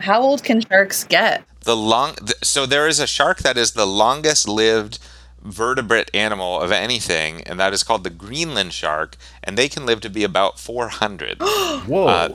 How 0.01 0.21
old 0.21 0.43
can 0.43 0.61
sharks 0.61 1.03
get? 1.05 1.43
the 1.63 1.75
long 1.75 2.13
th- 2.15 2.37
so 2.43 2.65
there 2.67 2.87
is 2.87 2.99
a 2.99 3.07
shark 3.07 3.39
that 3.39 3.57
is 3.57 3.71
the 3.71 3.87
longest 3.87 4.47
lived 4.47 4.99
vertebrate 5.41 6.11
animal 6.13 6.61
of 6.61 6.71
anything 6.71 7.41
and 7.41 7.59
that 7.59 7.73
is 7.73 7.81
called 7.81 8.03
the 8.03 8.09
greenland 8.11 8.71
shark 8.71 9.15
and 9.43 9.57
they 9.57 9.67
can 9.67 9.83
live 9.85 9.99
to 10.01 10.09
be 10.09 10.23
about 10.23 10.59
400 10.59 11.37
Whoa! 11.41 12.05
Uh, 12.05 12.29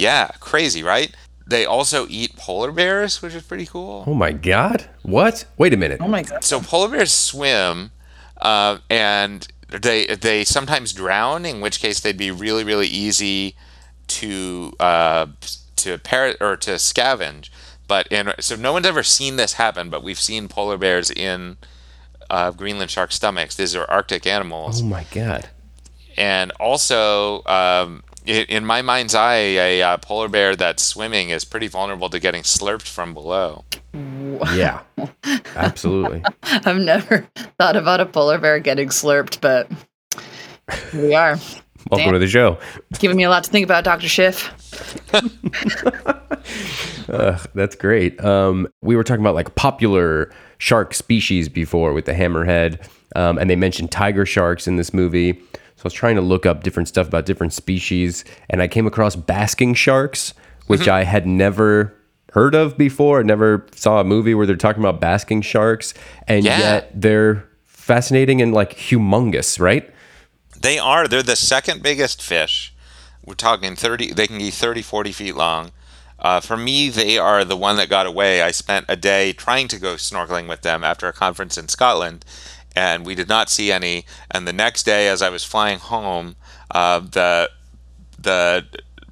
yeah 0.00 0.28
crazy 0.40 0.82
right 0.82 1.14
they 1.46 1.64
also 1.66 2.06
eat 2.08 2.36
polar 2.36 2.72
bears 2.72 3.20
which 3.22 3.34
is 3.34 3.42
pretty 3.42 3.66
cool 3.66 4.04
oh 4.06 4.14
my 4.14 4.32
god! 4.32 4.88
What? 5.02 5.44
Wait 5.58 5.74
a 5.74 5.76
minute. 5.76 6.00
Oh 6.00 6.08
my 6.08 6.22
god. 6.22 6.44
so 6.44 6.60
polar 6.60 6.88
bears 6.88 7.12
swim 7.12 7.90
uh, 8.40 8.78
and 8.88 9.46
they 9.68 10.06
they 10.06 10.44
sometimes 10.44 10.92
drown 10.92 11.44
in 11.44 11.60
which 11.60 11.80
case 11.80 12.00
they'd 12.00 12.16
be 12.16 12.30
really 12.30 12.64
really 12.64 12.86
easy 12.86 13.54
to 14.08 14.72
uh, 14.80 15.26
to 15.76 15.98
parrot 15.98 16.36
or 16.40 16.56
to 16.56 16.72
scavenge 16.72 17.50
but 17.88 18.06
in 18.08 18.32
so 18.40 18.54
no 18.56 18.72
one's 18.72 18.86
ever 18.86 19.02
seen 19.02 19.36
this 19.36 19.54
happen 19.54 19.90
but 19.90 20.02
we've 20.02 20.20
seen 20.20 20.46
polar 20.48 20.76
bears 20.78 21.10
in 21.10 21.56
uh, 22.28 22.50
greenland 22.50 22.90
shark 22.90 23.10
stomachs 23.12 23.56
these 23.56 23.74
are 23.74 23.88
arctic 23.90 24.26
animals 24.26 24.82
Oh 24.82 24.86
my 24.86 25.04
god! 25.12 25.48
and 26.16 26.50
also 26.60 27.36
um, 27.46 28.02
i- 28.09 28.09
in 28.30 28.64
my 28.64 28.80
mind's 28.82 29.14
eye 29.14 29.34
a, 29.36 29.82
uh 29.82 29.96
polar 29.98 30.28
bear 30.28 30.54
that's 30.56 30.82
swimming 30.82 31.30
is 31.30 31.44
pretty 31.44 31.66
vulnerable 31.68 32.08
to 32.08 32.18
getting 32.18 32.42
slurped 32.42 32.88
from 32.88 33.12
below 33.12 33.64
Yeah, 33.92 34.80
absolutely. 35.56 36.22
I've 36.42 36.78
never 36.78 37.26
thought 37.58 37.76
about 37.76 38.00
a 38.00 38.06
polar 38.06 38.38
bear 38.38 38.58
getting 38.60 38.88
slurped, 38.88 39.40
but 39.40 39.68
here 40.92 41.02
we 41.02 41.14
are. 41.14 41.38
Welcome 41.90 42.06
Damn. 42.06 42.12
to 42.12 42.18
the 42.20 42.28
show. 42.28 42.58
Giving 42.98 43.16
me 43.16 43.24
a 43.24 43.30
lot 43.30 43.42
to 43.44 43.50
think 43.50 43.64
about, 43.64 43.84
Dr. 43.84 44.06
Shiff. 44.06 44.50
Ugh, 47.08 47.50
that's 47.54 47.74
great. 47.74 48.22
Um, 48.24 48.68
we 48.82 48.94
were 48.96 49.02
talking 49.02 49.22
about 49.22 49.34
like 49.34 49.54
popular 49.54 50.30
shark 50.58 50.94
species 50.94 51.48
before 51.48 51.92
with 51.92 52.04
the 52.04 52.12
hammerhead, 52.12 52.86
um, 53.16 53.38
and 53.38 53.48
they 53.50 53.56
mentioned 53.56 53.90
tiger 53.90 54.24
sharks 54.26 54.68
in 54.68 54.76
this 54.76 54.94
movie. 54.94 55.40
So 55.80 55.84
I 55.84 55.86
was 55.86 55.94
trying 55.94 56.16
to 56.16 56.20
look 56.20 56.44
up 56.44 56.62
different 56.62 56.88
stuff 56.88 57.08
about 57.08 57.24
different 57.24 57.54
species, 57.54 58.22
and 58.50 58.60
I 58.60 58.68
came 58.68 58.86
across 58.86 59.16
basking 59.16 59.72
sharks, 59.72 60.34
which 60.66 60.86
I 60.88 61.04
had 61.04 61.26
never 61.26 61.94
heard 62.34 62.54
of 62.54 62.76
before. 62.76 63.20
I 63.20 63.22
never 63.22 63.64
saw 63.74 63.98
a 63.98 64.04
movie 64.04 64.34
where 64.34 64.44
they're 64.44 64.56
talking 64.56 64.82
about 64.82 65.00
basking 65.00 65.40
sharks, 65.40 65.94
and 66.28 66.44
Yeah. 66.44 66.58
yet 66.58 66.90
they're 66.94 67.46
fascinating 67.64 68.42
and 68.42 68.52
like 68.52 68.76
humongous, 68.76 69.58
right? 69.58 69.88
They 70.60 70.78
are. 70.78 71.08
They're 71.08 71.22
the 71.22 71.34
second 71.34 71.82
biggest 71.82 72.20
fish. 72.20 72.74
We're 73.24 73.32
talking 73.32 73.74
30, 73.74 74.12
they 74.12 74.26
can 74.26 74.36
be 74.36 74.50
30, 74.50 74.82
40 74.82 75.12
feet 75.12 75.34
long. 75.34 75.72
Uh, 76.18 76.40
for 76.40 76.58
me, 76.58 76.90
they 76.90 77.16
are 77.16 77.42
the 77.42 77.56
one 77.56 77.76
that 77.76 77.88
got 77.88 78.04
away. 78.04 78.42
I 78.42 78.50
spent 78.50 78.84
a 78.86 78.96
day 78.96 79.32
trying 79.32 79.66
to 79.68 79.78
go 79.78 79.94
snorkeling 79.94 80.46
with 80.46 80.60
them 80.60 80.84
after 80.84 81.08
a 81.08 81.14
conference 81.14 81.56
in 81.56 81.68
Scotland, 81.68 82.26
and 82.80 83.04
we 83.04 83.14
did 83.14 83.28
not 83.28 83.50
see 83.50 83.70
any. 83.70 84.06
And 84.30 84.48
the 84.48 84.54
next 84.54 84.84
day, 84.84 85.08
as 85.08 85.20
I 85.20 85.28
was 85.28 85.44
flying 85.44 85.78
home, 85.78 86.36
uh, 86.70 87.00
the 87.00 87.50
the 88.18 88.64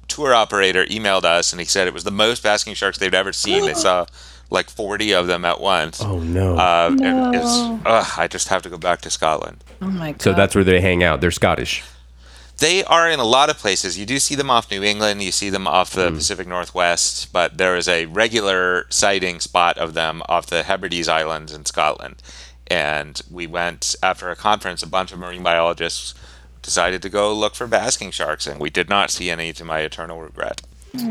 tour 0.07 0.33
operator 0.33 0.85
emailed 0.85 1.23
us 1.23 1.53
and 1.53 1.59
he 1.59 1.65
said 1.65 1.87
it 1.87 1.93
was 1.93 2.03
the 2.03 2.11
most 2.25 2.41
basking 2.41 2.73
sharks 2.73 2.97
they'd 2.97 3.13
ever 3.13 3.31
seen. 3.31 3.65
They 3.65 3.73
saw 3.85 4.07
like 4.49 4.69
40 4.69 5.13
of 5.13 5.27
them 5.27 5.45
at 5.45 5.61
once. 5.61 6.01
Oh 6.01 6.19
no! 6.19 6.57
Uh, 6.57 6.97
and 7.01 7.35
it's, 7.35 7.85
ugh, 7.85 8.11
I 8.17 8.27
just 8.27 8.47
have 8.47 8.63
to 8.63 8.69
go 8.69 8.77
back 8.77 9.01
to 9.01 9.11
Scotland. 9.11 9.63
Oh 9.81 9.91
my 9.91 10.13
god. 10.13 10.21
so 10.21 10.33
that's 10.33 10.55
where 10.55 10.63
they 10.63 10.81
hang 10.81 11.03
out. 11.03 11.21
They're 11.21 11.29
Scottish. 11.31 11.83
They 12.57 12.83
are 12.83 13.09
in 13.09 13.19
a 13.19 13.23
lot 13.23 13.49
of 13.49 13.57
places. 13.57 13.97
You 13.97 14.05
do 14.05 14.19
see 14.19 14.35
them 14.35 14.49
off 14.49 14.69
New 14.69 14.83
England, 14.83 15.21
you 15.23 15.31
see 15.31 15.49
them 15.49 15.65
off 15.65 15.91
the 15.93 16.11
Pacific 16.11 16.45
Northwest, 16.45 17.31
but 17.31 17.57
there 17.57 17.77
is 17.77 17.87
a 17.87 18.07
regular 18.07 18.85
sighting 18.89 19.39
spot 19.39 19.77
of 19.77 19.93
them 19.93 20.21
off 20.27 20.47
the 20.47 20.63
Hebrides 20.63 21.07
Islands 21.07 21.53
in 21.53 21.65
Scotland. 21.65 22.21
And 22.69 23.21
we 23.31 23.47
went 23.47 23.95
after 24.03 24.29
a 24.29 24.35
conference, 24.35 24.83
a 24.83 24.87
bunch 24.87 25.11
of 25.11 25.19
marine 25.19 25.43
biologists 25.43 26.13
decided 26.61 27.01
to 27.01 27.09
go 27.09 27.33
look 27.33 27.55
for 27.55 27.67
basking 27.67 28.11
sharks, 28.11 28.45
and 28.45 28.59
we 28.59 28.69
did 28.69 28.89
not 28.89 29.09
see 29.09 29.29
any 29.29 29.53
to 29.53 29.65
my 29.65 29.79
eternal 29.79 30.21
regret. 30.21 30.61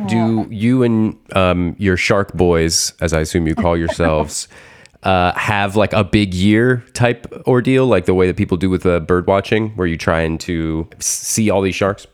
Do 0.07 0.47
you 0.51 0.83
and 0.83 1.17
um, 1.35 1.77
your 1.79 1.97
shark 1.97 2.33
boys, 2.35 2.93
as 3.01 3.13
I 3.13 3.21
assume 3.21 3.47
you 3.47 3.55
call 3.55 3.77
yourselves, 3.77 4.49
uh, 5.05 5.33
have 5.35 5.77
like 5.77 5.93
a 5.93 6.03
big 6.03 6.35
year 6.35 6.85
type 6.95 7.33
ordeal, 7.47 7.87
like 7.87 8.07
the 8.07 8.15
way 8.15 8.27
that 8.27 8.37
people 8.37 8.57
do 8.57 8.71
with 8.71 8.85
uh, 8.85 9.01
bird 9.01 9.27
watching, 9.27 9.71
where 9.71 9.87
you 9.87 9.97
trying 9.97 10.39
to 10.39 10.89
see 10.99 11.49
all 11.51 11.63
these 11.63 11.77
sharks? 11.77 12.07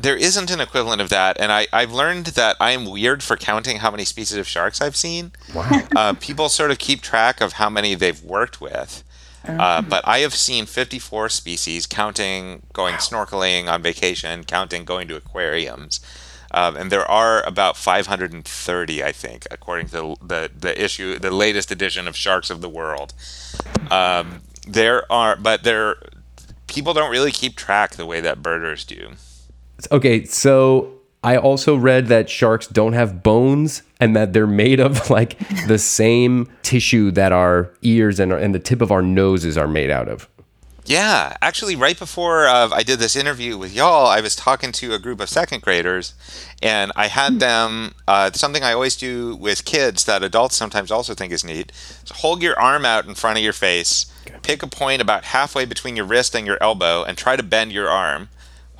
There 0.00 0.16
isn't 0.16 0.50
an 0.50 0.60
equivalent 0.60 1.02
of 1.02 1.10
that, 1.10 1.38
and 1.38 1.52
I, 1.52 1.66
I've 1.72 1.92
learned 1.92 2.26
that 2.26 2.56
I 2.58 2.70
am 2.70 2.86
weird 2.86 3.22
for 3.22 3.36
counting 3.36 3.78
how 3.78 3.90
many 3.90 4.06
species 4.06 4.38
of 4.38 4.48
sharks 4.48 4.80
I've 4.80 4.96
seen. 4.96 5.32
Wow. 5.54 5.82
uh, 5.96 6.14
people 6.14 6.48
sort 6.48 6.70
of 6.70 6.78
keep 6.78 7.02
track 7.02 7.42
of 7.42 7.54
how 7.54 7.68
many 7.68 7.94
they've 7.94 8.22
worked 8.22 8.60
with. 8.60 9.04
Uh, 9.46 9.82
but 9.82 10.06
I 10.06 10.18
have 10.18 10.34
seen 10.34 10.66
54 10.66 11.28
species, 11.30 11.86
counting 11.86 12.62
going 12.72 12.96
snorkeling 12.96 13.68
on 13.68 13.82
vacation, 13.82 14.44
counting 14.44 14.84
going 14.84 15.08
to 15.08 15.16
aquariums. 15.16 16.00
Um, 16.52 16.76
and 16.76 16.90
there 16.90 17.08
are 17.08 17.42
about 17.46 17.76
530, 17.76 19.04
I 19.04 19.12
think, 19.12 19.46
according 19.50 19.88
to 19.88 20.16
the, 20.20 20.50
the 20.56 20.82
issue, 20.82 21.18
the 21.18 21.30
latest 21.30 21.70
edition 21.70 22.08
of 22.08 22.16
Sharks 22.16 22.50
of 22.50 22.60
the 22.60 22.68
World. 22.68 23.14
Um, 23.90 24.42
there 24.66 25.10
are, 25.10 25.36
but 25.36 25.62
there, 25.62 25.96
people 26.66 26.92
don't 26.92 27.10
really 27.10 27.32
keep 27.32 27.56
track 27.56 27.92
the 27.92 28.06
way 28.06 28.20
that 28.20 28.42
birders 28.42 28.84
do. 28.84 29.12
Okay, 29.90 30.24
so 30.24 30.92
I 31.22 31.36
also 31.36 31.76
read 31.76 32.06
that 32.06 32.30
sharks 32.30 32.66
don't 32.66 32.94
have 32.94 33.22
bones 33.22 33.82
and 33.98 34.16
that 34.16 34.32
they're 34.32 34.46
made 34.46 34.80
of 34.80 35.10
like 35.10 35.38
the 35.66 35.78
same 36.00 36.50
tissue 36.62 37.10
that 37.12 37.32
our 37.32 37.70
ears 37.82 38.18
and, 38.18 38.32
our, 38.32 38.38
and 38.38 38.54
the 38.54 38.58
tip 38.58 38.80
of 38.80 38.90
our 38.90 39.02
noses 39.02 39.56
are 39.58 39.68
made 39.68 39.90
out 39.90 40.08
of. 40.08 40.28
Yeah, 40.86 41.36
actually, 41.42 41.76
right 41.76 41.96
before 41.96 42.48
uh, 42.48 42.70
I 42.70 42.82
did 42.82 42.98
this 42.98 43.14
interview 43.14 43.56
with 43.56 43.72
y'all, 43.72 44.06
I 44.06 44.20
was 44.20 44.34
talking 44.34 44.72
to 44.72 44.94
a 44.94 44.98
group 44.98 45.20
of 45.20 45.28
second 45.28 45.62
graders, 45.62 46.14
and 46.62 46.90
I 46.96 47.06
had 47.06 47.38
them 47.38 47.94
uh, 48.08 48.32
something 48.32 48.64
I 48.64 48.72
always 48.72 48.96
do 48.96 49.36
with 49.36 49.64
kids 49.64 50.04
that 50.06 50.24
adults 50.24 50.56
sometimes 50.56 50.90
also 50.90 51.14
think 51.14 51.32
is 51.32 51.44
neat. 51.44 51.70
So 52.04 52.14
hold 52.16 52.42
your 52.42 52.58
arm 52.58 52.84
out 52.84 53.06
in 53.06 53.14
front 53.14 53.38
of 53.38 53.44
your 53.44 53.52
face, 53.52 54.06
pick 54.42 54.62
a 54.64 54.66
point 54.66 55.00
about 55.00 55.26
halfway 55.26 55.64
between 55.64 55.94
your 55.94 56.06
wrist 56.06 56.34
and 56.34 56.46
your 56.46 56.58
elbow, 56.60 57.04
and 57.04 57.16
try 57.16 57.36
to 57.36 57.42
bend 57.44 57.70
your 57.70 57.88
arm. 57.88 58.28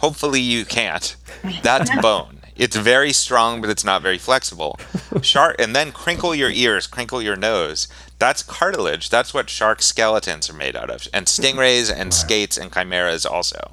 Hopefully, 0.00 0.40
you 0.40 0.64
can't. 0.64 1.16
That's 1.62 1.90
bone. 2.02 2.38
It's 2.56 2.76
very 2.76 3.12
strong, 3.14 3.62
but 3.62 3.70
it's 3.70 3.84
not 3.84 4.02
very 4.02 4.18
flexible. 4.18 4.78
Shark, 5.22 5.56
and 5.58 5.74
then 5.74 5.92
crinkle 5.92 6.34
your 6.34 6.50
ears, 6.50 6.86
crinkle 6.86 7.22
your 7.22 7.36
nose. 7.36 7.88
That's 8.18 8.42
cartilage. 8.42 9.08
That's 9.08 9.32
what 9.32 9.48
shark 9.48 9.80
skeletons 9.80 10.50
are 10.50 10.54
made 10.54 10.76
out 10.76 10.90
of, 10.90 11.08
and 11.14 11.24
stingrays 11.26 11.90
and 11.90 12.12
skates 12.12 12.58
and 12.58 12.70
chimeras 12.70 13.24
also. 13.24 13.72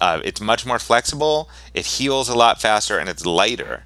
Uh, 0.00 0.20
it's 0.24 0.40
much 0.40 0.64
more 0.64 0.78
flexible. 0.78 1.48
It 1.74 1.86
heals 1.86 2.28
a 2.28 2.36
lot 2.36 2.60
faster, 2.60 2.96
and 2.98 3.08
it's 3.08 3.26
lighter. 3.26 3.82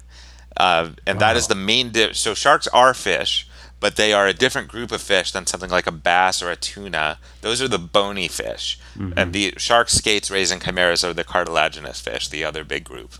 Uh, 0.55 0.91
and 1.07 1.19
that 1.19 1.35
is 1.35 1.47
the 1.47 1.55
main. 1.55 1.89
Di- 1.89 2.13
so 2.13 2.35
sharks 2.35 2.67
are 2.67 2.93
fish, 2.93 3.47
but 3.83 3.97
they 3.97 4.13
are 4.13 4.27
a 4.27 4.33
different 4.33 4.69
group 4.69 4.91
of 4.93 5.01
fish 5.01 5.33
than 5.33 5.45
something 5.45 5.69
like 5.69 5.85
a 5.87 5.91
bass 5.91 6.41
or 6.41 6.49
a 6.49 6.55
tuna. 6.55 7.19
Those 7.41 7.61
are 7.61 7.67
the 7.67 7.77
bony 7.99 8.29
fish, 8.29 8.79
and 9.17 9.33
the 9.33 9.53
sharks, 9.57 9.93
skates, 9.93 10.31
rays, 10.31 10.51
and 10.51 10.61
chimeras 10.63 11.03
are 11.03 11.13
the 11.13 11.25
cartilaginous 11.25 11.99
fish, 11.99 12.29
the 12.29 12.45
other 12.45 12.63
big 12.63 12.85
group. 12.85 13.15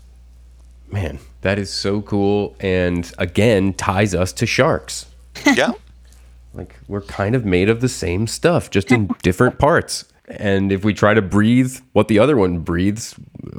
Man, 0.90 1.18
that 1.42 1.58
is 1.58 1.70
so 1.72 2.00
cool. 2.00 2.56
And 2.60 3.12
again, 3.18 3.74
ties 3.74 4.14
us 4.14 4.32
to 4.40 4.46
sharks. 4.46 5.06
Yeah. 5.54 5.72
Like 6.54 6.76
we're 6.88 7.02
kind 7.02 7.34
of 7.34 7.44
made 7.44 7.68
of 7.68 7.80
the 7.82 7.88
same 7.88 8.26
stuff, 8.26 8.70
just 8.70 8.90
in 8.92 9.08
different 9.22 9.58
parts. 9.58 10.04
And 10.28 10.72
if 10.72 10.84
we 10.84 10.94
try 10.94 11.12
to 11.12 11.20
breathe 11.20 11.76
what 11.92 12.08
the 12.08 12.18
other 12.18 12.36
one 12.36 12.60
breathes, 12.60 13.14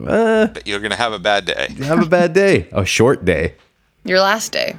uh, 0.07 0.47
But 0.47 0.65
you're 0.65 0.79
gonna 0.79 0.95
have 0.95 1.13
a 1.13 1.19
bad 1.19 1.45
day. 1.45 1.67
have 1.83 2.01
a 2.01 2.09
bad 2.09 2.33
day, 2.33 2.67
a 2.71 2.85
short 2.85 3.25
day, 3.25 3.53
Your 4.05 4.19
last 4.21 4.51
day. 4.51 4.75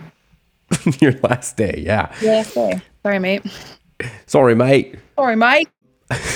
your 1.00 1.12
last 1.22 1.56
day. 1.56 1.82
Yeah. 1.84 2.12
Last 2.22 2.54
day. 2.54 2.80
Sorry, 3.02 3.18
mate. 3.18 3.42
Sorry, 4.26 4.54
mate. 4.54 4.96
Sorry, 5.16 5.36
Mike. 5.36 5.70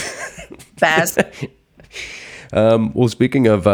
Baz. 0.79 1.19
Well, 2.53 3.09
speaking 3.09 3.47
of 3.47 3.67
uh, 3.67 3.71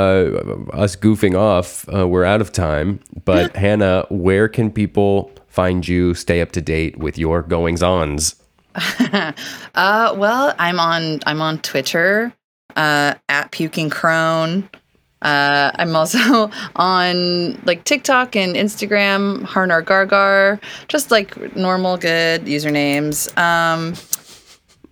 us 0.73 0.97
goofing 0.97 1.39
off, 1.39 1.89
uh, 1.95 2.09
we're 2.09 2.25
out 2.25 2.41
of 2.41 2.53
time. 2.53 3.01
But 3.25 3.55
Hannah, 3.57 4.07
where 4.11 4.49
can 4.49 4.71
people 4.71 5.31
find 5.47 5.87
you? 5.87 6.15
Stay 6.15 6.41
up 6.41 6.53
to 6.53 6.61
date 6.61 6.99
with 6.99 7.19
your 7.19 7.43
goings 7.43 7.83
ons. 7.83 8.37
Uh, 9.75 10.15
well, 10.17 10.55
I'm 10.59 10.81
on 10.81 11.21
I'm 11.27 11.43
on 11.43 11.59
Twitter 11.59 12.33
uh, 12.77 13.15
at 13.29 13.51
puking 13.51 13.91
crone. 13.91 14.71
Uh, 15.27 15.73
I'm 15.75 15.97
also 15.97 16.51
on 16.77 17.61
like 17.65 17.83
TikTok 17.83 18.37
and 18.37 18.55
Instagram, 18.55 19.43
Harnar 19.43 19.83
Gargar, 19.83 20.61
just 20.87 21.11
like 21.11 21.57
normal 21.57 21.97
good 21.97 22.45
usernames. 22.45 23.37
Um, 23.37 23.95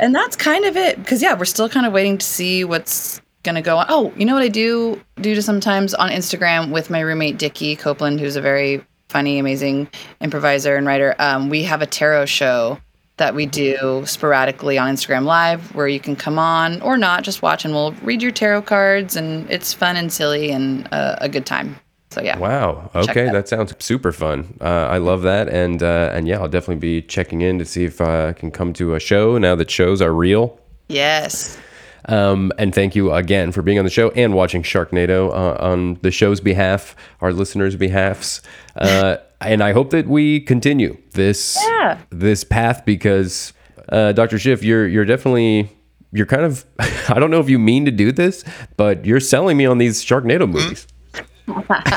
and 0.01 0.13
that's 0.13 0.35
kind 0.35 0.65
of 0.65 0.77
it. 0.77 0.97
Because 0.99 1.23
yeah, 1.23 1.39
we're 1.39 1.45
still 1.45 1.69
kind 1.69 1.87
of 1.87 1.93
waiting 1.93 2.19
to 2.19 2.27
see 2.27 2.65
what's 2.65 3.21
gonna 3.45 3.63
go 3.63 3.79
on. 3.79 3.87
Oh, 3.89 4.13
you 4.17 4.25
know 4.25 4.35
what 4.35 4.43
I 4.43 4.49
do 4.49 5.01
do 5.21 5.37
to 5.37 5.43
sometimes 5.43 5.95
on 5.95 6.11
Instagram 6.11 6.73
with 6.73 6.91
my 6.91 6.99
roommate 6.99 7.39
Dickie 7.39 7.77
Copeland, 7.77 8.19
who's 8.19 8.35
a 8.35 8.41
very 8.41 8.85
funny, 9.09 9.39
amazing 9.39 9.89
improviser 10.21 10.75
and 10.75 10.85
writer. 10.85 11.15
Um, 11.21 11.49
we 11.49 11.63
have 11.63 11.81
a 11.81 11.87
tarot 11.87 12.27
show 12.27 12.81
that 13.17 13.35
we 13.35 13.47
do 13.47 14.03
sporadically 14.07 14.77
on 14.77 14.95
Instagram 14.95 15.25
Live 15.25 15.75
where 15.75 15.87
you 15.87 16.01
can 16.01 16.17
come 16.17 16.39
on 16.39 16.81
or 16.83 16.97
not, 16.97 17.23
just 17.23 17.43
watch 17.43 17.65
and 17.65 17.73
we'll 17.73 17.93
read 18.03 18.23
your 18.23 18.33
tarot 18.33 18.63
cards 18.63 19.17
and 19.17 19.49
it's 19.51 19.73
fun 19.73 19.97
and 19.97 20.13
silly 20.13 20.51
and 20.51 20.89
uh, 20.93 21.17
a 21.21 21.29
good 21.29 21.47
time. 21.47 21.79
So 22.11 22.23
yeah. 22.23 22.39
Wow. 22.39 22.91
Okay, 22.95 23.25
that. 23.25 23.33
that 23.33 23.49
sounds 23.49 23.75
super 23.81 24.13
fun. 24.13 24.57
Uh, 24.61 24.87
I 24.89 24.99
love 24.99 25.23
that, 25.23 25.49
and 25.49 25.83
uh, 25.83 26.11
and 26.13 26.29
yeah, 26.29 26.39
I'll 26.39 26.49
definitely 26.49 26.77
be 26.77 27.03
checking 27.03 27.41
in 27.41 27.59
to 27.59 27.65
see 27.65 27.85
if 27.85 28.01
uh, 28.01 28.29
I 28.29 28.33
can 28.35 28.53
come 28.53 28.73
to 28.75 28.95
a 28.95 29.01
show 29.01 29.37
now 29.37 29.57
that 29.57 29.69
shows 29.69 30.01
are 30.01 30.13
real. 30.13 30.61
Yes. 30.89 31.59
Um, 32.07 32.53
and 32.59 32.75
thank 32.75 32.95
you 32.95 33.13
again 33.13 33.51
for 33.51 33.63
being 33.63 33.79
on 33.79 33.85
the 33.85 33.91
show 33.91 34.11
and 34.11 34.35
watching 34.35 34.63
Sharknado 34.63 35.31
uh, 35.31 35.57
on 35.59 35.95
the 36.03 36.11
show's 36.11 36.41
behalf, 36.41 36.95
our 37.21 37.33
listeners' 37.33 37.77
behalfs. 37.77 38.43
Uh, 38.77 39.17
and 39.45 39.63
I 39.63 39.73
hope 39.73 39.91
that 39.91 40.07
we 40.09 40.41
continue 40.41 40.97
this 41.13 41.57
Yeah. 41.69 41.99
this 42.11 42.45
path 42.45 42.85
because 42.85 43.53
uh, 43.91 44.13
Dr. 44.13 44.37
Shiff, 44.39 44.63
you're 44.63 44.87
you're 44.89 45.05
definitely 45.05 45.71
you're 46.13 46.27
kind 46.27 46.43
of 46.43 46.65
I 47.09 47.19
don't 47.19 47.31
know 47.31 47.41
if 47.41 47.49
you 47.49 47.59
mean 47.59 47.85
to 47.85 47.91
do 47.91 48.13
this, 48.13 48.45
but 48.77 49.05
you're 49.05 49.21
selling 49.21 49.57
me 49.57 49.67
on 49.67 49.79
these 49.79 50.05
Sharknado 50.05 50.49
movies. 50.51 50.87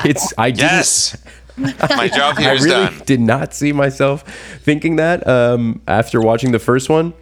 it's 0.06 0.34
I 0.38 0.52
didn't 0.52 0.62
Yes. 0.72 1.18
My 1.58 2.08
job 2.08 2.38
here 2.40 2.50
I 2.50 2.54
is 2.54 2.64
really 2.66 2.86
done. 2.86 3.02
did 3.06 3.20
not 3.20 3.54
see 3.54 3.72
myself 3.74 4.24
thinking 4.62 4.98
that 4.98 5.26
um, 5.28 5.82
after 5.88 6.22
watching 6.22 6.52
the 6.52 6.60
first 6.60 6.88
one. 6.90 7.14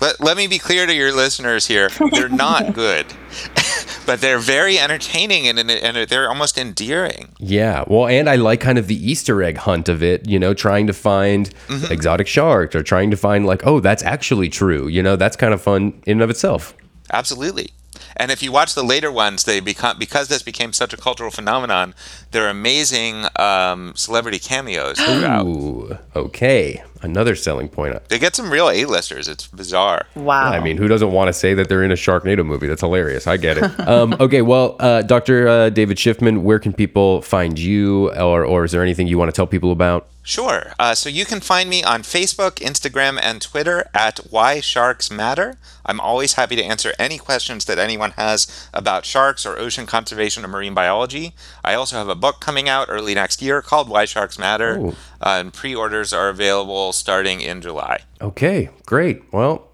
Let, 0.00 0.18
let 0.20 0.36
me 0.36 0.46
be 0.48 0.58
clear 0.58 0.86
to 0.86 0.94
your 0.94 1.12
listeners 1.14 1.66
here. 1.66 1.88
They're 2.12 2.28
not 2.28 2.72
good, 2.72 3.06
but 4.06 4.20
they're 4.20 4.38
very 4.38 4.78
entertaining 4.78 5.46
and, 5.48 5.58
and, 5.70 6.08
they're 6.08 6.28
almost 6.28 6.58
endearing. 6.58 7.28
Yeah, 7.38 7.84
well, 7.86 8.06
and 8.06 8.28
I 8.28 8.36
like 8.36 8.60
kind 8.60 8.78
of 8.78 8.86
the 8.86 9.10
Easter 9.10 9.42
egg 9.42 9.58
hunt 9.58 9.88
of 9.88 10.02
it. 10.02 10.28
You 10.28 10.38
know, 10.38 10.54
trying 10.54 10.86
to 10.86 10.92
find 10.92 11.50
Mm-hmm. 11.68 11.92
exotic 11.92 12.26
sharks 12.26 12.74
or 12.74 12.82
trying 12.82 13.10
to 13.10 13.16
find 13.16 13.46
like, 13.46 13.62
oh, 13.66 13.80
that's 13.80 14.02
actually 14.02 14.48
true. 14.48 14.88
You 14.88 15.02
know, 15.02 15.16
that's 15.16 15.36
kind 15.36 15.54
of 15.54 15.62
fun 15.62 16.00
in 16.06 16.12
and 16.14 16.22
of 16.22 16.30
itself. 16.30 16.74
Absolutely. 17.12 17.70
And 18.16 18.30
if 18.30 18.42
you 18.42 18.52
watch 18.52 18.74
the 18.74 18.82
later 18.82 19.10
ones, 19.10 19.44
they 19.44 19.60
become 19.60 19.98
because 19.98 20.28
this 20.28 20.42
became 20.42 20.72
such 20.72 20.92
a 20.92 20.96
cultural 20.96 21.30
phenomenon. 21.30 21.94
They're 22.30 22.48
amazing 22.48 23.24
um, 23.36 23.92
celebrity 23.96 24.38
cameos. 24.38 25.00
Ooh, 25.00 25.96
okay, 26.14 26.82
another 27.02 27.34
selling 27.34 27.68
point. 27.68 28.08
They 28.08 28.18
get 28.18 28.34
some 28.36 28.50
real 28.50 28.70
A-listers. 28.70 29.28
It's 29.28 29.46
bizarre. 29.46 30.06
Wow. 30.14 30.50
I 30.50 30.60
mean, 30.60 30.76
who 30.76 30.88
doesn't 30.88 31.12
want 31.12 31.28
to 31.28 31.32
say 31.32 31.54
that 31.54 31.68
they're 31.68 31.82
in 31.82 31.90
a 31.90 31.96
Sharknado 31.96 32.44
movie? 32.44 32.66
That's 32.66 32.80
hilarious. 32.80 33.26
I 33.26 33.36
get 33.36 33.58
it. 33.58 33.80
um, 33.88 34.14
okay, 34.20 34.42
well, 34.42 34.76
uh, 34.80 35.02
Dr. 35.02 35.48
Uh, 35.48 35.70
David 35.70 35.96
Shiffman, 35.96 36.42
where 36.42 36.58
can 36.58 36.72
people 36.72 37.22
find 37.22 37.58
you, 37.58 38.12
or 38.14 38.44
or 38.44 38.64
is 38.64 38.72
there 38.72 38.82
anything 38.82 39.06
you 39.06 39.18
want 39.18 39.28
to 39.28 39.36
tell 39.36 39.46
people 39.46 39.72
about? 39.72 40.08
Sure. 40.24 40.72
Uh, 40.78 40.94
so 40.94 41.08
you 41.08 41.24
can 41.24 41.40
find 41.40 41.68
me 41.68 41.82
on 41.82 42.02
Facebook, 42.02 42.54
Instagram, 42.56 43.18
and 43.20 43.42
Twitter 43.42 43.88
at 43.92 44.18
Why 44.30 44.60
Sharks 44.60 45.10
Matter. 45.10 45.58
I'm 45.84 45.98
always 45.98 46.34
happy 46.34 46.54
to 46.54 46.62
answer 46.62 46.92
any 46.96 47.18
questions 47.18 47.64
that 47.64 47.78
anyone 47.78 48.12
has 48.12 48.68
about 48.72 49.04
sharks 49.04 49.44
or 49.44 49.58
ocean 49.58 49.84
conservation 49.84 50.44
or 50.44 50.48
marine 50.48 50.74
biology. 50.74 51.34
I 51.64 51.74
also 51.74 51.96
have 51.96 52.08
a 52.08 52.14
book 52.14 52.38
coming 52.38 52.68
out 52.68 52.86
early 52.88 53.14
next 53.14 53.42
year 53.42 53.60
called 53.62 53.88
Why 53.88 54.04
Sharks 54.04 54.38
Matter, 54.38 54.92
uh, 55.20 55.40
and 55.40 55.52
pre-orders 55.52 56.12
are 56.12 56.28
available 56.28 56.91
starting 56.92 57.40
in 57.40 57.60
July. 57.60 58.00
Okay, 58.20 58.70
great. 58.86 59.22
Well, 59.32 59.68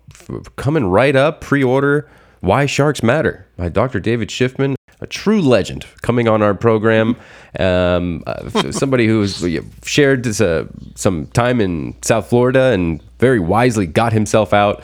coming 0.57 0.87
right 0.87 1.15
up, 1.17 1.41
pre-order 1.41 2.09
"Why 2.41 2.67
Sharks 2.67 3.03
Matter" 3.03 3.47
by 3.57 3.69
Dr. 3.69 4.01
David 4.01 4.29
Shiffman, 4.29 4.75
a 5.01 5.07
true 5.07 5.41
legend, 5.41 5.87
coming 6.03 6.29
on 6.29 6.43
our 6.43 6.55
program. 6.55 7.17
Um, 7.59 8.23
uh, 8.27 8.49
somebody 8.71 9.07
who's 9.07 9.45
shared 9.85 10.25
this, 10.25 10.41
uh, 10.41 10.67
some 10.95 11.27
time 11.29 11.61
in 11.61 11.95
South 12.03 12.29
Florida 12.29 12.73
and 12.73 13.03
very 13.19 13.41
wisely 13.41 13.87
got 13.87 14.13
himself 14.13 14.53
out, 14.53 14.83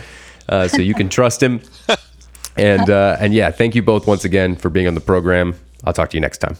uh, 0.48 0.68
so 0.68 0.82
you 0.82 0.94
can 0.94 1.08
trust 1.08 1.42
him. 1.42 1.60
And 2.56 2.88
uh, 2.88 3.16
and 3.18 3.34
yeah, 3.34 3.50
thank 3.50 3.74
you 3.74 3.82
both 3.82 4.06
once 4.06 4.24
again 4.24 4.54
for 4.56 4.70
being 4.70 4.86
on 4.86 4.94
the 4.94 5.00
program. 5.00 5.56
I'll 5.84 5.92
talk 5.92 6.10
to 6.10 6.16
you 6.16 6.20
next 6.20 6.38
time. 6.38 6.56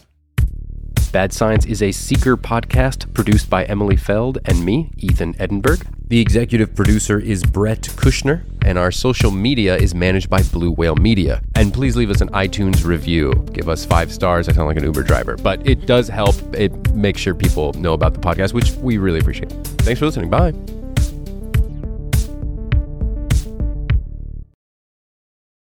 Bad 1.15 1.31
Science 1.31 1.65
is 1.65 1.81
a 1.81 1.93
Seeker 1.93 2.35
podcast 2.35 3.13
produced 3.13 3.49
by 3.49 3.63
Emily 3.63 3.95
Feld 3.95 4.37
and 4.43 4.65
me, 4.65 4.91
Ethan 4.97 5.33
Edenberg. 5.35 5.87
The 6.09 6.19
executive 6.19 6.75
producer 6.75 7.17
is 7.17 7.41
Brett 7.41 7.83
Kushner, 7.83 8.43
and 8.65 8.77
our 8.77 8.91
social 8.91 9.31
media 9.31 9.77
is 9.77 9.95
managed 9.95 10.29
by 10.29 10.43
Blue 10.43 10.71
Whale 10.71 10.97
Media. 10.97 11.41
And 11.55 11.73
please 11.73 11.95
leave 11.95 12.09
us 12.09 12.19
an 12.19 12.27
iTunes 12.31 12.83
review. 12.83 13.31
Give 13.53 13.69
us 13.69 13.85
five 13.85 14.11
stars. 14.11 14.49
I 14.49 14.51
sound 14.51 14.67
like 14.67 14.75
an 14.75 14.83
Uber 14.83 15.03
driver, 15.03 15.37
but 15.37 15.65
it 15.65 15.85
does 15.85 16.09
help. 16.09 16.35
It 16.53 16.93
makes 16.93 17.21
sure 17.21 17.33
people 17.33 17.71
know 17.75 17.93
about 17.93 18.13
the 18.13 18.19
podcast, 18.19 18.53
which 18.53 18.73
we 18.73 18.97
really 18.97 19.21
appreciate. 19.21 19.53
Thanks 19.53 19.99
for 19.99 20.07
listening. 20.07 20.29
Bye. 20.29 20.51